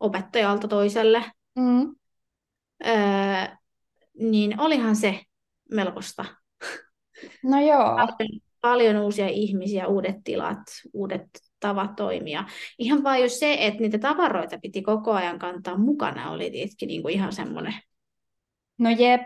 opettajalta 0.00 0.68
toiselle. 0.68 1.24
Mm. 1.56 1.94
Öö, 2.86 3.56
niin 4.18 4.60
olihan 4.60 4.96
se 4.96 5.20
melkoista. 5.70 6.24
No 7.42 7.60
joo. 7.60 7.96
Paljon, 8.62 8.96
uusia 8.96 9.28
ihmisiä, 9.28 9.86
uudet 9.86 10.16
tilat, 10.24 10.58
uudet 10.92 11.26
tavat 11.60 11.96
toimia. 11.96 12.44
Ihan 12.78 13.04
vain 13.04 13.22
jo 13.22 13.28
se, 13.28 13.56
että 13.60 13.80
niitä 13.80 13.98
tavaroita 13.98 14.58
piti 14.58 14.82
koko 14.82 15.12
ajan 15.12 15.38
kantaa 15.38 15.78
mukana, 15.78 16.30
oli 16.30 16.50
tietenkin 16.50 16.86
niin 16.86 17.02
kuin 17.02 17.14
ihan 17.14 17.32
semmoinen. 17.32 17.74
No 18.78 18.90
jep, 18.90 19.20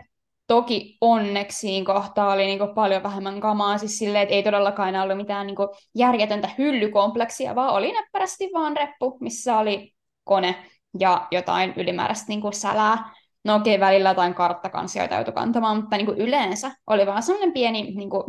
toki 0.47 0.97
onneksi 1.01 1.57
siinä 1.59 1.85
kohtaa 1.85 2.33
oli 2.33 2.45
niin 2.45 2.59
kuin 2.59 2.75
paljon 2.75 3.03
vähemmän 3.03 3.41
kamaa, 3.41 3.77
siis 3.77 3.97
silleen, 3.97 4.23
että 4.23 4.35
ei 4.35 4.43
todellakaan 4.43 4.89
enää 4.89 5.03
ollut 5.03 5.17
mitään 5.17 5.47
niin 5.47 5.55
kuin 5.55 5.69
järjetöntä 5.95 6.49
hyllykompleksia, 6.57 7.55
vaan 7.55 7.73
oli 7.73 7.91
näppärästi 7.91 8.49
vaan 8.53 8.77
reppu, 8.77 9.17
missä 9.21 9.57
oli 9.57 9.93
kone 10.23 10.55
ja 10.99 11.27
jotain 11.31 11.73
ylimääräistä 11.77 12.25
niin 12.27 12.41
kuin 12.41 12.53
sälää. 12.53 13.13
No 13.43 13.55
okei, 13.55 13.79
välillä 13.79 14.09
jotain 14.09 14.33
karttakansioita 14.33 15.15
joutui 15.15 15.33
kantamaan, 15.33 15.77
mutta 15.77 15.97
niin 15.97 16.05
kuin 16.05 16.17
yleensä 16.17 16.71
oli 16.87 17.05
vaan 17.05 17.23
semmoinen 17.23 17.53
pieni 17.53 17.81
niin 17.81 18.09
kuin 18.09 18.23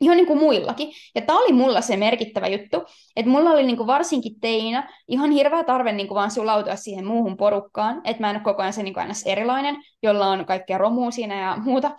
ihan 0.00 0.16
niin 0.16 0.26
kuin 0.26 0.38
muillakin. 0.38 0.92
Ja 1.14 1.22
tämä 1.22 1.38
oli 1.38 1.52
mulla 1.52 1.80
se 1.80 1.96
merkittävä 1.96 2.46
juttu, 2.46 2.76
että 3.16 3.30
mulla 3.30 3.50
oli 3.50 3.66
niin 3.66 3.76
kuin 3.76 3.86
varsinkin 3.86 4.40
teinä 4.40 4.92
ihan 5.08 5.30
hirveä 5.30 5.64
tarve 5.64 5.92
niin 5.92 6.08
kuin 6.08 6.16
vaan 6.16 6.30
sulautua 6.30 6.76
siihen 6.76 7.06
muuhun 7.06 7.36
porukkaan, 7.36 8.00
että 8.04 8.20
mä 8.20 8.30
en 8.30 8.36
ole 8.36 8.44
koko 8.44 8.62
ajan 8.62 8.72
se 8.72 8.82
niin 8.82 8.94
kuin 8.94 9.02
aina 9.02 9.14
erilainen, 9.26 9.76
jolla 10.02 10.26
on 10.26 10.46
kaikkea 10.46 10.78
romua 10.78 11.10
siinä 11.10 11.40
ja 11.40 11.56
muuta. 11.56 11.90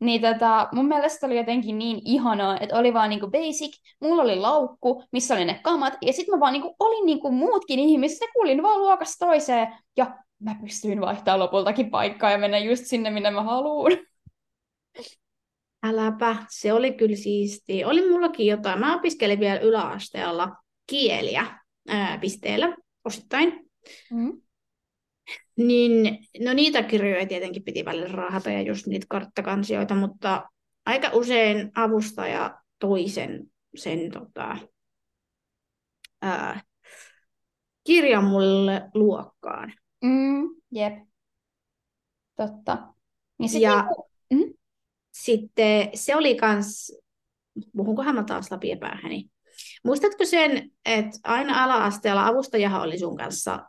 Niin 0.00 0.20
tota, 0.20 0.68
mun 0.72 0.88
mielestä 0.88 1.26
oli 1.26 1.36
jotenkin 1.36 1.78
niin 1.78 2.00
ihanaa, 2.04 2.58
että 2.60 2.78
oli 2.78 2.94
vaan 2.94 3.10
niin 3.10 3.20
kuin 3.20 3.32
basic, 3.32 3.76
mulla 4.00 4.22
oli 4.22 4.36
laukku, 4.36 5.04
missä 5.12 5.34
oli 5.34 5.44
ne 5.44 5.60
kamat, 5.62 5.94
ja 6.02 6.12
sitten 6.12 6.34
mä 6.34 6.40
vaan 6.40 6.52
niin 6.52 6.62
kuin 6.62 6.74
olin 6.78 7.06
niin 7.06 7.20
kuin 7.20 7.34
muutkin 7.34 7.78
ihmiset, 7.78 8.20
ja 8.20 8.26
kuulin 8.32 8.62
vaan 8.62 8.80
luokasta 8.80 9.26
toiseen, 9.26 9.68
ja 9.96 10.06
mä 10.40 10.56
pystyin 10.60 11.00
vaihtamaan 11.00 11.40
lopultakin 11.40 11.90
paikkaa 11.90 12.30
ja 12.30 12.38
mennä 12.38 12.58
just 12.58 12.84
sinne, 12.86 13.10
minne 13.10 13.30
mä 13.30 13.42
haluan. 13.42 13.92
Äläpä, 15.84 16.36
se 16.50 16.72
oli 16.72 16.92
kyllä 16.92 17.16
siisti. 17.16 17.84
Oli 17.84 18.10
mullakin 18.10 18.46
jotain. 18.46 18.80
Mä 18.80 18.96
opiskelin 18.96 19.40
vielä 19.40 19.60
yläasteella 19.60 20.56
kieliä 20.86 21.60
ää, 21.88 22.18
pisteellä 22.18 22.76
osittain. 23.04 23.70
Mm. 24.10 24.40
Niin, 25.56 26.18
no 26.44 26.52
niitä 26.52 26.82
kirjoja 26.82 27.26
tietenkin 27.26 27.64
piti 27.64 27.84
välillä 27.84 28.08
raahata 28.08 28.50
ja 28.50 28.62
just 28.62 28.86
niitä 28.86 29.06
karttakansioita, 29.08 29.94
mutta 29.94 30.48
aika 30.86 31.10
usein 31.12 31.70
avustaja 31.74 32.60
toi 32.78 33.08
sen, 33.08 33.44
sen 33.76 34.10
tota, 34.10 34.56
ää, 36.22 36.60
kirjan 37.84 38.24
mulle 38.24 38.82
luokkaan. 38.94 39.72
Mm, 40.04 40.48
jep. 40.70 40.94
Totta. 42.36 42.94
Niin 43.38 43.60
Ja 43.60 43.82
niinku, 43.82 44.08
mm? 44.30 44.54
Sitten 45.14 45.88
se 45.94 46.16
oli 46.16 46.34
kans, 46.34 46.92
puhunkohan 47.76 48.14
mä 48.14 48.24
taas 48.24 48.50
läpi 48.50 48.76
päähäni. 48.76 49.24
Muistatko 49.84 50.24
sen, 50.24 50.70
että 50.84 51.18
aina 51.24 51.64
ala-asteella 51.64 52.26
avustajahan 52.26 52.82
oli 52.82 52.98
sun 52.98 53.16
kanssa 53.16 53.60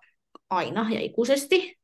aina 0.49 0.87
ja 0.91 0.99
ikuisesti? 1.01 1.75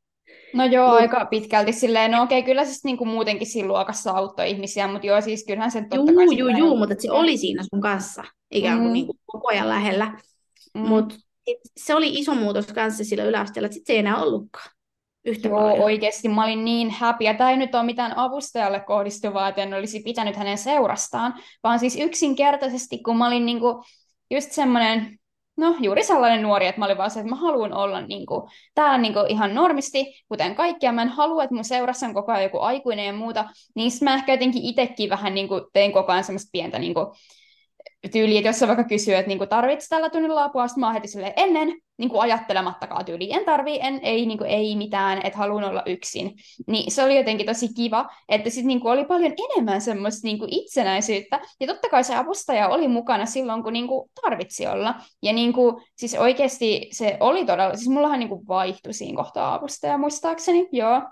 No 0.54 0.64
joo, 0.64 0.88
Mut, 0.88 1.00
aika 1.00 1.26
pitkälti 1.26 1.72
silleen, 1.72 2.10
no 2.10 2.22
okei, 2.22 2.42
kyllä 2.42 2.64
se 2.64 2.74
sit 2.74 2.84
niinku 2.84 3.04
muutenkin 3.04 3.46
siinä 3.46 3.68
luokassa 3.68 4.10
auttoi 4.10 4.50
ihmisiä, 4.50 4.88
mutta 4.88 5.06
joo, 5.06 5.20
siis 5.20 5.44
kyllähän 5.46 5.70
se 5.70 5.80
totta 5.80 6.12
kai 6.12 6.24
juu, 6.24 6.28
sit 6.30 6.38
juu, 6.38 6.48
juu, 6.48 6.70
oli 6.70 6.78
mutta 6.78 6.94
se 6.98 7.10
oli 7.10 7.36
siinä 7.36 7.62
sun 7.62 7.80
kanssa 7.80 8.24
ikään 8.50 8.78
kuin, 8.78 8.88
Mm, 8.88 8.92
niin 8.92 9.06
kuin 9.06 9.18
koko 9.26 9.48
ajan 9.48 9.68
lähellä. 9.68 10.18
mm. 10.74 10.80
Mutta 10.80 11.14
se 11.76 11.94
oli 11.94 12.08
iso 12.18 12.34
muutos 12.34 12.66
kanssa 12.66 13.04
sillä 13.04 13.24
yläasteella, 13.24 13.66
että 13.66 13.74
sit 13.74 13.86
se 13.86 13.92
ei 13.92 13.98
enää 13.98 14.22
ollutkaan 14.22 14.70
yhtä 15.24 15.48
Joo, 15.48 15.60
paljon. 15.60 15.84
oikeasti 15.84 16.28
mä 16.28 16.44
olin 16.44 16.64
niin. 16.64 16.94
Ja 17.20 17.34
tämä 17.34 17.50
ei 17.50 17.56
nyt 17.56 17.74
ole 17.74 17.82
mitään 17.82 18.18
avustajalle 18.18 18.80
kohdistuvaa, 18.80 19.48
että 19.48 19.62
en 19.62 19.74
olisi 19.74 20.00
pitänyt 20.00 20.36
hänen 20.36 20.58
seurastaan, 20.58 21.34
vaan 21.64 21.78
siis 21.78 21.96
yksinkertaisesti, 21.96 22.98
kun 22.98 23.16
mä 23.16 23.26
olin 23.26 23.46
niinku 23.46 23.84
just 24.30 24.52
semmoinen, 24.52 25.18
no 25.56 25.76
juuri 25.80 26.04
sellainen 26.04 26.42
nuori, 26.42 26.66
että 26.66 26.78
mä 26.78 26.84
olin 26.84 26.98
vaan 26.98 27.10
se, 27.10 27.20
että 27.20 27.30
mä 27.30 27.36
haluan 27.36 27.72
olla 27.72 28.00
niinku, 28.00 28.48
täällä 28.74 28.98
niinku 28.98 29.20
ihan 29.28 29.54
normisti, 29.54 30.24
kuten 30.28 30.54
kaikkia. 30.54 30.92
Mä 30.92 31.02
en 31.02 31.08
halua, 31.08 31.44
että 31.44 31.54
mun 31.54 31.64
seurassa 31.64 32.06
on 32.06 32.14
koko 32.14 32.32
ajan 32.32 32.42
joku 32.42 32.58
aikuinen 32.58 33.06
ja 33.06 33.12
muuta. 33.12 33.44
Niin 33.76 33.92
mä 34.02 34.14
ehkä 34.14 34.32
jotenkin 34.32 34.64
itsekin 34.64 35.10
vähän 35.10 35.34
niinku 35.34 35.70
tein 35.72 35.92
koko 35.92 36.12
ajan 36.12 36.24
semmoista 36.24 36.50
pientä 36.52 36.78
niinku, 36.78 37.14
tyyli, 38.12 38.36
että 38.36 38.48
jos 38.48 38.58
sä 38.58 38.68
vaikka 38.68 38.84
kysyy, 38.84 39.14
että 39.14 39.28
niinku, 39.28 39.46
tarvitset 39.46 39.88
tällä 39.88 40.10
tunnilla 40.10 40.44
apua, 40.44 40.68
sitten 40.68 40.80
mä 40.80 40.86
oon 40.86 40.94
heti 40.94 41.08
silleen, 41.08 41.32
ennen, 41.36 41.68
niinku, 41.98 42.18
ajattelemattakaan 42.18 43.04
tyyli, 43.04 43.32
en 43.32 43.44
tarvii, 43.44 43.78
en, 43.82 44.00
ei, 44.02 44.26
niinku, 44.26 44.44
ei 44.44 44.76
mitään, 44.76 45.20
että 45.24 45.38
haluan 45.38 45.64
olla 45.64 45.82
yksin. 45.86 46.32
Niin 46.66 46.92
se 46.92 47.04
oli 47.04 47.16
jotenkin 47.16 47.46
tosi 47.46 47.68
kiva, 47.74 48.10
että 48.28 48.50
sitten 48.50 48.66
niinku, 48.66 48.88
oli 48.88 49.04
paljon 49.04 49.32
enemmän 49.50 49.80
semmoista 49.80 50.26
niinku, 50.26 50.46
itsenäisyyttä, 50.50 51.40
ja 51.60 51.66
totta 51.66 51.88
kai 51.88 52.04
se 52.04 52.14
avustaja 52.14 52.68
oli 52.68 52.88
mukana 52.88 53.26
silloin, 53.26 53.62
kun 53.62 53.72
niinku, 53.72 54.10
tarvitsi 54.22 54.66
olla. 54.66 54.94
Ja 55.22 55.32
niinku, 55.32 55.82
siis 55.96 56.14
oikeasti 56.14 56.88
se 56.92 57.16
oli 57.20 57.44
todella, 57.44 57.76
siis 57.76 57.88
mullahan 57.88 58.18
niinku, 58.18 58.44
vaihtui 58.48 58.92
siinä 58.92 59.16
kohtaa 59.16 59.54
avustaja 59.54 59.98
muistaakseni, 59.98 60.68
joo, 60.72 61.02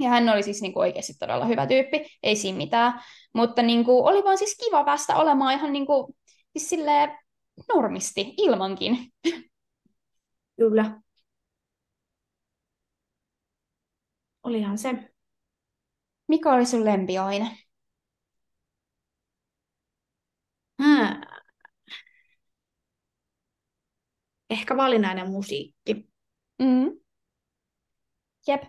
ja 0.00 0.08
hän 0.08 0.28
oli 0.28 0.42
siis 0.42 0.62
niinku 0.62 0.80
oikeasti 0.80 1.14
todella 1.18 1.44
hyvä 1.44 1.66
tyyppi, 1.66 2.06
ei 2.22 2.36
siinä 2.36 2.58
mitään. 2.58 3.00
Mutta 3.38 3.62
niinku, 3.62 4.06
oli 4.06 4.24
vaan 4.24 4.38
siis 4.38 4.56
kiva 4.64 4.84
päästä 4.84 5.16
olemaan 5.16 5.54
ihan 5.54 5.72
niinku, 5.72 6.16
siis 6.52 6.68
silleen 6.70 7.18
normisti, 7.74 8.34
ilmankin. 8.38 9.12
Kyllä. 10.56 11.00
Olihan 14.42 14.78
se. 14.78 15.12
Mikä 16.28 16.52
oli 16.52 16.66
sun 16.66 16.84
lempiaine? 16.84 17.58
Hää. 20.78 21.20
Ehkä 24.50 24.76
valinnainen 24.76 25.30
musiikki. 25.30 26.08
Mm. 26.58 27.00
Jep. 28.46 28.62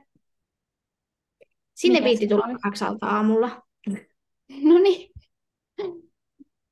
Sinne 1.73 1.99
Mikä 1.99 2.05
viitti 2.10 2.27
tulla 2.27 2.45
oli? 2.45 2.53
kahdeksalta 2.53 3.08
aamulla. 3.08 3.62
No 4.49 4.77
niin. 4.77 5.12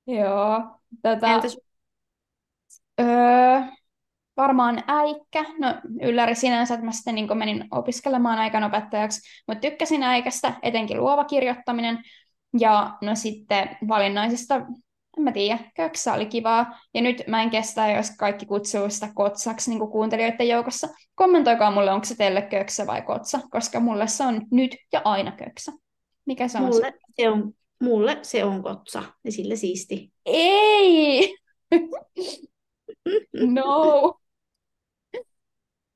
Joo. 0.08 0.80
Tota, 1.02 1.28
Entäs 1.28 1.58
öö, 3.00 3.62
varmaan 4.38 4.84
äikkä. 4.88 5.46
No 5.60 5.76
ylläri 6.02 6.36
sinänsä, 6.36 6.74
että 6.74 6.86
mä 6.86 6.92
sitten 6.92 7.16
niin 7.16 7.38
menin 7.38 7.68
opiskelemaan 7.72 8.40
aikanopettajaksi, 8.40 9.22
mutta 9.48 9.62
tykkäsin 9.62 10.04
äikästä, 10.04 10.54
etenkin 10.62 11.00
luova 11.00 11.24
kirjoittaminen. 11.24 12.00
Ja 12.60 12.98
no 13.02 13.16
sitten 13.16 13.78
valinnaisesta, 13.88 14.56
en 15.18 15.24
mä 15.24 15.32
tiedä, 15.32 15.60
köksä 15.76 16.14
oli 16.14 16.26
kivaa. 16.26 16.80
Ja 16.94 17.02
nyt 17.02 17.24
mä 17.28 17.44
en 17.44 17.50
kestä, 17.50 17.92
jos 17.92 18.12
kaikki 18.12 18.46
kutsuu 18.46 18.90
sitä 18.90 19.10
kotsaksi 19.16 19.70
niin 19.70 19.92
kuuntelijoiden 19.92 20.48
joukossa. 20.48 20.88
Kommentoikaa 21.16 21.72
mulle, 21.72 21.92
onko 21.92 22.06
se 22.06 22.16
teille 22.16 22.42
köksä 22.42 22.88
vai 22.88 23.02
kotsa, 23.02 23.40
koska 23.52 23.80
mulle 23.80 24.08
se 24.08 24.24
on 24.24 24.42
nyt 24.52 24.76
ja 24.94 25.02
aina 25.06 25.32
köksä. 25.32 25.72
Mikä 26.26 26.48
se 26.48 26.58
on 26.58 26.64
mulle 26.64 26.94
se 27.16 27.30
on, 27.30 27.54
mulle 27.82 28.20
se 28.22 28.44
on 28.44 28.64
kotsa 28.64 29.04
ja 29.24 29.32
sillä 29.32 29.56
siisti. 29.56 30.12
Ei! 30.26 31.38
no! 33.56 34.20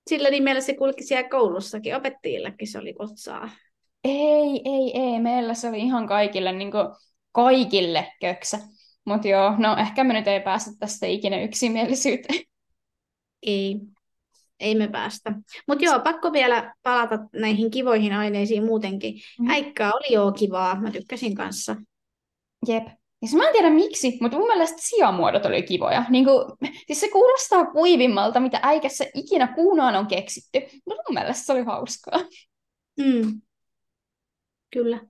Sillä 0.09 0.29
nimellä 0.29 0.61
se 0.61 0.73
kulki 0.73 1.03
siellä 1.03 1.29
koulussakin, 1.29 1.95
opettajillekin 1.95 2.67
se 2.67 2.79
oli 2.79 2.93
kotsaa. 2.93 3.49
Ei, 4.03 4.61
ei, 4.65 4.99
ei. 4.99 5.19
Meillä 5.19 5.53
se 5.53 5.69
oli 5.69 5.79
ihan 5.79 6.07
kaikille, 6.07 6.51
niin 6.51 6.71
kaikille 7.31 8.11
köksä. 8.21 8.59
Mutta 9.05 9.27
joo, 9.27 9.55
no 9.57 9.77
ehkä 9.77 10.03
me 10.03 10.13
nyt 10.13 10.27
ei 10.27 10.41
päästä 10.41 10.71
tästä 10.79 11.07
ikinä 11.07 11.41
yksimielisyyteen. 11.41 12.39
Ei, 13.43 13.75
ei 14.61 14.75
me 14.75 14.87
päästä. 14.87 15.33
Mutta 15.67 15.85
joo, 15.85 15.99
pakko 15.99 16.33
vielä 16.33 16.75
palata 16.83 17.19
näihin 17.33 17.71
kivoihin 17.71 18.13
aineisiin 18.13 18.65
muutenkin. 18.65 19.13
Mm. 19.39 19.49
Äikkää 19.49 19.91
oli 19.93 20.13
joo 20.13 20.31
kivaa, 20.31 20.81
mä 20.81 20.91
tykkäsin 20.91 21.35
kanssa. 21.35 21.75
Jep. 22.67 22.87
Ja 23.21 23.27
siis 23.27 23.37
mä 23.37 23.47
en 23.47 23.53
tiedä 23.53 23.69
miksi, 23.69 24.17
mutta 24.21 24.37
mun 24.37 24.47
mielestä 24.47 24.77
sijamuodot 24.79 25.45
oli 25.45 25.63
kivoja. 25.63 26.05
Niin 26.09 26.25
kuin, 26.25 26.45
siis 26.87 26.99
se 26.99 27.09
kuulostaa 27.09 27.65
kuivimmalta, 27.65 28.39
mitä 28.39 28.59
äikässä 28.63 29.05
ikinä 29.13 29.47
kuunaan 29.47 29.95
on 29.95 30.07
keksitty. 30.07 30.59
Mutta 30.59 31.03
mun 31.07 31.13
mielestä 31.13 31.45
se 31.45 31.53
oli 31.53 31.63
hauskaa. 31.63 32.19
Mm. 32.99 33.41
Kyllä. 34.73 35.01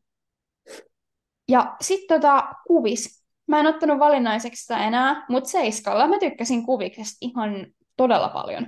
Ja 1.50 1.76
sitten 1.82 2.22
tota, 2.22 2.44
kuvis. 2.68 3.22
Mä 3.48 3.60
en 3.60 3.68
ottanut 3.68 4.00
valinnaiseksi 4.00 4.62
sitä 4.62 4.88
enää, 4.88 5.26
mutta 5.30 5.50
seiskalla 5.50 6.08
mä 6.08 6.20
tykkäsin 6.20 6.66
kuviksesta 6.66 7.18
ihan 7.22 7.68
todella 7.98 8.30
paljon. 8.30 8.68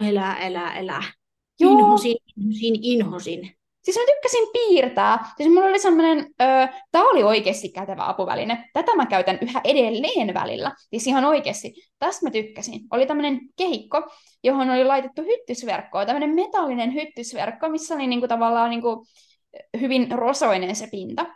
Elää, 0.00 0.38
elää, 0.38 0.78
elää. 0.78 1.02
Joo. 1.60 1.72
Inhosin, 1.72 2.16
inhosin, 2.36 2.74
inhosin. 2.82 3.56
Siis 3.82 3.96
mä 3.96 4.02
tykkäsin 4.06 4.48
piirtää. 4.52 5.24
Siis 5.36 5.48
mulla 5.48 5.66
oli 5.66 5.78
semmoinen, 5.78 6.18
öö, 6.18 6.66
tää 6.92 7.02
oli 7.02 7.22
oikeasti 7.22 7.68
kätevä 7.68 8.08
apuväline. 8.08 8.70
Tätä 8.72 8.96
mä 8.96 9.06
käytän 9.06 9.38
yhä 9.42 9.60
edelleen 9.64 10.34
välillä. 10.34 10.72
Siis 10.90 11.06
ihan 11.06 11.24
oikeasti. 11.24 11.74
Tästä 11.98 12.26
mä 12.26 12.30
tykkäsin. 12.30 12.80
Oli 12.90 13.06
tämmöinen 13.06 13.40
kehikko, 13.56 14.10
johon 14.44 14.70
oli 14.70 14.84
laitettu 14.84 15.22
hyttysverkkoa. 15.22 16.06
Tämmöinen 16.06 16.34
metallinen 16.34 16.94
hyttysverkko, 16.94 17.68
missä 17.68 17.94
oli 17.94 18.06
niinku 18.06 18.28
tavallaan 18.28 18.70
niinku 18.70 19.06
hyvin 19.80 20.12
rosoinen 20.12 20.76
se 20.76 20.88
pinta. 20.90 21.26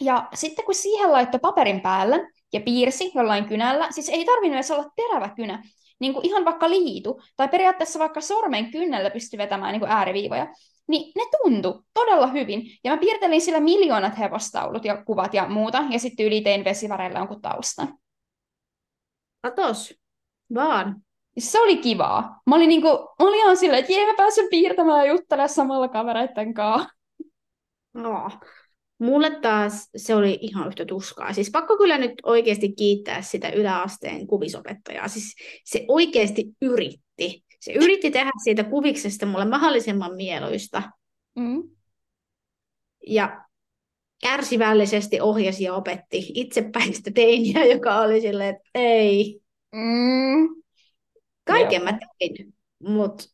Ja 0.00 0.28
sitten 0.34 0.64
kun 0.64 0.74
siihen 0.74 1.12
laittoi 1.12 1.40
paperin 1.40 1.80
päälle 1.80 2.28
ja 2.52 2.60
piirsi 2.60 3.12
jollain 3.14 3.44
kynällä, 3.44 3.88
siis 3.90 4.08
ei 4.08 4.24
tarvinnut 4.24 4.54
edes 4.54 4.70
olla 4.70 4.90
terävä 4.96 5.28
kynä, 5.36 5.62
niin 6.04 6.14
kuin 6.14 6.26
ihan 6.26 6.44
vaikka 6.44 6.70
liitu, 6.70 7.22
tai 7.36 7.48
periaatteessa 7.48 7.98
vaikka 7.98 8.20
sormen 8.20 8.70
kynnellä 8.70 9.10
pystyi 9.10 9.38
vetämään 9.38 9.72
niin 9.72 9.80
kuin 9.80 9.90
ääriviivoja, 9.90 10.46
niin 10.88 11.12
ne 11.16 11.22
tuntui 11.42 11.82
todella 11.94 12.26
hyvin. 12.26 12.62
Ja 12.84 12.90
mä 12.90 12.96
piirtelin 12.96 13.40
sillä 13.40 13.60
miljoonat 13.60 14.18
hevostaulut 14.18 14.84
ja 14.84 15.04
kuvat 15.04 15.34
ja 15.34 15.48
muuta, 15.48 15.84
ja 15.90 15.98
sitten 15.98 16.26
yli 16.26 16.40
tein 16.40 16.64
vesiväreillä 16.64 17.18
jonkun 17.18 17.42
taustan. 17.42 17.98
Katos, 19.42 19.94
vaan. 20.54 20.96
Se 21.38 21.60
oli 21.60 21.76
kivaa. 21.76 22.40
Mä 22.46 22.56
olin, 22.56 22.68
niinku, 22.68 22.88
mä 22.88 23.28
olin 23.28 23.38
ihan 23.38 23.56
silleen, 23.56 23.80
että 23.80 23.92
jee, 23.92 24.06
mä 24.06 24.14
pääsen 24.16 24.46
piirtämään 24.50 25.06
ja 25.06 25.12
juttelemaan 25.12 25.48
samalla 25.48 25.88
kavereiden 25.88 26.54
kanssa. 26.54 26.88
No. 27.94 28.30
Mulle 28.98 29.40
taas 29.40 29.90
se 29.96 30.14
oli 30.14 30.38
ihan 30.40 30.68
yhtä 30.68 30.84
tuskaa. 30.84 31.32
Siis 31.32 31.50
pakko 31.50 31.76
kyllä 31.76 31.98
nyt 31.98 32.12
oikeasti 32.22 32.72
kiittää 32.72 33.22
sitä 33.22 33.48
yläasteen 33.48 34.26
kuvisopettajaa. 34.26 35.08
Siis 35.08 35.34
se 35.64 35.84
oikeasti 35.88 36.44
yritti. 36.62 37.44
Se 37.60 37.72
yritti 37.72 38.10
tehdä 38.10 38.30
siitä 38.44 38.64
kuviksesta 38.64 39.26
mulle 39.26 39.44
mahdollisimman 39.44 40.16
mieluista. 40.16 40.82
Mm. 41.36 41.62
Ja 43.06 43.44
kärsivällisesti 44.22 45.20
ohjasi 45.20 45.64
ja 45.64 45.74
opetti 45.74 46.26
itsepäistä 46.34 47.10
teiniä, 47.14 47.64
joka 47.64 47.98
oli 47.98 48.20
silleen, 48.20 48.54
että 48.54 48.70
ei. 48.74 49.40
Mm. 49.72 50.62
Kaiken 51.44 51.82
Joo. 51.82 51.92
mä 51.92 51.98
tein, 52.18 52.54
mutta 52.88 53.24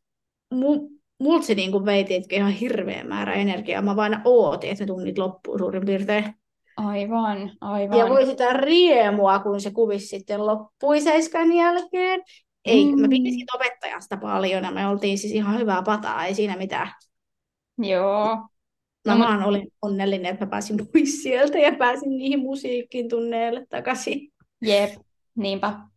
mu, 0.55 1.00
multa 1.20 1.46
se 1.46 1.54
niinku 1.54 1.85
vei 1.85 2.04
tietenkin 2.04 2.38
ihan 2.38 2.52
hirveä 2.52 3.04
määrä 3.04 3.33
energiaa. 3.33 3.83
Mä 3.83 3.96
vain 3.96 4.16
ootin, 4.24 4.70
että 4.70 4.85
ne 4.85 4.87
tunnit 4.87 5.18
loppuu 5.18 5.59
suurin 5.59 5.87
piirtein. 5.87 6.35
Aivan, 6.76 7.50
aivan. 7.61 7.98
Ja 7.98 8.09
voi 8.09 8.26
sitä 8.26 8.52
riemua, 8.52 9.38
kun 9.38 9.61
se 9.61 9.70
kuvis 9.70 10.11
sitten 10.11 10.46
loppui 10.46 11.00
seiskan 11.00 11.52
jälkeen. 11.52 12.22
Ei, 12.64 12.92
mm. 12.92 13.00
mä 13.00 13.09
pidin 13.09 13.33
siitä 13.33 13.52
opettajasta 13.56 14.16
paljon 14.16 14.64
ja 14.64 14.70
me 14.70 14.87
oltiin 14.87 15.18
siis 15.18 15.33
ihan 15.33 15.59
hyvää 15.59 15.83
pataa, 15.83 16.24
ei 16.24 16.35
siinä 16.35 16.56
mitään. 16.56 16.92
Joo. 17.78 18.37
Mä 19.06 19.14
No, 19.14 19.18
vaan 19.18 19.44
olin 19.44 19.72
onnellinen, 19.83 20.33
että 20.33 20.44
mä 20.44 20.50
pääsin 20.50 20.76
pois 20.92 21.22
sieltä 21.22 21.59
ja 21.59 21.72
pääsin 21.72 22.11
niihin 22.11 22.40
musiikkin 22.40 23.09
tunneille 23.09 23.66
takaisin. 23.68 24.33
Jep, 24.62 24.90
niinpä. 25.35 25.89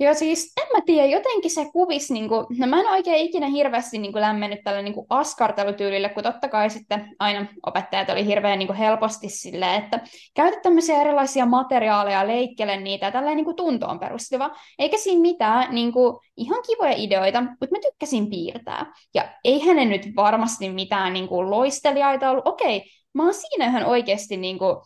Joo, 0.00 0.14
siis 0.14 0.52
en 0.60 0.66
mä 0.72 0.82
tiedä, 0.86 1.06
jotenkin 1.08 1.50
se 1.50 1.70
kuvis, 1.72 2.10
niin 2.10 2.28
kuin, 2.28 2.46
no 2.58 2.66
mä 2.66 2.80
en 2.80 2.86
oikein 2.86 3.26
ikinä 3.26 3.46
hirveästi 3.46 3.98
niin 3.98 4.12
kuin, 4.12 4.22
lämmennyt 4.22 4.60
tällä 4.64 4.82
niin 4.82 4.94
kuin 4.94 5.06
askartelutyylillä, 5.10 6.08
kun 6.08 6.22
totta 6.22 6.48
kai 6.48 6.70
sitten 6.70 7.16
aina 7.18 7.46
opettajat 7.66 8.10
oli 8.10 8.26
hirveän 8.26 8.58
niin 8.58 8.66
kuin, 8.66 8.76
helposti 8.76 9.28
silleen, 9.28 9.84
että 9.84 10.00
käytä 10.34 10.60
tämmöisiä 10.62 11.00
erilaisia 11.00 11.46
materiaaleja, 11.46 12.26
leikkele 12.26 12.76
niitä, 12.76 13.10
tälleen 13.10 13.36
niin 13.36 13.44
kuin, 13.44 13.56
tuntoon 13.56 13.98
perustuva. 13.98 14.50
Eikä 14.78 14.96
siinä 14.96 15.22
mitään, 15.22 15.74
niin 15.74 15.92
kuin, 15.92 16.18
ihan 16.36 16.62
kivoja 16.66 16.94
ideoita, 16.96 17.40
mutta 17.40 17.66
mä 17.70 17.78
tykkäsin 17.82 18.30
piirtää. 18.30 18.92
Ja 19.14 19.28
eihän 19.44 19.76
ne 19.76 19.84
nyt 19.84 20.06
varmasti 20.16 20.70
mitään 20.70 21.12
niin 21.12 21.28
kuin, 21.28 21.50
loistelijaita 21.50 22.30
ollut. 22.30 22.46
Okei, 22.46 22.84
mä 23.14 23.22
oon 23.24 23.34
siinä 23.34 23.66
ihan 23.66 23.84
oikeasti 23.84 24.36
niin 24.36 24.58
kuin, 24.58 24.76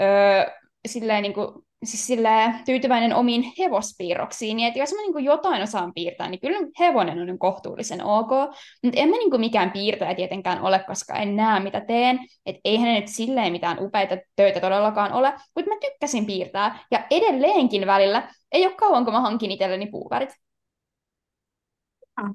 öö, 0.00 0.50
silleen, 0.86 1.22
niin 1.22 1.34
kuin, 1.34 1.48
siis 1.84 2.06
sillä 2.06 2.60
tyytyväinen 2.64 3.14
omiin 3.14 3.52
hevospiirroksiin, 3.58 4.56
niin 4.56 4.68
että 4.68 4.78
jos 4.78 4.92
mä 4.92 4.98
niin 4.98 5.24
jotain 5.24 5.62
osaan 5.62 5.92
piirtää, 5.94 6.28
niin 6.28 6.40
kyllä 6.40 6.58
hevonen 6.78 7.30
on 7.30 7.38
kohtuullisen 7.38 8.04
ok, 8.04 8.30
mutta 8.82 9.00
en 9.00 9.08
mä 9.08 9.16
niin 9.16 9.40
mikään 9.40 9.70
piirtäjä 9.70 10.14
tietenkään 10.14 10.62
ole, 10.62 10.84
koska 10.86 11.14
en 11.14 11.36
näe 11.36 11.60
mitä 11.60 11.80
teen, 11.80 12.18
että 12.46 12.60
eihän 12.64 12.88
ne 12.88 13.00
nyt 13.00 13.08
silleen 13.08 13.52
mitään 13.52 13.78
upeita 13.80 14.16
töitä 14.36 14.60
todellakaan 14.60 15.12
ole, 15.12 15.32
mutta 15.32 15.70
mä 15.70 15.76
tykkäsin 15.80 16.26
piirtää, 16.26 16.84
ja 16.90 17.06
edelleenkin 17.10 17.86
välillä 17.86 18.28
ei 18.52 18.66
ole 18.66 18.74
kauan, 18.74 19.04
kun 19.04 19.14
mä 19.14 19.20
hankin 19.20 19.50
itselleni 19.50 19.86
puuvärit. 19.86 20.30
Ah. 22.16 22.30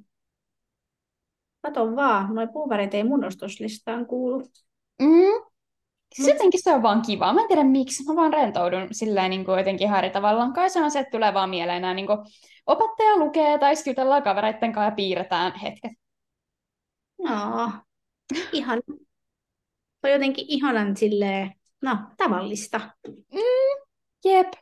Kato 1.62 1.95
vaan, 1.95 2.36
noi 2.36 2.47
puuvärit 2.47 2.93
ei 2.93 3.03
mun 3.03 3.25
ostoslistaan 3.25 4.05
kuulu. 4.05 4.43
Mm, 5.01 5.56
Siis 6.13 6.27
jotenkin 6.27 6.63
se 6.63 6.73
on 6.73 6.81
vaan 6.83 7.01
kiva. 7.01 7.33
Mä 7.33 7.41
en 7.41 7.47
tiedä 7.47 7.63
miksi. 7.63 8.03
Mä 8.03 8.15
vaan 8.15 8.33
rentoudun 8.33 8.87
silleen 8.91 9.29
niin 9.29 9.45
kuin 9.45 9.57
jotenkin 9.57 9.93
eri 9.95 10.09
tavalla. 10.09 10.51
Kai 10.51 10.69
se 10.69 10.83
on 10.83 10.91
se, 10.91 10.99
että 10.99 11.11
tulee 11.11 11.33
vaan 11.33 11.49
mieleen 11.49 11.81
nämä 11.81 11.93
niin 11.93 12.07
kuin 12.07 12.19
opettaja 12.65 13.17
lukee 13.17 13.57
tai 13.57 13.75
sitten 13.75 13.91
jutellaan 13.91 14.23
kavereitten 14.23 14.73
kanssa 14.73 14.91
ja 14.91 14.95
piirretään 14.95 15.59
hetket. 15.59 15.91
No, 17.23 17.71
ihan. 18.51 18.81
On 20.03 20.11
jotenkin 20.11 20.45
ihanan 20.47 20.97
silleen, 20.97 21.51
no, 21.81 21.97
tavallista. 22.17 22.81
Mm, 23.07 23.85
jep. 24.25 24.53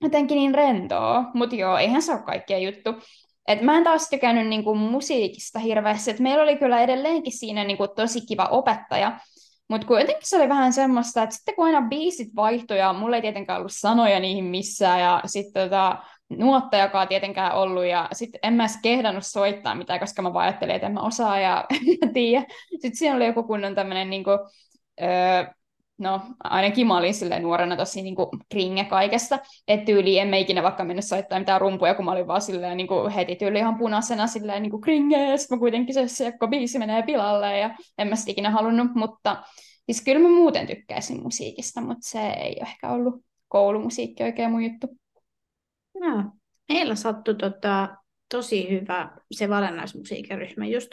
Jotenkin 0.00 0.36
niin 0.36 0.54
rentoa. 0.54 1.24
Mutta 1.34 1.56
joo, 1.56 1.76
eihän 1.76 2.02
se 2.02 2.12
ole 2.12 2.22
kaikkia 2.22 2.58
juttu. 2.58 2.90
Et 3.48 3.60
mä 3.60 3.76
en 3.76 3.84
taas 3.84 4.08
tykännyt 4.08 4.46
niinku 4.46 4.74
musiikista 4.74 5.58
hirveästi. 5.58 6.10
Et 6.10 6.20
meillä 6.20 6.42
oli 6.42 6.56
kyllä 6.56 6.80
edelleenkin 6.80 7.38
siinä 7.38 7.64
niinku 7.64 7.88
tosi 7.88 8.26
kiva 8.26 8.44
opettaja, 8.44 9.20
mutta 9.68 9.86
kuitenkin 9.86 10.28
se 10.28 10.36
oli 10.36 10.48
vähän 10.48 10.72
semmoista, 10.72 11.22
että 11.22 11.36
sitten 11.36 11.54
kun 11.54 11.66
aina 11.66 11.88
biisit 11.88 12.36
vaihtoi 12.36 12.78
ja 12.78 12.92
mulla 12.92 13.16
ei 13.16 13.22
tietenkään 13.22 13.58
ollut 13.58 13.72
sanoja 13.74 14.20
niihin 14.20 14.44
missään 14.44 15.00
ja 15.00 15.22
sitten 15.26 15.62
tota, 15.62 15.96
nuottajakaan 16.28 17.08
tietenkään 17.08 17.52
ollut 17.54 17.84
ja 17.84 18.08
sitten 18.12 18.38
en 18.42 18.54
mä 18.54 18.62
edes 18.62 18.78
kehdannut 18.82 19.26
soittaa 19.26 19.74
mitään, 19.74 20.00
koska 20.00 20.22
mä 20.22 20.32
vaan 20.32 20.48
että 20.48 20.66
en 20.66 20.92
mä 20.92 21.00
osaa 21.00 21.40
ja 21.40 21.64
en 22.02 22.12
tiedä. 22.12 22.46
Sitten 22.70 22.96
siinä 22.96 23.16
oli 23.16 23.26
joku 23.26 23.42
kunnon 23.42 23.74
tämmöinen 23.74 24.10
niinku, 24.10 24.30
no 25.98 26.20
ainakin 26.44 26.86
mä 26.86 26.96
olin 26.96 27.14
silleen 27.14 27.42
nuorena 27.42 27.76
tosi 27.76 28.02
niin 28.02 28.14
kuin 28.16 28.28
kringe 28.50 28.84
kaikesta, 28.84 29.38
että 29.68 29.86
tyyli 29.86 30.18
en 30.18 30.28
mä 30.28 30.36
ikinä 30.36 30.62
vaikka 30.62 30.84
mennä 30.84 31.02
soittaa 31.02 31.38
mitään 31.38 31.60
rumpuja, 31.60 31.94
kun 31.94 32.04
mä 32.04 32.12
olin 32.12 32.26
vaan 32.26 32.42
silleen 32.42 32.76
niin 32.76 32.86
kuin 32.86 33.12
heti 33.12 33.36
tyyli 33.36 33.58
ihan 33.58 33.78
punaisena 33.78 34.26
silleen 34.26 34.62
niin 34.62 34.70
kuin 34.70 34.80
kringe, 34.80 35.30
ja 35.30 35.38
sitten 35.38 35.58
mä 35.58 35.60
kuitenkin 35.60 35.94
se 35.94 36.08
sekko 36.08 36.48
biisi 36.48 36.78
menee 36.78 37.02
pilalle, 37.02 37.58
ja 37.58 37.76
en 37.98 38.08
mä 38.08 38.16
sitä 38.16 38.30
ikinä 38.30 38.50
halunnut, 38.50 38.94
mutta 38.94 39.42
siis 39.86 40.04
kyllä 40.04 40.20
mä 40.20 40.28
muuten 40.28 40.66
tykkäisin 40.66 41.22
musiikista, 41.22 41.80
mutta 41.80 42.08
se 42.08 42.28
ei 42.28 42.56
ole 42.60 42.68
ehkä 42.68 42.90
ollut 42.90 43.24
koulumusiikki 43.48 44.22
oikein 44.22 44.50
mun 44.50 44.64
juttu. 44.64 44.86
No, 46.00 46.32
meillä 46.68 46.94
sattui 46.94 47.34
tota, 47.34 47.96
tosi 48.28 48.70
hyvä 48.70 49.16
se 49.32 49.48
valennaismusiikiryhmä 49.48 50.66
just. 50.66 50.90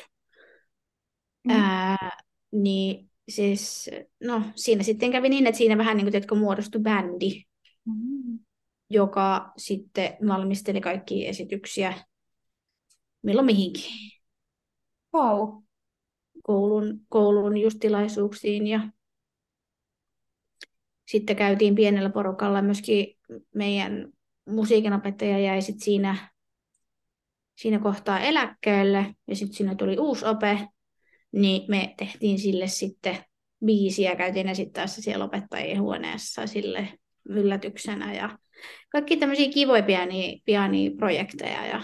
Mm. 1.44 1.52
Ää, 1.52 2.18
niin 2.52 3.10
siis, 3.29 3.89
no 4.23 4.41
siinä 4.55 4.83
sitten 4.83 5.11
kävi 5.11 5.29
niin, 5.29 5.47
että 5.47 5.57
siinä 5.57 5.77
vähän 5.77 5.97
niin 5.97 6.05
kuin, 6.05 6.15
että 6.15 6.35
muodostui 6.35 6.81
bändi, 6.81 7.43
mm. 7.85 8.39
joka 8.89 9.53
sitten 9.57 10.17
valmisteli 10.27 10.81
kaikkia 10.81 11.29
esityksiä 11.29 11.93
milloin 13.25 13.45
mihinkin. 13.45 13.83
Wow. 15.13 15.63
Koulun, 16.43 17.01
koulun 17.09 17.57
just 17.57 17.79
tilaisuuksiin 17.79 18.67
ja 18.67 18.89
sitten 21.07 21.35
käytiin 21.35 21.75
pienellä 21.75 22.09
porukalla 22.09 22.61
myöskin 22.61 23.07
meidän 23.55 24.13
musiikinopettaja 24.49 25.39
jäi 25.39 25.61
sitten 25.61 25.85
siinä, 25.85 26.31
siinä 27.55 27.79
kohtaa 27.79 28.19
eläkkeelle 28.19 29.15
ja 29.27 29.35
sitten 29.35 29.57
siinä 29.57 29.75
tuli 29.75 29.97
uusi 29.97 30.25
ope 30.25 30.67
niin 31.36 31.65
me 31.67 31.93
tehtiin 31.98 32.39
sille 32.39 32.67
sitten 32.67 33.17
biisiä, 33.65 34.15
käytiin 34.15 34.50
esittämässä 34.50 35.02
siellä 35.02 35.26
opettajien 35.26 35.82
huoneessa 35.82 36.48
sille 36.48 36.89
yllätyksenä 37.30 38.13
ja 38.13 38.38
kaikki 38.89 39.17
tämmöisiä 39.17 39.50
kivoja 39.50 39.84
pieniä, 39.84 40.39
pieniä 40.45 40.91
projekteja 40.98 41.65
ja 41.65 41.84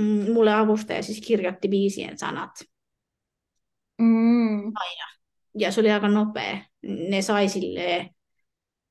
mm, 0.00 0.32
mulle 0.32 0.54
avustaja 0.54 1.02
siis 1.02 1.20
kirjoitti 1.20 1.68
biisien 1.68 2.18
sanat. 2.18 2.50
Mm. 3.98 4.64
Aina. 4.64 5.06
Ja 5.58 5.72
se 5.72 5.80
oli 5.80 5.90
aika 5.90 6.08
nopea. 6.08 6.58
Ne 6.82 7.22
sai 7.22 7.48
silleen, 7.48 8.10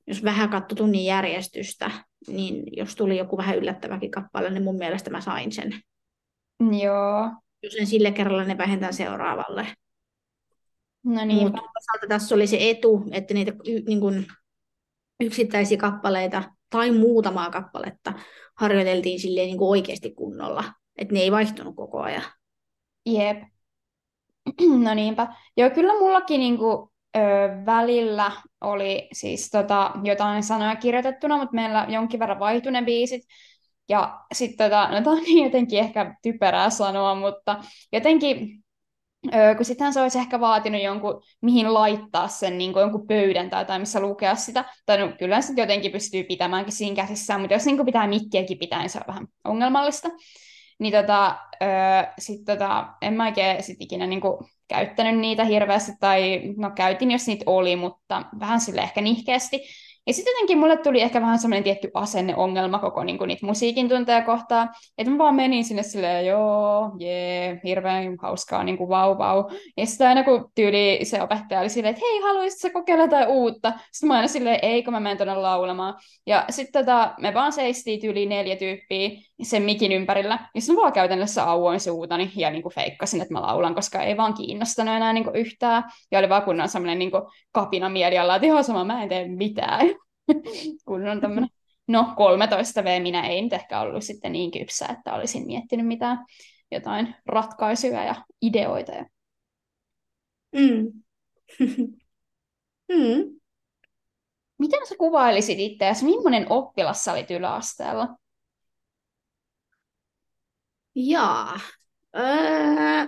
jos 0.08 0.24
vähän 0.24 0.50
katsoi 0.50 0.76
tunnin 0.76 1.06
järjestystä, 1.06 1.92
niin 2.28 2.64
jos 2.72 2.96
tuli 2.96 3.18
joku 3.18 3.38
vähän 3.38 3.58
yllättäväkin 3.58 4.12
kappale, 4.12 4.50
niin 4.50 4.64
mun 4.64 4.78
mielestä 4.78 5.10
mä 5.10 5.22
sain 5.22 5.52
sen. 5.52 5.80
Joo. 6.82 7.32
Jos 7.64 7.76
en 7.80 7.88
sille 7.88 8.12
kerralla, 8.12 8.44
ne 8.44 8.58
vähentää 8.58 8.92
seuraavalle. 8.92 9.68
No 11.04 11.26
niin. 11.26 11.44
Mutta 11.44 11.62
tässä 12.08 12.36
oli 12.36 12.48
se 12.48 12.58
etu, 12.70 13.06
että 13.12 13.34
niitä 13.34 13.52
niin 13.88 14.00
kuin, 14.00 14.26
yksittäisiä 15.20 15.78
kappaleita 15.78 16.44
tai 16.70 16.92
muutamaa 16.92 17.50
kappaletta 17.50 18.14
harjoiteltiin 18.56 19.20
silleen 19.20 19.48
niin 19.48 19.58
kuin 19.58 19.70
oikeasti 19.70 20.12
kunnolla. 20.12 20.64
Että 20.98 21.14
ne 21.14 21.20
ei 21.20 21.32
vaihtunut 21.32 21.76
koko 21.76 22.02
ajan. 22.02 22.24
Jep. 23.06 23.38
No 24.84 24.94
niinpä. 24.94 25.28
Joo, 25.58 25.70
kyllä 25.70 25.94
mullakin 26.00 26.40
niin 26.40 26.58
kuin, 26.58 26.90
ö, 27.18 27.20
välillä 27.66 28.32
oli 28.62 29.10
siis 29.14 29.50
tota, 29.50 29.92
jotain 30.04 30.44
sanoja 30.44 30.76
kirjoitettuna, 30.76 31.38
mutta 31.38 31.56
meillä 31.56 31.86
jonkin 31.90 32.20
verran 32.20 32.40
vaihtui 32.40 32.72
ne 32.72 32.82
biisit. 32.82 33.22
Ja 33.90 34.20
sitten 34.34 34.66
tota, 34.66 34.88
no 34.92 35.02
tämä 35.02 35.12
on 35.12 35.24
niin 35.24 35.44
jotenkin 35.48 35.80
ehkä 35.80 36.16
typerää 36.22 36.70
sanoa, 36.70 37.16
mutta 37.16 37.64
jotenkin 37.94 38.64
Öö, 39.36 39.56
kun 39.56 39.66
sittenhän 39.66 39.94
se 39.94 40.02
olisi 40.02 40.20
ehkä 40.20 40.40
vaatinut 40.40 40.82
jonkun, 40.82 41.22
mihin 41.42 41.74
laittaa 41.74 42.28
sen 42.28 42.58
niin 42.58 42.74
kuin 42.74 42.82
jonkun 42.82 43.08
pöydän 43.08 43.50
tai 43.50 43.62
jotain, 43.62 43.82
missä 43.82 44.00
lukea 44.00 44.36
sitä. 44.36 44.66
Tai 44.86 44.98
no, 44.98 45.14
kyllä 45.20 45.42
se 45.42 45.54
jotenkin 45.58 45.92
pystyy 45.92 46.24
pitämäänkin 46.24 46.74
siinä 46.74 46.96
käsissään, 46.96 47.42
mutta 47.42 47.54
jos 47.54 47.66
niin 47.66 47.78
kuin 47.78 47.86
pitää 47.86 48.08
mikkiäkin 48.08 48.58
pitää, 48.58 48.80
niin 48.80 48.90
se 48.90 48.98
on 48.98 49.04
vähän 49.08 49.28
ongelmallista. 49.44 50.10
Niin 50.80 50.94
tota, 50.94 51.38
öö, 51.64 51.70
sit 52.20 52.46
tota, 52.46 52.88
en 53.02 53.14
mä 53.14 53.26
oikein 53.26 53.64
sit 53.64 53.78
ikinä 53.80 54.08
niin 54.08 54.22
kuin 54.22 54.38
käyttänyt 54.68 55.20
niitä 55.20 55.44
hirveästi, 55.44 55.92
tai 56.00 56.42
no 56.58 56.72
käytin, 56.76 57.12
jos 57.12 57.28
niitä 57.28 57.44
oli, 57.48 57.76
mutta 57.76 58.24
vähän 58.40 58.60
sille 58.62 58.82
ehkä 58.82 59.02
nihkeästi. 59.02 59.62
Ja 60.10 60.14
sitten 60.14 60.32
jotenkin 60.32 60.58
mulle 60.58 60.78
tuli 60.78 61.02
ehkä 61.02 61.22
vähän 61.22 61.40
semmoinen 61.40 61.64
tietty 61.64 61.92
asenneongelma 61.94 62.80
koko 62.80 63.04
niin 63.04 63.20
niitä 63.28 63.46
musiikin 63.46 63.90
tunteja 63.90 64.22
kohtaan, 64.22 64.70
että 64.98 65.12
mä 65.12 65.18
vaan 65.18 65.36
menin 65.36 65.66
sinne 65.66 65.84
silleen, 65.84 66.26
joo, 66.26 66.92
jee, 67.00 67.62
hirveän 67.64 68.18
hauskaa, 68.22 68.64
niin 68.64 68.78
kuin 68.78 68.90
vau, 68.90 69.18
vau. 69.18 69.50
Ja 69.78 69.86
sitten 69.86 70.08
aina 70.08 70.24
kun 70.24 70.52
tyyli 70.56 71.00
se 71.04 71.22
opettaja 71.22 71.62
oli 71.62 71.70
silleen, 71.70 71.96
että 71.96 72.06
hei, 72.06 72.20
haluaisitko 72.20 72.80
kokeilla 72.80 73.04
jotain 73.04 73.28
uutta? 73.28 73.74
Sitten 73.92 74.08
mä 74.08 74.16
aina 74.16 74.28
silleen, 74.28 74.60
ei, 74.62 74.84
kun 74.84 74.94
mä 74.94 75.00
menen 75.00 75.18
tuonne 75.18 75.36
laulamaan. 75.36 75.94
Ja 76.26 76.46
sitten 76.50 76.86
tota, 76.86 77.14
me 77.20 77.34
vaan 77.34 77.52
seistiin 77.52 78.02
tyyli 78.02 78.26
neljä 78.26 78.56
tyyppiä 78.56 79.10
sen 79.42 79.64
mikin 79.64 79.92
ympärillä. 79.92 80.40
Ja 80.56 80.62
sitten 80.62 80.78
vaan 80.78 80.94
käytännössä 80.94 81.44
auoin 81.44 81.80
suutani 81.80 82.32
ja 82.36 82.50
niin 82.50 82.64
kuin 82.64 82.76
feikkasin, 82.76 83.22
että 83.22 83.34
mä 83.34 83.42
laulan, 83.42 83.76
koska 83.76 84.04
ei 84.04 84.18
vaan 84.18 84.34
kiinnostanut 84.34 84.96
enää 84.96 85.14
niin 85.14 85.24
kuin 85.24 85.36
yhtään. 85.36 85.84
Ja 86.12 86.20
oli 86.20 86.30
vaan 86.30 86.44
kunnon 86.44 86.70
semmoinen 86.70 87.00
niin 87.00 87.12
kapina 87.52 87.90
mieliala, 87.90 88.36
että 88.36 88.46
ihan 88.46 88.64
sama, 88.64 88.84
mä 88.84 89.04
en 89.04 89.10
tee 89.10 89.28
mitään. 89.28 89.99
kun 90.86 91.08
on 91.08 91.22
tämmöinen, 91.22 91.50
no 91.88 92.14
13 92.18 92.84
V 92.84 93.02
minä 93.02 93.28
ei 93.28 93.42
nyt 93.42 93.54
ehkä 93.54 93.82
ollut 93.82 94.04
sitten 94.04 94.32
niin 94.32 94.52
kypsä, 94.52 94.86
että 94.86 95.14
olisin 95.14 95.46
miettinyt 95.46 95.88
mitään 95.88 96.26
jotain 96.72 97.16
ratkaisuja 97.26 98.04
ja 98.04 98.16
ideoita. 98.42 98.92
Ja... 98.92 99.06
Mm. 100.52 101.04
mm. 102.90 103.40
Miten 104.58 104.88
sä 104.88 104.96
kuvailisit 104.98 105.60
itseäsi? 105.60 106.06
Millainen 106.06 106.46
oppilas 106.50 107.04
sä 107.04 107.12
olit 107.12 107.32
yläasteella? 107.32 108.08
Jaa. 110.96 111.60
Öö, 112.16 113.08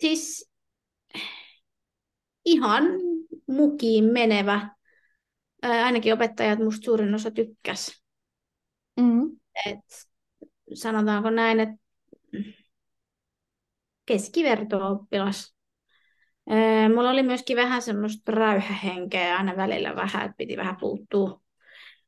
siis 0.00 0.50
ihan 2.44 2.84
mukiin 3.46 4.04
menevä. 4.04 4.68
Ää, 5.62 5.84
ainakin 5.84 6.14
opettajat 6.14 6.58
musta 6.58 6.84
suurin 6.84 7.14
osa 7.14 7.30
tykkäs. 7.30 8.02
Mm. 9.00 9.30
Et 9.66 10.08
sanotaanko 10.74 11.30
näin, 11.30 11.60
että 11.60 11.76
keskiverto-oppilas. 14.06 15.54
Mulla 16.94 17.10
oli 17.10 17.22
myöskin 17.22 17.56
vähän 17.56 17.82
semmoista 17.82 18.32
räyhähenkeä 18.32 19.36
aina 19.36 19.56
välillä 19.56 19.96
vähän, 19.96 20.24
että 20.24 20.36
piti 20.36 20.56
vähän 20.56 20.76
puuttua, 20.80 21.40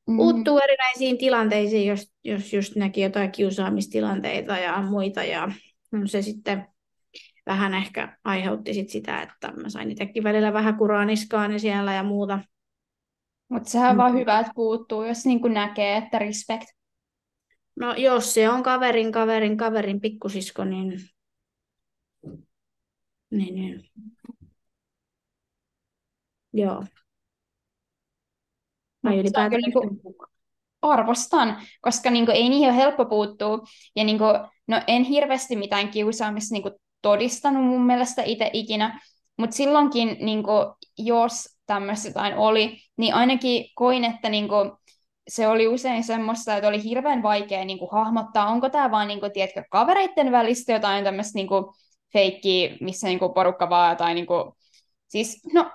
mm. 0.08 0.16
puuttua 0.16 0.60
erinäisiin 0.60 1.18
tilanteisiin, 1.18 1.88
jos, 1.88 2.12
jos 2.24 2.52
just 2.52 2.76
näki 2.76 3.00
jotain 3.00 3.32
kiusaamistilanteita 3.32 4.56
ja 4.58 4.82
muita. 4.82 5.24
Ja 5.24 5.52
se 6.04 6.22
sitten 6.22 6.66
vähän 7.46 7.74
ehkä 7.74 8.18
aiheutti 8.24 8.74
sit 8.74 8.88
sitä, 8.88 9.22
että 9.22 9.52
mä 9.52 9.68
sain 9.68 9.90
itsekin 9.90 10.24
välillä 10.24 10.52
vähän 10.52 10.76
kuraaniskaani 10.76 11.58
siellä 11.58 11.92
ja 11.94 12.02
muuta. 12.02 12.38
Mutta 13.52 13.70
sehän 13.70 13.90
on 13.90 13.96
mm. 13.96 13.98
vaan 13.98 14.14
hyvä, 14.14 14.38
että 14.38 14.52
puuttuu, 14.54 15.02
jos 15.02 15.26
niin 15.26 15.40
näkee, 15.54 15.96
että 15.96 16.18
respect. 16.18 16.66
No 17.76 17.94
jos 17.94 18.34
se 18.34 18.48
on 18.48 18.62
kaverin, 18.62 19.12
kaverin, 19.12 19.56
kaverin 19.56 20.00
pikkusisko, 20.00 20.64
niin 20.64 21.00
niin, 23.30 23.54
niin. 23.54 23.84
Joo. 26.52 26.84
Mä 29.02 29.14
ylipäätään 29.14 29.60
niinku, 29.60 30.00
arvostan, 30.82 31.62
koska 31.80 32.10
niinku, 32.10 32.32
ei 32.32 32.48
niihin 32.48 32.68
ole 32.68 32.76
helppo 32.76 33.04
puuttua. 33.04 33.58
Ja 33.96 34.04
niinku, 34.04 34.24
no, 34.66 34.80
en 34.86 35.02
hirveästi 35.02 35.56
mitään 35.56 35.88
kiusaamista 35.88 36.54
niinku, 36.54 36.70
todistanut 37.02 37.64
mun 37.64 37.86
mielestä 37.86 38.22
itse 38.22 38.50
ikinä, 38.52 39.00
mutta 39.38 39.56
silloinkin, 39.56 40.16
niinku, 40.20 40.50
jos 40.98 41.48
tämmöistä 41.66 42.08
jotain 42.08 42.34
oli, 42.34 42.78
niin 42.96 43.14
ainakin 43.14 43.64
koin, 43.74 44.04
että 44.04 44.28
niinku, 44.28 44.54
se 45.28 45.48
oli 45.48 45.68
usein 45.68 46.04
semmoista, 46.04 46.56
että 46.56 46.68
oli 46.68 46.84
hirveän 46.84 47.22
vaikea 47.22 47.64
niinku, 47.64 47.88
hahmottaa, 47.92 48.46
onko 48.46 48.70
tämä 48.70 48.90
vaan 48.90 49.08
niinku, 49.08 49.30
tiedätkö, 49.32 49.64
kavereiden 49.70 50.32
välistä 50.32 50.72
jotain 50.72 51.04
tämmöistä 51.04 51.38
niinku, 51.38 51.74
feikki, 52.12 52.76
missä 52.80 53.06
niinku 53.06 53.28
porukka 53.28 53.70
vaan 53.70 53.96
tai 53.96 54.14
niinku, 54.14 54.56
siis, 55.12 55.40
no, 55.52 55.70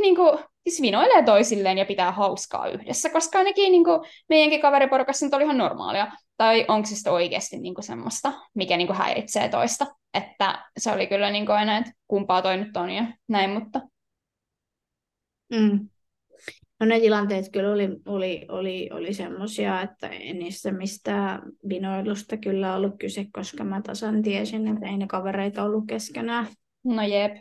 niinku, 0.00 0.38
siis 0.68 0.82
vinoilee 0.82 1.22
toisilleen 1.22 1.78
ja 1.78 1.86
pitää 1.86 2.12
hauskaa 2.12 2.68
yhdessä, 2.68 3.10
koska 3.10 3.38
ainakin 3.38 3.72
niinku, 3.72 3.90
meidänkin 4.28 4.60
kaveriporukassa 4.60 5.26
nyt 5.26 5.34
oli 5.34 5.44
ihan 5.44 5.58
normaalia. 5.58 6.12
Tai 6.36 6.64
onko 6.68 6.86
se 6.86 6.94
sitten 6.94 7.12
oikeasti 7.12 7.58
niinku 7.58 7.82
semmoista, 7.82 8.32
mikä 8.54 8.76
niinku 8.76 8.92
häiritsee 8.92 9.48
toista. 9.48 9.86
Että 10.14 10.64
se 10.78 10.92
oli 10.92 11.06
kyllä 11.06 11.30
niinku 11.30 11.52
aina, 11.52 11.78
että 11.78 11.92
kumpaa 12.06 12.42
toi 12.42 12.56
nyt 12.56 12.76
on 12.76 12.90
ja 12.90 13.04
näin, 13.28 13.50
mutta... 13.50 13.80
Mm. 15.52 15.88
No 16.80 16.86
ne 16.86 17.00
tilanteet 17.00 17.44
kyllä 17.52 17.72
oli, 17.72 17.88
oli, 18.06 18.46
oli, 18.48 18.90
oli 18.92 19.14
semmoisia, 19.14 19.82
että 19.82 20.08
ei 20.08 20.32
niissä 20.32 20.72
mistään 20.72 21.42
vinoilusta 21.68 22.36
kyllä 22.36 22.76
ollut 22.76 22.94
kyse, 22.98 23.26
koska 23.32 23.64
mä 23.64 23.82
tasan 23.82 24.22
tiesin, 24.22 24.68
että 24.68 24.86
ei 24.86 24.96
ne 24.96 25.06
kavereita 25.06 25.62
ollut 25.62 25.84
keskenään. 25.88 26.46
No 26.84 27.02
jep. 27.02 27.36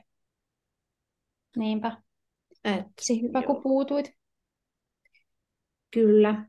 Niinpä. 1.59 2.01
Et, 2.63 2.85
Se 3.01 3.13
hyvä, 3.21 3.39
joo. 3.39 3.53
kun 3.53 3.63
puutuit. 3.63 4.11
Kyllä. 5.91 6.45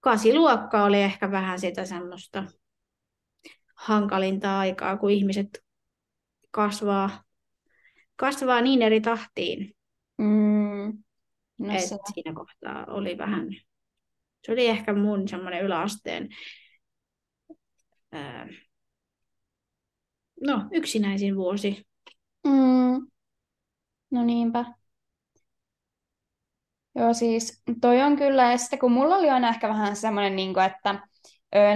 Kasiluokka 0.00 0.84
oli 0.84 1.02
ehkä 1.02 1.30
vähän 1.30 1.60
sitä 1.60 1.84
semmoista 1.84 2.44
hankalinta 3.74 4.58
aikaa, 4.58 4.96
kun 4.96 5.10
ihmiset 5.10 5.64
kasvaa, 6.50 7.24
kasvaa 8.16 8.60
niin 8.60 8.82
eri 8.82 9.00
tahtiin. 9.00 9.74
Mm. 10.18 11.02
No 11.58 11.74
Et 11.74 11.80
se... 11.80 11.96
Siinä 12.14 12.34
kohtaa 12.34 12.84
oli 12.88 13.18
vähän, 13.18 13.48
se 14.46 14.52
oli 14.52 14.66
ehkä 14.66 14.94
mun 14.94 15.28
semmoinen 15.28 15.64
yläasteen, 15.64 16.28
ää, 18.12 18.48
no 20.40 20.68
yksinäisin 20.72 21.36
vuosi. 21.36 21.86
Mm. 22.46 23.06
No 24.10 24.24
niinpä. 24.24 24.64
Joo, 26.94 27.14
siis 27.14 27.62
toi 27.80 28.02
on 28.02 28.16
kyllä, 28.16 28.50
ja 28.52 28.58
sitten 28.58 28.78
kun 28.78 28.92
mulla 28.92 29.16
oli 29.16 29.30
aina 29.30 29.48
ehkä 29.48 29.68
vähän 29.68 29.96
semmoinen, 29.96 30.36
niin 30.36 30.54
kuin, 30.54 30.66
että 30.66 30.92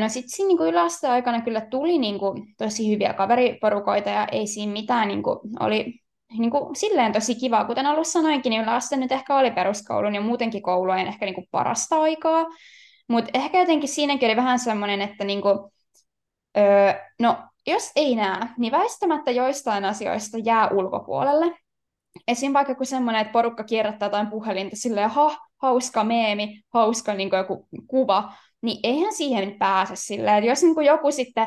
no 0.00 0.08
sitten 0.08 0.30
siinä 0.30 0.48
niin 0.48 0.68
yläasteen 0.68 1.12
aikana 1.12 1.40
kyllä 1.40 1.60
tuli 1.60 1.98
niin 1.98 2.18
kuin, 2.18 2.54
tosi 2.58 2.90
hyviä 2.94 3.14
kaveriporukoita 3.14 4.10
ja 4.10 4.26
ei 4.32 4.46
siinä 4.46 4.72
mitään, 4.72 5.08
niin 5.08 5.22
kuin, 5.22 5.38
oli 5.60 6.00
niin 6.38 6.50
kuin, 6.50 6.76
silleen 6.76 7.12
tosi 7.12 7.34
kiva. 7.34 7.64
Kuten 7.64 7.86
alussa 7.86 8.12
sanoinkin, 8.12 8.50
niin 8.50 8.62
yläaste 8.62 8.96
nyt 8.96 9.12
ehkä 9.12 9.36
oli 9.36 9.50
peruskoulun 9.50 10.14
ja 10.14 10.20
muutenkin 10.20 10.62
koulujen 10.62 11.06
ehkä 11.06 11.26
niin 11.26 11.34
kuin 11.34 11.48
parasta 11.50 12.00
aikaa. 12.00 12.46
Mutta 13.08 13.30
ehkä 13.34 13.58
jotenkin 13.60 13.88
siinäkin 13.88 14.26
oli 14.28 14.36
vähän 14.36 14.58
semmoinen, 14.58 15.00
että 15.02 15.24
niin 15.24 15.42
kuin, 15.42 15.58
öö, 16.58 16.92
no, 17.20 17.38
jos 17.66 17.92
ei 17.96 18.14
näe, 18.14 18.48
niin 18.58 18.72
väistämättä 18.72 19.30
joistain 19.30 19.84
asioista 19.84 20.38
jää 20.38 20.68
ulkopuolelle. 20.68 21.56
Esim. 22.28 22.52
vaikka 22.52 22.74
kun 22.74 22.86
semmoinen, 22.86 23.20
että 23.20 23.32
porukka 23.32 23.64
kierrättää 23.64 24.06
jotain 24.06 24.26
puhelinta 24.26 24.76
silleen, 24.76 25.10
ha, 25.10 25.36
hauska 25.62 26.04
meemi, 26.04 26.62
hauska 26.74 27.14
niin 27.14 27.30
joku 27.32 27.68
kuva, 27.86 28.32
niin 28.62 28.80
eihän 28.82 29.12
siihen 29.12 29.56
pääse 29.58 29.96
silleen, 29.96 30.36
että 30.36 30.50
jos 30.50 30.62
niin 30.62 30.74
kuin 30.74 30.86
joku 30.86 31.10
sitten 31.10 31.46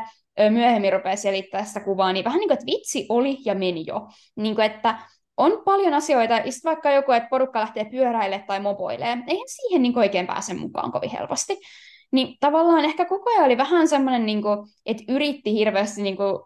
myöhemmin 0.49 0.93
rupeaa 0.93 1.15
selittämään 1.15 1.67
sitä 1.67 1.79
kuvaa, 1.79 2.13
niin 2.13 2.25
vähän 2.25 2.39
niin 2.39 2.49
kuin, 2.49 2.53
että 2.53 2.65
vitsi 2.65 3.05
oli 3.09 3.37
ja 3.45 3.55
meni 3.55 3.83
jo. 3.87 4.07
Niin 4.35 4.55
kuin, 4.55 4.65
että 4.65 4.95
on 5.37 5.61
paljon 5.65 5.93
asioita, 5.93 6.33
ja 6.33 6.51
vaikka 6.63 6.91
joku, 6.91 7.11
että 7.11 7.29
porukka 7.29 7.59
lähtee 7.59 7.85
pyöräille 7.85 8.43
tai 8.47 8.59
mopoilee, 8.59 9.17
eihän 9.27 9.47
siihen 9.47 9.81
niin 9.81 9.97
oikein 9.97 10.27
pääse 10.27 10.53
mukaan 10.53 10.91
kovin 10.91 11.09
helposti. 11.09 11.57
Niin 12.13 12.37
tavallaan 12.39 12.85
ehkä 12.85 13.05
koko 13.05 13.29
ajan 13.29 13.45
oli 13.45 13.57
vähän 13.57 13.87
semmoinen, 13.87 14.25
niin 14.25 14.41
kuin, 14.41 14.67
että 14.85 15.03
yritti 15.09 15.53
hirveästi 15.53 16.01
niin 16.01 16.17
kuin, 16.17 16.39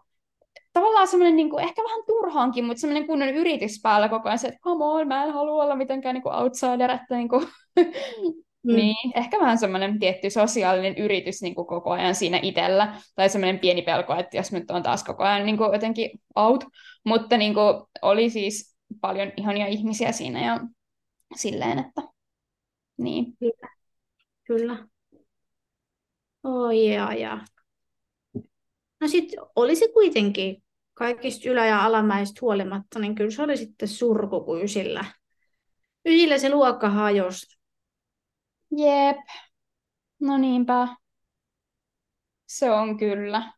tavallaan 0.72 1.08
semmoinen 1.08 1.36
niin 1.36 1.50
kuin, 1.50 1.64
ehkä 1.64 1.82
vähän 1.84 2.04
turhaankin, 2.06 2.64
mutta 2.64 2.80
semmoinen 2.80 3.06
kunnon 3.06 3.28
yritys 3.28 3.80
päällä 3.82 4.08
koko 4.08 4.28
ajan, 4.28 4.38
se, 4.38 4.48
että 4.48 4.60
come 4.60 4.84
on, 4.84 5.08
mä 5.08 5.24
en 5.24 5.32
halua 5.32 5.64
olla 5.64 5.76
mitenkään 5.76 6.14
niin 6.14 6.22
kuin 6.22 6.34
outsider, 6.34 6.90
että 6.90 7.16
niin 7.16 7.28
kuin, 7.28 7.46
Mm. 8.62 8.74
Niin, 8.74 9.12
ehkä 9.14 9.40
vähän 9.40 9.58
semmoinen 9.58 9.98
tietty 9.98 10.30
sosiaalinen 10.30 10.98
yritys 10.98 11.42
niin 11.42 11.54
kuin 11.54 11.66
koko 11.66 11.90
ajan 11.90 12.14
siinä 12.14 12.40
itsellä, 12.42 12.94
tai 13.14 13.28
semmoinen 13.28 13.58
pieni 13.58 13.82
pelko, 13.82 14.14
että 14.14 14.36
jos 14.36 14.52
nyt 14.52 14.70
on 14.70 14.82
taas 14.82 15.04
koko 15.04 15.24
ajan 15.24 15.46
niin 15.46 15.56
kuin 15.56 15.72
jotenkin 15.72 16.10
out, 16.36 16.64
mutta 17.04 17.36
niin 17.36 17.54
kuin 17.54 17.82
oli 18.02 18.30
siis 18.30 18.76
paljon 19.00 19.32
ihania 19.36 19.66
ihmisiä 19.66 20.12
siinä 20.12 20.44
ja 20.46 20.60
silleen, 21.36 21.78
että 21.78 22.02
niin. 22.98 23.36
Kyllä. 23.40 23.68
Kyllä. 24.44 24.86
Oi 26.52 26.80
ja, 26.92 27.12
ja. 27.14 27.38
No 29.00 29.08
sitten 29.08 29.38
olisi 29.56 29.88
kuitenkin 29.92 30.62
kaikista 30.94 31.48
ylä- 31.48 31.66
ja 31.66 31.84
alamäistä 31.84 32.38
huolimatta, 32.40 32.98
niin 32.98 33.14
kyllä 33.14 33.30
se 33.30 33.42
oli 33.42 33.56
sitten 33.56 33.88
surku, 33.88 34.40
kun 34.40 34.62
ysillä, 34.62 35.04
ysillä 36.06 36.38
se 36.38 36.50
luokka 36.50 36.90
hajosi 36.90 37.58
Jep. 38.70 39.16
No 40.20 40.38
niinpä. 40.38 40.88
Se 42.46 42.70
on 42.70 42.96
kyllä. 42.98 43.52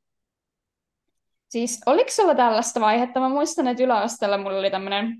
Siis 1.49 1.81
oliko 1.87 2.11
sulla 2.11 2.35
tällaista 2.35 2.81
vaihetta? 2.81 3.21
Mä 3.21 3.29
muistan, 3.29 3.67
että 3.69 3.83
yläasteella 3.83 4.39
mulla 4.39 4.59
oli 4.59 4.71
tämmöinen, 4.71 5.17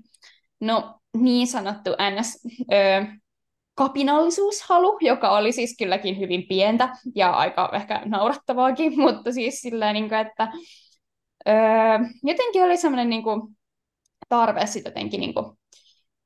no 0.59 0.99
niin 1.17 1.47
sanottu 1.47 1.89
ns. 2.19 2.39
Ö, 2.73 3.20
kapinallisuushalu, 3.75 4.97
joka 5.01 5.29
oli 5.31 5.51
siis 5.51 5.75
kylläkin 5.77 6.19
hyvin 6.19 6.47
pientä 6.47 6.89
ja 7.15 7.31
aika 7.31 7.69
ehkä 7.73 8.01
naurattavaakin, 8.05 8.99
mutta 9.01 9.31
siis 9.31 9.61
silleen, 9.61 9.93
niin 9.93 10.09
kuin, 10.09 10.19
että 10.19 10.51
ö, 11.47 11.51
jotenkin 12.23 12.63
oli 12.63 12.77
semmoinen 12.77 13.09
niin 13.09 13.23
kuin, 13.23 13.41
tarve 14.29 14.65
sitten 14.65 14.91
jotenkin 14.91 15.19
niin 15.19 15.33
kuin, 15.33 15.57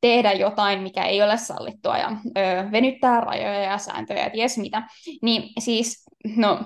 tehdä 0.01 0.33
jotain, 0.33 0.81
mikä 0.81 1.05
ei 1.05 1.21
ole 1.21 1.37
sallittua 1.37 1.97
ja 1.97 2.11
ö, 2.37 2.71
venyttää 2.71 3.21
rajoja 3.21 3.61
ja 3.61 3.77
sääntöjä 3.77 4.23
ja 4.23 4.29
ties 4.29 4.57
mitä. 4.57 4.83
Niin 5.21 5.49
siis, 5.59 6.03
no, 6.35 6.59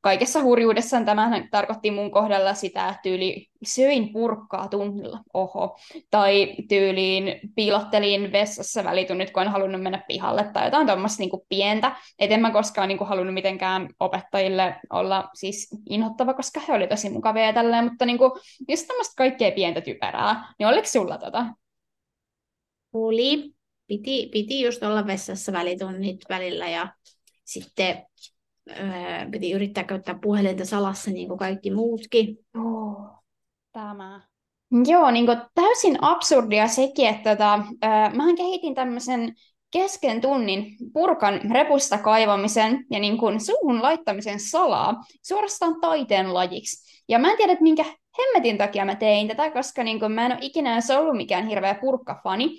kaikessa 0.00 0.42
hurjuudessaan 0.42 1.04
tämä 1.04 1.42
tarkoitti 1.50 1.90
mun 1.90 2.10
kohdalla 2.10 2.54
sitä, 2.54 2.88
että 2.88 3.00
tyyli 3.02 3.46
söin 3.64 4.12
purkkaa 4.12 4.68
tunnilla, 4.68 5.20
oho, 5.34 5.78
tai 6.10 6.54
tyyliin 6.68 7.40
piilottelin 7.54 8.32
vessassa 8.32 8.84
välitunnit, 8.84 9.30
kun 9.30 9.42
en 9.42 9.48
halunnut 9.48 9.82
mennä 9.82 10.04
pihalle, 10.08 10.50
tai 10.52 10.66
jotain 10.66 10.86
tuommoista 10.86 11.22
niinku 11.22 11.46
pientä, 11.48 11.96
et 12.18 12.32
en 12.32 12.40
mä 12.40 12.50
koskaan 12.50 12.88
niinku 12.88 13.04
halunnut 13.04 13.34
mitenkään 13.34 13.88
opettajille 14.00 14.80
olla 14.90 15.30
siis 15.34 15.68
inhottava, 15.90 16.34
koska 16.34 16.60
he 16.68 16.72
oli 16.72 16.86
tosi 16.86 17.10
mukavia 17.10 17.46
ja 17.46 17.52
tälleen, 17.52 17.84
mutta 17.84 18.06
niinku, 18.06 18.38
just 18.68 18.86
tämmöistä 18.86 19.14
kaikkea 19.16 19.52
pientä 19.52 19.80
typerää, 19.80 20.54
niin 20.58 20.66
oliko 20.66 20.86
sulla 20.86 21.18
tota? 21.18 21.46
Oli. 22.92 23.52
Piti, 23.86 24.28
piti 24.32 24.60
just 24.60 24.82
olla 24.82 25.06
vessassa 25.06 25.52
välitunnit 25.52 26.20
välillä 26.28 26.68
ja 26.68 26.88
sitten 27.44 28.06
öö, 28.78 29.30
piti 29.30 29.52
yrittää 29.52 29.84
käyttää 29.84 30.18
puhelinta 30.22 30.64
salassa 30.64 31.10
niin 31.10 31.28
kuin 31.28 31.38
kaikki 31.38 31.70
muutkin. 31.70 32.38
Oh, 32.58 33.24
tämä. 33.72 34.20
Joo, 34.86 35.10
niin 35.10 35.26
kuin 35.26 35.38
täysin 35.54 35.98
absurdia 36.00 36.68
sekin, 36.68 37.08
että 37.08 37.30
tota, 37.30 37.54
öö, 37.84 37.90
mähän 38.16 38.36
kehitin 38.36 38.74
tämmöisen 38.74 39.34
kesken 39.72 40.20
tunnin 40.20 40.76
purkan 40.92 41.40
repusta 41.50 41.98
kaivamisen 41.98 42.84
ja 42.90 43.00
niin 43.00 43.18
kuin 43.18 43.40
suuhun 43.40 43.82
laittamisen 43.82 44.40
salaa 44.40 44.94
suorastaan 45.22 45.80
taiteen 45.80 46.34
lajiksi. 46.34 47.02
Ja 47.08 47.18
mä 47.18 47.30
en 47.30 47.36
tiedä, 47.36 47.52
että 47.52 47.62
minkä 47.62 47.84
hemmetin 48.18 48.58
takia 48.58 48.84
mä 48.84 48.94
tein 48.94 49.28
tätä, 49.28 49.50
koska 49.50 49.84
niin 49.84 50.00
kuin 50.00 50.12
mä 50.12 50.26
en 50.26 50.32
ole 50.32 50.40
ikinä 50.42 50.72
edes 50.72 50.90
ollut 50.90 51.16
mikään 51.16 51.46
hirveä 51.46 51.74
purkkafani. 51.74 52.50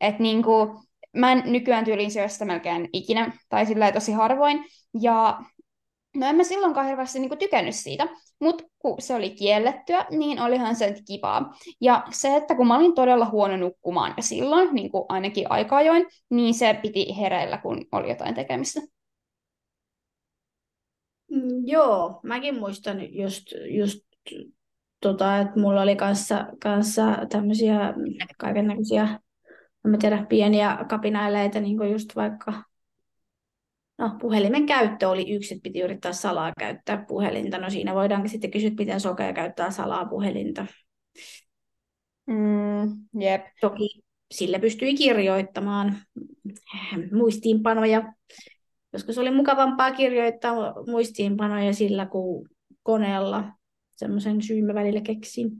Että 0.00 0.22
niin 0.22 0.42
kuin, 0.42 0.68
mä 1.16 1.32
en 1.32 1.42
nykyään 1.46 1.84
tyyliin 1.84 2.10
syö 2.10 2.28
sitä 2.28 2.44
melkein 2.44 2.88
ikinä, 2.92 3.32
tai 3.48 3.66
sillä 3.66 3.92
tosi 3.92 4.12
harvoin. 4.12 4.64
Ja 5.00 5.42
no 6.16 6.26
en 6.26 6.36
mä 6.36 6.44
silloinkaan 6.44 6.86
hirveästi 6.86 7.18
niin 7.18 7.38
tykännyt 7.38 7.74
siitä, 7.74 8.08
mutta 8.40 8.64
kun 8.78 8.96
se 9.00 9.14
oli 9.14 9.30
kiellettyä, 9.30 10.06
niin 10.10 10.40
olihan 10.40 10.76
se 10.76 10.94
kivaa. 11.06 11.54
Ja 11.80 12.04
se, 12.10 12.36
että 12.36 12.54
kun 12.54 12.66
mä 12.66 12.76
olin 12.76 12.94
todella 12.94 13.26
huono 13.30 13.56
nukkumaan 13.56 14.14
ja 14.16 14.22
silloin, 14.22 14.74
niin 14.74 14.90
kuin 14.90 15.04
ainakin 15.08 15.46
aika 15.50 15.76
ajoin, 15.76 16.06
niin 16.30 16.54
se 16.54 16.78
piti 16.82 17.16
hereillä, 17.20 17.58
kun 17.58 17.86
oli 17.92 18.08
jotain 18.08 18.34
tekemistä. 18.34 18.80
Mm, 21.30 21.66
joo, 21.66 22.20
mäkin 22.22 22.58
muistan 22.58 23.14
just, 23.14 23.46
just 23.70 23.98
tota, 25.00 25.38
että 25.38 25.60
mulla 25.60 25.82
oli 25.82 25.96
kanssa, 25.96 26.46
kanssa 26.62 27.16
tämmöisiä 27.30 27.94
kaikennäköisiä, 28.38 29.20
en 29.84 29.98
tiedä, 29.98 30.26
pieniä 30.28 30.78
kapinaileita, 30.88 31.60
niin 31.60 31.76
kuin 31.76 31.92
just 31.92 32.16
vaikka 32.16 32.52
No, 33.98 34.10
puhelimen 34.20 34.66
käyttö 34.66 35.08
oli 35.08 35.34
yksi, 35.34 35.54
että 35.54 35.62
piti 35.62 35.80
yrittää 35.80 36.12
salaa 36.12 36.52
käyttää 36.58 37.04
puhelinta. 37.08 37.58
No 37.58 37.70
siinä 37.70 37.94
voidaankin 37.94 38.30
sitten 38.30 38.50
kysyä, 38.50 38.70
miten 38.78 39.00
sokea 39.00 39.32
käyttää 39.32 39.70
salaa 39.70 40.04
puhelinta. 40.04 40.66
Mm, 42.26 43.20
jep. 43.20 43.42
Toki 43.60 44.00
sille 44.30 44.58
pystyi 44.58 44.94
kirjoittamaan 44.94 45.96
muistiinpanoja. 47.12 48.12
Joskus 48.92 49.18
oli 49.18 49.30
mukavampaa 49.30 49.92
kirjoittaa 49.92 50.54
muistiinpanoja 50.86 51.72
sillä 51.72 52.06
kuin 52.06 52.48
koneella. 52.82 53.44
Semmoisen 53.96 54.42
syyn 54.42 54.64
mä 54.64 54.74
välillä 54.74 55.00
keksin. 55.00 55.50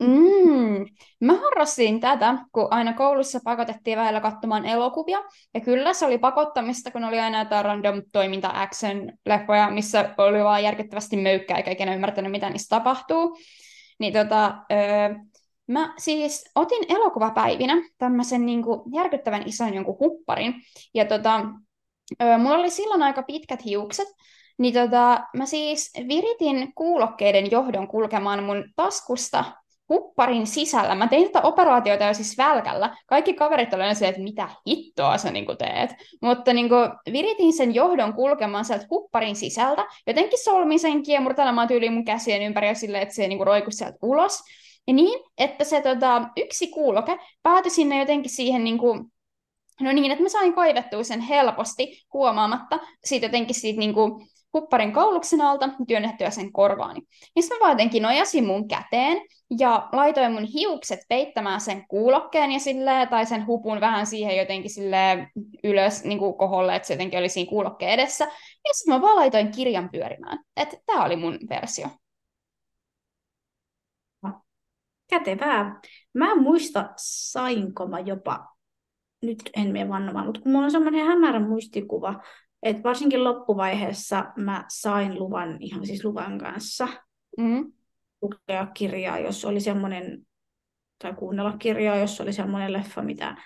Mm. 0.00 0.86
Mä 1.20 1.32
harrastin 1.32 2.00
tätä, 2.00 2.38
kun 2.52 2.68
aina 2.70 2.92
koulussa 2.92 3.40
pakotettiin 3.44 3.98
välillä 3.98 4.20
katsomaan 4.20 4.66
elokuvia. 4.66 5.18
Ja 5.54 5.60
kyllä 5.60 5.94
se 5.94 6.06
oli 6.06 6.18
pakottamista, 6.18 6.90
kun 6.90 7.04
oli 7.04 7.20
aina 7.20 7.38
jotain 7.38 7.64
random 7.64 8.02
toiminta 8.12 8.50
action 8.54 9.12
leffoja, 9.26 9.70
missä 9.70 10.14
oli 10.18 10.44
vaan 10.44 10.62
järkyttävästi 10.62 11.16
möykkää, 11.16 11.56
eikä 11.56 11.70
ikinä 11.70 11.94
ymmärtänyt, 11.94 12.32
mitä 12.32 12.50
niissä 12.50 12.76
tapahtuu. 12.76 13.38
Niin 13.98 14.12
tota, 14.12 14.54
öö, 14.72 15.14
mä 15.66 15.94
siis 15.98 16.50
otin 16.54 16.84
elokuvapäivinä 16.88 17.74
tämmöisen 17.98 18.46
niin 18.46 18.62
järkyttävän 18.94 19.42
ison 19.46 19.74
jonkun 19.74 19.96
hupparin. 20.00 20.54
Ja 20.94 21.04
tota, 21.04 21.40
öö, 22.22 22.38
mulla 22.38 22.58
oli 22.58 22.70
silloin 22.70 23.02
aika 23.02 23.22
pitkät 23.22 23.64
hiukset, 23.64 24.08
niin 24.58 24.74
tota, 24.74 25.24
mä 25.36 25.46
siis 25.46 25.92
viritin 26.08 26.72
kuulokkeiden 26.74 27.50
johdon 27.50 27.88
kulkemaan 27.88 28.44
mun 28.44 28.64
taskusta 28.76 29.44
hupparin 29.90 30.46
sisällä. 30.46 30.94
Mä 30.94 31.08
tein 31.08 31.24
tätä 31.24 31.40
operaatiota 31.40 32.04
jo 32.04 32.14
siis 32.14 32.38
välkällä. 32.38 32.96
Kaikki 33.06 33.34
kaverit 33.34 33.74
olivat 33.74 33.98
se, 33.98 34.08
että 34.08 34.20
mitä 34.20 34.48
hittoa 34.68 35.18
sä 35.18 35.30
niin 35.30 35.46
teet. 35.58 35.90
Mutta 36.22 36.52
niin 36.52 36.68
kuin, 36.68 36.90
viritin 37.12 37.52
sen 37.52 37.74
johdon 37.74 38.14
kulkemaan 38.14 38.64
sieltä 38.64 38.86
hupparin 38.90 39.36
sisältä. 39.36 39.86
Jotenkin 40.06 40.44
solmin 40.44 40.80
sen 40.80 41.02
kiemurtelemaan 41.02 41.68
tyyliin 41.68 41.92
mun 41.92 42.04
käsien 42.04 42.42
ympäri 42.42 42.74
silleen, 42.74 43.02
että 43.02 43.14
se 43.14 43.28
niin 43.28 43.46
roikui 43.46 43.72
sieltä 43.72 43.98
ulos. 44.02 44.40
Ja 44.86 44.94
niin, 44.94 45.20
että 45.38 45.64
se 45.64 45.82
tota, 45.82 46.28
yksi 46.36 46.66
kuuloke 46.66 47.18
päätyi 47.42 47.70
sinne 47.70 47.98
jotenkin 47.98 48.30
siihen 48.30 48.64
niin 48.64 48.78
kuin, 48.78 49.04
No 49.80 49.92
niin, 49.92 50.12
että 50.12 50.22
mä 50.22 50.28
sain 50.28 50.52
kaivettua 50.52 51.02
sen 51.02 51.20
helposti 51.20 52.06
huomaamatta 52.12 52.78
siitä 53.04 53.26
jotenkin 53.26 53.54
siitä 53.54 53.78
niin 53.78 53.94
kuin, 53.94 54.28
hupparin 54.52 54.92
kauluksen 54.92 55.40
alta 55.40 55.68
työnnettyä 55.88 56.30
sen 56.30 56.52
korvaani. 56.52 57.00
Sitten 57.40 57.58
mä 57.58 57.60
vaan 57.60 57.72
jotenkin 57.72 58.02
nojasin 58.02 58.46
mun 58.46 58.68
käteen 58.68 59.22
ja 59.58 59.88
laitoin 59.92 60.32
mun 60.32 60.44
hiukset 60.44 61.00
peittämään 61.08 61.60
sen 61.60 61.84
kuulokkeen 61.88 62.52
ja 62.52 62.58
silleen, 62.58 63.08
tai 63.08 63.26
sen 63.26 63.46
hupun 63.46 63.80
vähän 63.80 64.06
siihen 64.06 64.36
jotenkin 64.36 64.70
sille 64.70 65.28
ylös 65.64 66.04
niin 66.04 66.18
kuin 66.18 66.34
koholle, 66.34 66.76
että 66.76 66.88
se 66.88 66.94
jotenkin 66.94 67.18
oli 67.18 67.28
siinä 67.28 67.50
kuulokkeen 67.50 67.92
edessä. 67.92 68.24
Ja 68.64 68.74
sitten 68.74 68.94
mä 68.94 69.00
vaan 69.00 69.16
laitoin 69.16 69.50
kirjan 69.50 69.88
pyörimään. 69.92 70.38
Että 70.56 70.76
tämä 70.86 71.04
oli 71.04 71.16
mun 71.16 71.38
versio. 71.48 71.88
Kätevää. 75.10 75.80
Mä 76.14 76.32
en 76.32 76.42
muista, 76.42 76.88
sainko 76.96 77.86
mä 77.86 78.00
jopa, 78.00 78.46
nyt 79.22 79.50
en 79.56 79.72
mene 79.72 79.88
vannomaan, 79.88 80.26
mutta 80.26 80.40
kun 80.40 80.52
mulla 80.52 80.64
on 80.64 80.70
semmoinen 80.70 81.06
hämärä 81.06 81.40
muistikuva, 81.40 82.22
et 82.62 82.84
varsinkin 82.84 83.24
loppuvaiheessa 83.24 84.24
mä 84.36 84.64
sain 84.68 85.18
luvan 85.18 85.56
ihan 85.60 85.86
siis 85.86 86.04
luvan 86.04 86.38
kanssa 86.38 86.88
mm. 87.38 87.72
lukea 88.22 88.66
kirjaa, 88.66 89.18
jos 89.18 89.44
oli 89.44 89.60
semmoinen, 89.60 90.26
tai 91.02 91.14
kuunnella 91.14 91.56
kirjaa, 91.58 91.96
jos 91.96 92.20
oli 92.20 92.32
semmoinen 92.32 92.72
leffa, 92.72 93.02
mitä, 93.02 93.36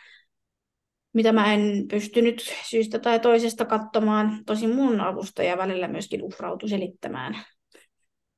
mitä 1.13 1.33
mä 1.33 1.55
en 1.55 1.89
pystynyt 1.91 2.53
syystä 2.65 2.99
tai 2.99 3.21
toisesta 3.21 3.65
katsomaan. 3.65 4.45
Tosin 4.47 4.75
mun 4.75 5.01
avustaja 5.01 5.59
välillä 5.59 5.89
myöskin 5.89 6.23
uhrautui 6.23 6.69
selittämään. 6.69 7.39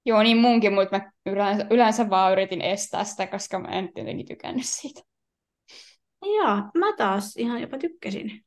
Joo, 0.07 0.22
niin 0.22 0.37
munkin, 0.37 0.72
mutta 0.72 0.99
mä 0.99 1.12
yleensä, 1.27 1.66
yleensä 1.70 2.11
vaan 2.11 2.33
yritin 2.33 2.61
estää 2.61 3.05
sitä, 3.05 3.27
koska 3.27 3.59
mä 3.59 3.68
en 3.68 3.93
tietenkin 3.95 4.27
tykännyt 4.27 4.66
siitä. 4.66 5.01
Joo, 6.22 6.57
mä 6.79 6.97
taas 6.97 7.37
ihan 7.37 7.61
jopa 7.61 7.79
tykkäsin. 7.79 8.45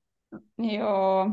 Joo, 0.57 1.27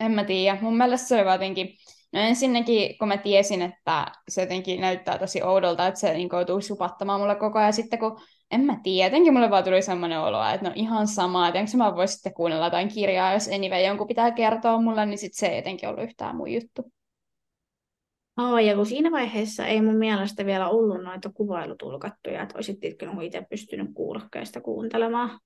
en 0.00 0.12
mä 0.12 0.24
tiedä. 0.24 0.58
Mun 0.60 0.76
mielestä 0.76 1.08
se 1.08 1.14
oli 1.14 1.32
jotenkin, 1.32 1.68
no 2.12 2.20
ensinnäkin 2.20 2.98
kun 2.98 3.08
mä 3.08 3.16
tiesin, 3.16 3.62
että 3.62 4.06
se 4.28 4.40
jotenkin 4.40 4.80
näyttää 4.80 5.18
tosi 5.18 5.42
oudolta, 5.42 5.86
että 5.86 6.00
se 6.00 6.14
niin 6.14 6.28
joutuu 6.32 6.60
supattamaan 6.60 7.20
mulle 7.20 7.36
koko 7.36 7.58
ajan, 7.58 7.72
sitten 7.72 7.98
kun 7.98 8.20
en 8.50 8.60
mä 8.60 8.80
tiedä, 8.82 9.06
jotenkin 9.06 9.32
mulle 9.32 9.50
vaan 9.50 9.64
tuli 9.64 9.82
semmoinen 9.82 10.20
olo, 10.20 10.44
että 10.54 10.68
no 10.68 10.72
ihan 10.74 11.08
sama, 11.08 11.48
että 11.48 11.60
enkö 11.60 11.76
mä 11.76 11.96
voi 11.96 12.08
sitten 12.08 12.34
kuunnella 12.34 12.66
jotain 12.66 12.88
kirjaa, 12.88 13.32
jos 13.32 13.48
anyway 13.48 13.80
jonkun 13.80 14.06
pitää 14.06 14.30
kertoa 14.30 14.80
mulle, 14.80 15.06
niin 15.06 15.18
sitten 15.18 15.38
se 15.38 15.46
ei 15.46 15.56
jotenkin 15.56 15.88
ollut 15.88 16.04
yhtään 16.04 16.36
mun 16.36 16.52
juttu. 16.52 16.92
Oh, 18.36 18.58
ja 18.58 18.74
kun 18.74 18.86
siinä 18.86 19.10
vaiheessa 19.10 19.66
ei 19.66 19.80
mun 19.80 19.96
mielestä 19.96 20.46
vielä 20.46 20.68
ollut 20.68 21.02
noita 21.02 21.30
kuvailutulkattuja, 21.34 22.42
että 22.42 22.54
olisit 22.54 22.78
itse 23.22 23.46
pystynyt 23.50 23.90
kuulokkeista 23.94 24.60
kuuntelemaan. 24.60 25.40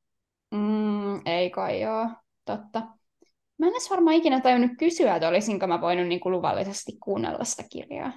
Mm, 0.50 1.26
ei 1.26 1.50
kai 1.50 1.80
joo, 1.80 2.08
totta. 2.44 2.82
Mä 3.62 3.68
en 3.68 3.72
edes 3.72 3.90
varmaan 3.90 4.16
ikinä 4.16 4.40
tajunnut 4.40 4.70
kysyä, 4.78 5.16
että 5.16 5.28
olisinko 5.28 5.66
mä 5.66 5.80
voinut 5.80 6.06
niin 6.06 6.20
kuin 6.20 6.32
luvallisesti 6.32 6.92
kuunnella 7.02 7.44
sitä 7.44 7.62
kirjaa. 7.72 8.12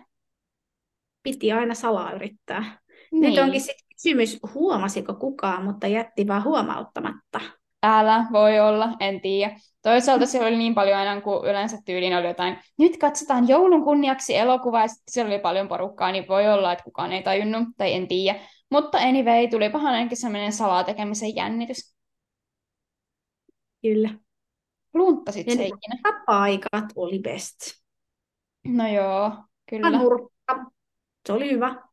Piti 1.23 1.51
aina 1.51 1.73
salaa 1.73 2.11
yrittää. 2.11 2.79
Niin. 3.11 3.21
Nyt 3.21 3.39
onkin 3.39 3.61
sitten 3.61 3.87
kysymys, 3.95 4.39
huomasiko 4.53 5.13
kukaan, 5.13 5.63
mutta 5.63 5.87
jätti 5.87 6.27
vaan 6.27 6.43
huomauttamatta. 6.43 7.41
Älä, 7.83 8.25
voi 8.31 8.59
olla, 8.59 8.89
en 8.99 9.21
tiedä. 9.21 9.59
Toisaalta 9.81 10.25
siellä 10.25 10.47
oli 10.47 10.57
niin 10.57 10.75
paljon 10.75 10.97
aina, 10.97 11.21
kun 11.21 11.49
yleensä 11.49 11.77
tyyliin 11.85 12.17
oli 12.17 12.27
jotain, 12.27 12.57
nyt 12.77 12.97
katsotaan 12.97 13.47
joulun 13.47 13.83
kunniaksi 13.83 14.37
elokuvaa, 14.37 14.81
ja 14.81 14.87
sitten 14.87 15.13
siellä 15.13 15.33
oli 15.33 15.41
paljon 15.41 15.67
porukkaa, 15.67 16.11
niin 16.11 16.27
voi 16.27 16.47
olla, 16.47 16.71
että 16.71 16.83
kukaan 16.83 17.11
ei 17.11 17.23
tajunnut, 17.23 17.67
tai 17.77 17.93
en 17.93 18.07
tiedä. 18.07 18.39
Mutta 18.71 18.97
anyway, 18.97 19.47
tuli 19.47 19.69
pahan 19.69 19.93
ainakin 19.93 20.17
sellainen 20.17 20.51
salatekemisen 20.51 21.35
jännitys. 21.35 21.95
Kyllä. 23.81 24.24
Lunttasit 24.95 25.45
se 25.45 25.65
ikinä? 25.65 26.23
Paikat 26.25 26.85
oli 26.95 27.19
best. 27.19 27.57
No 28.67 28.87
joo, 28.87 29.31
kyllä. 29.69 29.89
Nurkka. 29.89 30.71
Se 31.27 31.33
oli 31.33 31.51
hyvä. 31.51 31.83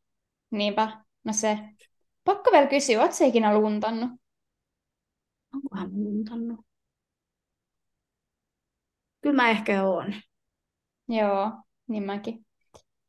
Niinpä, 0.51 1.03
no 1.23 1.33
se. 1.33 1.59
Pakko 2.23 2.51
vielä 2.51 2.67
kysyä, 2.67 3.01
ootko 3.01 3.15
se 3.15 3.27
ikinä 3.27 3.59
luntannut? 3.59 4.11
Onkohan 5.53 5.89
luntannut? 5.93 6.59
Kyllä 9.21 9.35
mä 9.35 9.49
ehkä 9.49 9.83
oon. 9.83 10.13
Joo, 11.07 11.51
niin 11.87 12.03
mäkin. 12.03 12.45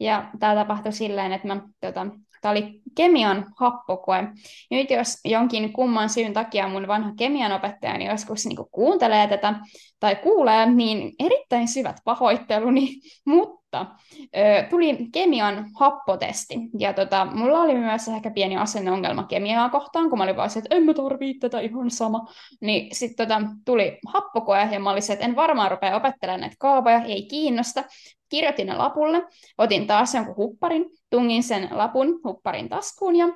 Ja 0.00 0.30
tämä 0.40 0.54
tapahtui 0.54 0.92
silleen, 0.92 1.32
että 1.32 1.48
mä 1.48 1.68
tota, 1.80 2.06
Tämä 2.44 2.52
oli 2.52 2.80
kemian 2.94 3.46
happokoe. 3.56 4.24
Nyt 4.70 4.90
jos 4.90 5.20
jonkin 5.24 5.72
kumman 5.72 6.10
syyn 6.10 6.32
takia 6.32 6.68
mun 6.68 6.88
vanha 6.88 7.12
kemian 7.18 7.52
opettajani 7.52 8.04
joskus 8.04 8.46
niin 8.46 8.56
kuuntelee 8.70 9.28
tätä 9.28 9.54
tai 10.00 10.16
kuulee, 10.16 10.66
niin 10.66 11.12
erittäin 11.18 11.68
syvät 11.68 11.96
pahoitteluni, 12.04 12.88
mutta 13.26 13.63
ö, 13.80 14.66
tuli 14.70 15.08
kemian 15.12 15.70
happotesti. 15.74 16.54
Ja 16.78 16.92
tota, 16.92 17.24
mulla 17.24 17.60
oli 17.60 17.74
myös 17.74 18.08
ehkä 18.08 18.30
pieni 18.30 18.56
asenneongelma 18.56 19.24
kemiaa 19.24 19.68
kohtaan, 19.68 20.10
kun 20.10 20.18
mä 20.18 20.24
olin 20.24 20.36
vaan 20.36 20.50
se, 20.50 20.58
että 20.58 20.74
en 20.74 20.82
mä 20.82 20.94
tarvii 20.94 21.34
tätä 21.34 21.60
ihan 21.60 21.90
sama. 21.90 22.26
Niin 22.60 22.94
sitten 22.94 23.28
tota, 23.28 23.42
tuli 23.64 23.98
happokoe 24.06 24.68
ja 24.72 24.80
mä 24.80 24.90
olin 24.90 25.02
se, 25.02 25.12
että 25.12 25.24
en 25.24 25.36
varmaan 25.36 25.70
rupea 25.70 25.96
opettelemaan 25.96 26.40
näitä 26.40 26.56
kaavoja, 26.58 27.04
ei 27.04 27.26
kiinnosta 27.26 27.84
kirjoitin 28.28 28.66
ne 28.66 28.76
lapulle, 28.76 29.22
otin 29.58 29.86
taas 29.86 30.14
jonkun 30.14 30.36
hupparin, 30.36 30.84
tungin 31.10 31.42
sen 31.42 31.68
lapun 31.70 32.20
hupparin 32.24 32.68
taskuun 32.68 33.16
ja 33.16 33.26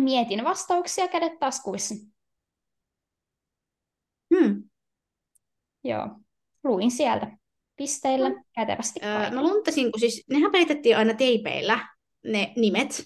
mietin 0.00 0.44
vastauksia 0.44 1.08
kädet 1.08 1.38
taskuissa. 1.38 1.94
Hmm. 4.34 4.62
Joo, 5.84 6.08
luin 6.64 6.90
sieltä 6.90 7.36
pisteillä 7.78 8.30
kätevästi 8.54 9.00
öö, 9.02 9.30
Mä 9.30 9.42
luntasin, 9.42 9.92
kun 9.92 10.00
siis 10.00 10.24
nehän 10.30 10.52
peitettiin 10.52 10.96
aina 10.96 11.14
teipeillä, 11.14 11.88
ne 12.24 12.52
nimet. 12.56 13.04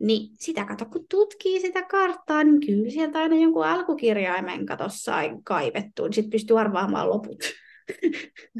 Niin 0.00 0.30
sitä 0.40 0.64
kato, 0.64 0.84
kun 0.84 1.06
tutkii 1.10 1.60
sitä 1.60 1.82
karttaa, 1.82 2.44
niin 2.44 2.60
kyllä 2.66 2.90
sieltä 2.90 3.18
aina 3.18 3.36
jonkun 3.36 3.66
alkukirjaimen 3.66 4.66
katossa 4.66 5.12
kaivettu, 5.44 6.02
niin 6.02 6.12
sitten 6.12 6.30
pystyy 6.30 6.60
arvaamaan 6.60 7.10
loput. 7.10 7.38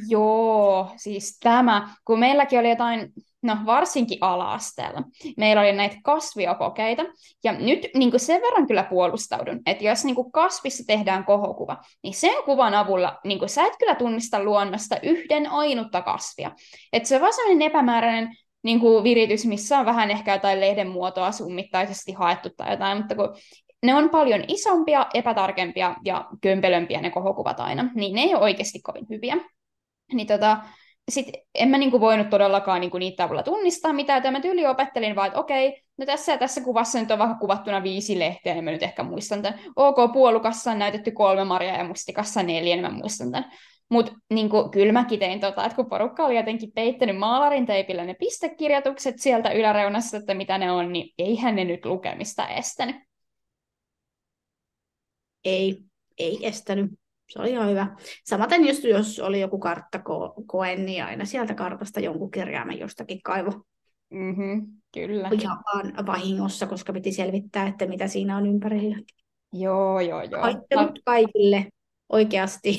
Joo, 0.09 0.91
siis 0.97 1.39
tämä, 1.39 1.89
kun 2.05 2.19
meilläkin 2.19 2.59
oli 2.59 2.71
jotain, 2.71 3.13
no 3.43 3.57
varsinkin 3.67 4.19
ala-asteella, 4.21 5.03
meillä 5.37 5.63
oli 5.63 5.73
näitä 5.73 5.97
kasviokokeita, 6.03 7.03
ja 7.45 7.53
nyt 7.53 7.87
niin 7.95 8.11
kuin 8.11 8.21
sen 8.21 8.43
verran 8.43 8.67
kyllä 8.67 8.85
puolustaudun, 8.85 9.61
että 9.67 9.85
jos 9.85 10.05
niin 10.05 10.15
kuin 10.15 10.33
kasvissa 10.33 10.85
tehdään 10.87 11.25
kohokuva, 11.25 11.77
niin 12.03 12.15
sen 12.15 12.45
kuvan 12.45 12.75
avulla 12.75 13.19
niin 13.25 13.39
kuin 13.39 13.49
sä 13.49 13.67
et 13.67 13.77
kyllä 13.79 13.95
tunnista 13.95 14.45
luonnosta 14.45 14.97
yhden 15.03 15.51
ainutta 15.51 16.03
kasvia. 16.03 16.51
Että 16.93 17.09
se 17.09 17.15
on 17.15 17.21
vaan 17.21 17.33
sellainen 17.33 17.63
epämääräinen 17.71 18.37
niin 18.63 18.81
kuin 18.81 19.05
viritys, 19.05 19.47
missä 19.47 19.79
on 19.79 19.87
vähän 19.87 20.11
ehkä 20.11 20.33
jotain 20.33 20.61
lehden 20.61 20.89
muotoa 20.89 21.33
summittaisesti 21.33 22.13
haettu 22.13 22.49
tai 22.57 22.71
jotain, 22.71 22.99
mutta 22.99 23.15
kun 23.15 23.37
ne 23.85 23.95
on 23.95 24.11
paljon 24.11 24.45
isompia, 24.49 25.07
epätarkempia 25.15 25.97
ja 26.05 26.29
kömpelömpiä 26.41 27.01
ne 27.01 27.11
kohokuvat 27.11 27.61
aina, 27.61 27.91
niin 27.95 28.15
ne 28.15 28.21
ei 28.21 28.35
ole 28.35 28.43
oikeasti 28.43 28.81
kovin 28.83 29.07
hyviä. 29.11 29.37
Niin 30.13 30.27
tota, 30.27 30.57
sit 31.11 31.27
en 31.55 31.69
mä 31.69 31.79
niinku 31.79 32.01
voinut 32.01 32.31
todellakaan 32.31 32.81
niinku 32.81 32.99
niitä 32.99 33.25
avulla 33.25 33.43
tunnistaa 33.43 33.93
mitään, 33.93 34.17
että 34.17 34.31
mä 34.31 34.41
tyyli 34.41 34.67
opettelin 34.67 35.17
vaan, 35.17 35.27
että 35.27 35.41
okei, 35.41 35.83
no 35.99 36.07
tässä 36.07 36.33
ja 36.33 36.39
tässä 36.39 36.61
kuvassa 36.61 37.01
nyt 37.01 37.11
on 37.11 37.19
vähän 37.19 37.39
kuvattuna 37.39 37.83
viisi 37.83 38.19
lehteä, 38.19 38.55
niin 38.55 38.65
mä 38.65 38.71
nyt 38.71 38.83
ehkä 38.83 39.03
muistan 39.03 39.43
tämän. 39.43 39.61
OK, 39.77 40.13
puolukassa 40.13 40.71
on 40.71 40.79
näytetty 40.79 41.11
kolme 41.11 41.45
marjaa 41.45 41.79
ja 41.79 41.85
mustikassa 41.85 42.43
neljä, 42.43 42.77
niin 42.77 42.87
mä 42.87 42.91
muistan 42.91 43.33
tämän. 43.33 43.51
Mutta 43.91 44.13
niin 44.31 44.51
kyllä 44.73 44.93
mäkin 44.93 45.19
tein 45.19 45.41
tota, 45.41 45.65
että 45.65 45.77
kun 45.77 45.89
porukka 45.89 46.27
oli 46.27 46.37
jotenkin 46.37 46.73
peittänyt 46.75 47.19
maalarin 47.19 47.67
teipillä 47.67 48.05
ne 48.05 48.15
pistekirjoitukset 48.15 49.15
sieltä 49.19 49.51
yläreunassa, 49.51 50.17
että 50.17 50.35
mitä 50.35 50.59
ne 50.59 50.73
on, 50.73 50.93
niin 50.93 51.15
eihän 51.19 51.57
ne 51.57 51.65
nyt 51.65 51.87
lukemista 51.87 52.49
estänyt. 52.49 52.97
Ei, 55.45 55.83
ei 56.19 56.47
estänyt. 56.47 56.91
Se 57.31 57.39
oli 57.39 57.51
ihan 57.51 57.71
hyvä. 57.71 57.97
Samaten 58.25 58.65
jos, 58.67 58.85
jos 58.85 59.19
oli 59.19 59.41
joku 59.41 59.59
karttakoe, 59.59 60.77
niin 60.77 61.05
aina 61.05 61.25
sieltä 61.25 61.55
kartasta 61.55 62.01
jonkun 62.01 62.31
kirjaimen 62.31 62.79
jostakin 62.79 63.23
kaivo. 63.23 63.51
Mm-hmm, 64.11 64.67
kyllä. 64.95 65.31
Ihan 65.41 65.59
vahingossa, 66.07 66.67
koska 66.67 66.93
piti 66.93 67.13
selvittää, 67.13 67.67
että 67.67 67.87
mitä 67.87 68.09
siinä 68.09 68.37
on 68.37 68.47
ympärillä. 68.47 68.97
Joo, 69.53 70.01
joo, 70.01 70.23
joo. 70.23 70.41
Pahoittelut 70.41 70.99
kaikille 71.05 71.67
oikeasti. 72.09 72.79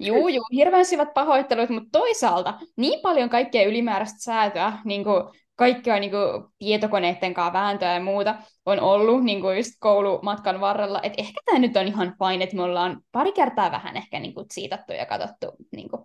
Juu, 0.00 0.28
juu, 0.28 0.44
hirveän 0.52 0.84
syvät 0.84 1.14
pahoittelut, 1.14 1.70
mutta 1.70 1.88
toisaalta 1.92 2.58
niin 2.76 3.00
paljon 3.02 3.30
kaikkea 3.30 3.68
ylimääräistä 3.68 4.18
säätöä, 4.20 4.72
niin 4.84 5.04
kuin 5.04 5.24
kaikkea 5.58 6.00
niin 6.00 6.10
kuin 6.10 6.44
tietokoneiden 6.58 7.34
kanssa 7.34 7.52
vääntöä 7.52 7.94
ja 7.94 8.00
muuta 8.00 8.34
on 8.66 8.80
ollut 8.80 9.24
niin 9.24 9.40
kuin 9.40 9.56
just 9.56 9.72
koulumatkan 9.78 10.60
varrella. 10.60 11.00
Et 11.02 11.12
ehkä 11.18 11.40
tämä 11.44 11.58
nyt 11.58 11.76
on 11.76 11.86
ihan 11.86 12.14
fine, 12.18 12.44
että 12.44 12.56
me 12.56 12.62
ollaan 12.62 13.02
pari 13.12 13.32
kertaa 13.32 13.70
vähän 13.70 13.96
ehkä 13.96 14.20
niin 14.20 14.34
kuin 14.34 14.46
siitattu 14.52 14.92
ja 14.92 15.06
katsottu 15.06 15.46
niin 15.72 15.88
kuin 15.88 16.02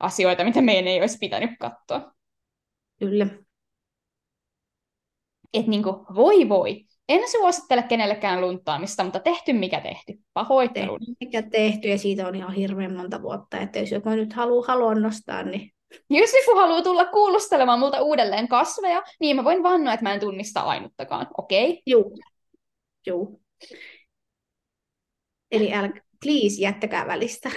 asioita, 0.00 0.44
mitä 0.44 0.60
meidän 0.60 0.88
ei 0.88 1.00
olisi 1.00 1.18
pitänyt 1.18 1.50
katsoa. 1.60 2.12
Kyllä. 2.98 3.26
Et 5.54 5.66
niin 5.66 5.82
kuin, 5.82 5.96
voi 6.14 6.48
voi. 6.48 6.84
En 7.08 7.30
suosittele 7.30 7.82
kenellekään 7.82 8.40
luntaamista, 8.40 9.04
mutta 9.04 9.20
tehty 9.20 9.52
mikä 9.52 9.80
tehty. 9.80 10.14
Pahoittelu. 10.32 10.98
Tehty 10.98 11.14
mikä 11.20 11.42
tehty 11.42 11.88
ja 11.88 11.98
siitä 11.98 12.28
on 12.28 12.34
ihan 12.34 12.52
hirveän 12.52 12.96
monta 12.96 13.22
vuotta. 13.22 13.58
Että 13.58 13.78
jos 13.78 13.92
joku 13.92 14.08
nyt 14.08 14.32
haluaa 14.32 14.66
haluan 14.68 15.02
nostaa, 15.02 15.42
niin 15.42 15.72
jos 16.10 16.30
joku 16.32 16.58
haluaa 16.58 16.82
tulla 16.82 17.04
kuulustelemaan 17.04 17.78
multa 17.78 18.02
uudelleen 18.02 18.48
kasveja, 18.48 19.02
niin 19.20 19.36
mä 19.36 19.44
voin 19.44 19.62
vannoa, 19.62 19.94
että 19.94 20.04
mä 20.04 20.14
en 20.14 20.20
tunnista 20.20 20.60
ainuttakaan, 20.60 21.26
okei? 21.38 21.70
Okay? 21.70 21.82
Joo. 21.86 22.10
Joo. 23.06 23.40
Eli 25.50 25.72
älä, 25.72 25.90
please, 26.24 26.60
jättäkää 26.60 27.06
välistä. 27.06 27.50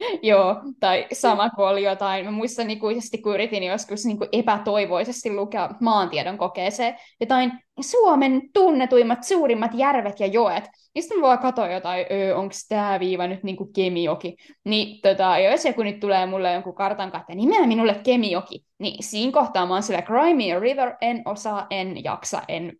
Joo, 0.22 0.56
tai 0.80 1.06
sama 1.12 1.50
kuin 1.50 1.68
oli 1.68 1.82
jotain. 1.82 2.24
Mä 2.24 2.30
muistan 2.30 2.70
ikuisesti, 2.70 3.18
kun 3.18 3.34
yritin 3.34 3.62
joskus 3.62 4.04
niin 4.04 4.18
kuin 4.18 4.28
epätoivoisesti 4.32 5.34
lukea 5.34 5.70
maantiedon 5.80 6.38
kokeeseen 6.38 6.96
jotain 7.20 7.52
Suomen 7.80 8.42
tunnetuimmat, 8.54 9.24
suurimmat 9.24 9.70
järvet 9.74 10.20
ja 10.20 10.26
joet. 10.26 10.64
Ja 10.94 11.02
sitten 11.02 11.18
mä 11.18 11.26
vaan 11.26 11.38
katsoin 11.38 11.72
jotain, 11.72 12.06
onko 12.34 12.54
tämä 12.68 13.00
viiva 13.00 13.26
nyt 13.26 13.42
niin 13.42 13.56
kuin 13.56 13.72
Kemijoki. 13.72 14.36
Niin 14.64 15.00
tota, 15.02 15.38
jos 15.38 15.64
joku 15.64 15.82
nyt 15.82 16.00
tulee 16.00 16.26
mulle 16.26 16.52
jonkun 16.52 16.74
kartan 16.74 17.08
että 17.08 17.34
nimeä 17.34 17.66
minulle 17.66 18.00
Kemijoki, 18.04 18.64
niin 18.78 19.02
siinä 19.02 19.32
kohtaa 19.32 19.66
mä 19.66 19.74
oon 19.74 19.82
sillä 19.82 20.02
Crimea 20.02 20.60
River, 20.60 20.94
en 21.00 21.22
osaa, 21.24 21.66
en 21.70 22.04
jaksa, 22.04 22.42
en 22.48 22.72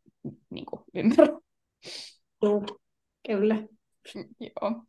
niin 0.51 0.67
kuin, 0.67 0.83
ymmärrä. 0.95 1.39
Joo, 2.43 2.62
kyllä. 3.27 3.57
Joo. 4.41 4.83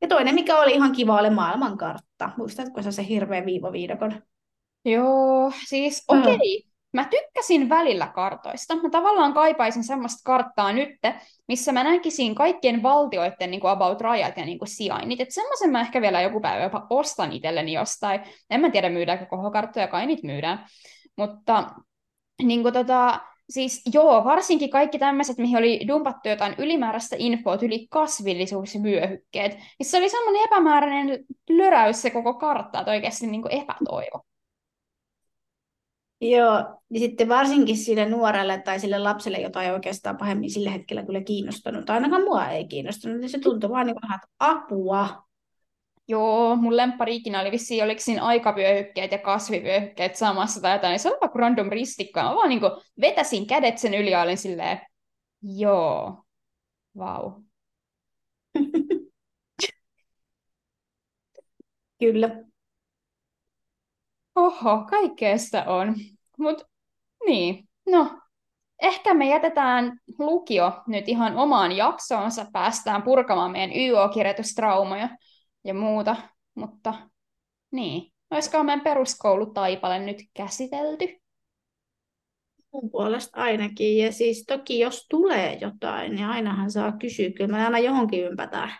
Ja 0.00 0.08
toinen, 0.08 0.34
mikä 0.34 0.58
oli 0.58 0.72
ihan 0.72 0.92
kiva, 0.92 1.20
oli 1.20 1.30
maailmankartta. 1.30 2.30
Muistatko 2.36 2.82
sä 2.82 2.92
se 2.92 3.08
hirveä 3.08 3.46
viivaviidakon? 3.46 4.22
Joo, 4.84 5.52
siis 5.66 6.04
okei. 6.08 6.34
Okay. 6.34 6.68
Mä 6.92 7.04
tykkäsin 7.04 7.68
välillä 7.68 8.06
kartoista. 8.06 8.76
Mä 8.76 8.90
tavallaan 8.90 9.34
kaipaisin 9.34 9.84
semmoista 9.84 10.20
karttaa 10.24 10.72
nyt, 10.72 10.88
missä 11.48 11.72
mä 11.72 11.84
näkisin 11.84 12.34
kaikkien 12.34 12.82
valtioiden 12.82 13.50
niin 13.50 13.60
kuin 13.60 13.70
about 13.70 14.00
rajat 14.00 14.36
ja 14.36 14.44
niin 14.44 14.58
kuin 14.58 14.68
sijainnit. 14.68 15.20
Että 15.20 15.34
semmoisen 15.34 15.70
mä 15.70 15.80
ehkä 15.80 16.00
vielä 16.00 16.20
joku 16.20 16.40
päivä 16.40 16.62
jopa 16.62 16.86
ostan 16.90 17.32
itselleni 17.32 17.72
jostain. 17.72 18.20
En 18.50 18.60
mä 18.60 18.70
tiedä, 18.70 18.88
myydäänkö 18.88 19.26
kohokarttoja, 19.26 19.88
kai 19.88 20.06
niitä 20.06 20.26
myydään. 20.26 20.66
Mutta 21.16 21.70
niin 22.42 22.62
kuin 22.62 22.74
tota, 22.74 23.20
siis 23.50 23.82
joo, 23.94 24.24
varsinkin 24.24 24.70
kaikki 24.70 24.98
tämmöiset, 24.98 25.38
mihin 25.38 25.58
oli 25.58 25.80
dumpattu 25.88 26.28
jotain 26.28 26.54
ylimääräistä 26.58 27.16
infoa, 27.18 27.58
yli 27.62 27.86
kasvillisuusvyöhykkeet, 27.90 29.52
niin 29.78 29.86
se 29.86 29.98
oli 29.98 30.08
semmoinen 30.08 30.44
epämääräinen 30.44 31.24
löräys 31.50 32.02
se 32.02 32.10
koko 32.10 32.34
kartta, 32.34 32.80
että 32.80 32.90
oikeasti 32.90 33.26
niin 33.26 33.42
kuin 33.42 33.52
epätoivo. 33.52 34.24
Joo, 36.20 36.80
niin 36.88 37.00
sitten 37.00 37.28
varsinkin 37.28 37.76
sille 37.76 38.08
nuorelle 38.08 38.62
tai 38.64 38.80
sille 38.80 38.98
lapselle, 38.98 39.38
jota 39.38 39.62
ei 39.62 39.70
oikeastaan 39.70 40.16
pahemmin 40.16 40.50
sillä 40.50 40.70
hetkellä 40.70 41.02
kyllä 41.02 41.20
kiinnostanut, 41.20 41.90
ainakaan 41.90 42.24
mua 42.24 42.48
ei 42.48 42.68
kiinnostanut, 42.68 43.20
niin 43.20 43.30
se 43.30 43.38
tuntui 43.38 43.70
vaan 43.70 43.86
niin 43.86 43.96
kuin, 44.00 44.14
että 44.14 44.28
apua, 44.38 45.27
Joo, 46.08 46.56
mun 46.56 46.76
lemppari 46.76 47.16
ikinä 47.16 47.40
oli 47.40 47.50
vissiin, 47.50 47.84
oliko 47.84 48.00
siinä 48.00 48.24
aikavyöhykkeet 48.24 49.12
ja 49.12 49.18
kasvivyöhykkeet 49.18 50.16
samassa 50.16 50.60
tai 50.60 50.72
jotain, 50.76 50.90
niin 50.90 51.00
se 51.00 51.08
oli 51.08 51.18
vaikka 51.20 51.38
random 51.38 51.68
ristikko. 51.68 52.22
Mä 52.22 52.34
vaan 52.34 52.48
niin 52.48 52.60
kuin 52.60 52.72
vetäsin 53.00 53.46
kädet 53.46 53.78
sen 53.78 53.94
yli 53.94 54.10
ja 54.10 54.20
olin 54.22 54.38
silleen, 54.38 54.80
joo, 55.42 56.24
vau. 56.98 57.30
Wow. 57.30 57.42
Kyllä. 61.98 62.44
Oho, 64.36 64.84
kaikkea 64.90 65.38
sitä 65.38 65.64
on. 65.64 65.94
Mut 66.38 66.62
niin, 67.26 67.68
no, 67.86 68.20
ehkä 68.82 69.14
me 69.14 69.28
jätetään 69.28 70.00
lukio 70.18 70.72
nyt 70.86 71.08
ihan 71.08 71.36
omaan 71.36 71.72
jaksoonsa, 71.76 72.46
päästään 72.52 73.02
purkamaan 73.02 73.50
meidän 73.50 73.70
YO-kirjoitustraumoja 73.76 75.08
ja 75.64 75.74
muuta, 75.74 76.16
mutta 76.54 76.94
niin, 77.70 78.12
olisiko 78.30 78.64
meidän 78.64 78.84
peruskoulutaipale 78.84 79.98
nyt 79.98 80.16
käsitelty? 80.34 81.04
Mun 82.72 82.90
puolesta 82.90 83.40
ainakin, 83.40 83.98
ja 83.98 84.12
siis 84.12 84.44
toki 84.46 84.78
jos 84.78 85.06
tulee 85.10 85.58
jotain, 85.60 86.14
niin 86.14 86.26
ainahan 86.26 86.70
saa 86.70 86.92
kysyä, 86.92 87.30
kyllä 87.36 87.56
me 87.56 87.64
aina 87.64 87.78
johonkin 87.78 88.24
ympätään. 88.24 88.72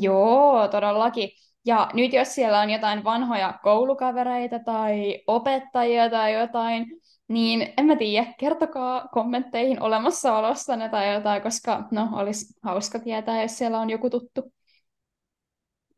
Joo, 0.00 0.68
todellakin. 0.68 1.30
Ja 1.66 1.90
nyt 1.94 2.12
jos 2.12 2.34
siellä 2.34 2.60
on 2.60 2.70
jotain 2.70 3.04
vanhoja 3.04 3.58
koulukavereita 3.62 4.58
tai 4.58 5.22
opettajia 5.26 6.10
tai 6.10 6.34
jotain, 6.34 6.86
niin 7.28 7.72
en 7.76 7.86
mä 7.86 7.96
tiedä, 7.96 8.34
kertokaa 8.38 9.08
kommentteihin 9.08 9.82
olemassaolostanne 9.82 10.88
tai 10.88 11.14
jotain, 11.14 11.42
koska 11.42 11.88
no, 11.90 12.08
olisi 12.12 12.54
hauska 12.62 12.98
tietää, 12.98 13.42
jos 13.42 13.58
siellä 13.58 13.80
on 13.80 13.90
joku 13.90 14.10
tuttu. 14.10 14.52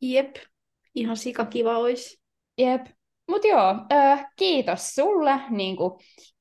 Jep, 0.03 0.37
ihan 0.95 1.17
kiva 1.51 1.79
olisi. 1.79 2.21
Jep, 2.59 2.87
mutta 3.29 3.49
joo, 3.49 3.75
äh, 3.93 4.27
kiitos 4.37 4.95
sulle 4.95 5.41
niin 5.51 5.77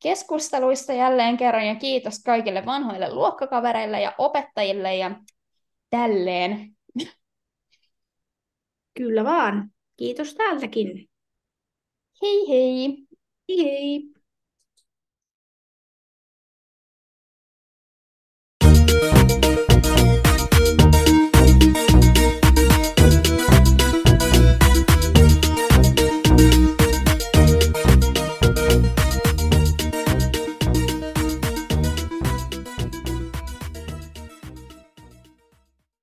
keskusteluista 0.03 0.93
jälleen 0.93 1.37
kerran 1.37 1.67
ja 1.67 1.75
kiitos 1.75 2.19
kaikille 2.25 2.65
vanhoille 2.65 3.13
luokkakavereille 3.13 4.01
ja 4.01 4.15
opettajille 4.17 4.95
ja 4.95 5.11
tälleen. 5.89 6.75
Kyllä 8.97 9.23
vaan. 9.23 9.71
Kiitos 9.97 10.35
täältäkin. 10.35 11.09
Hei 12.21 12.47
hei. 12.49 12.97
Hei 13.49 13.63
hei. 13.63 14.20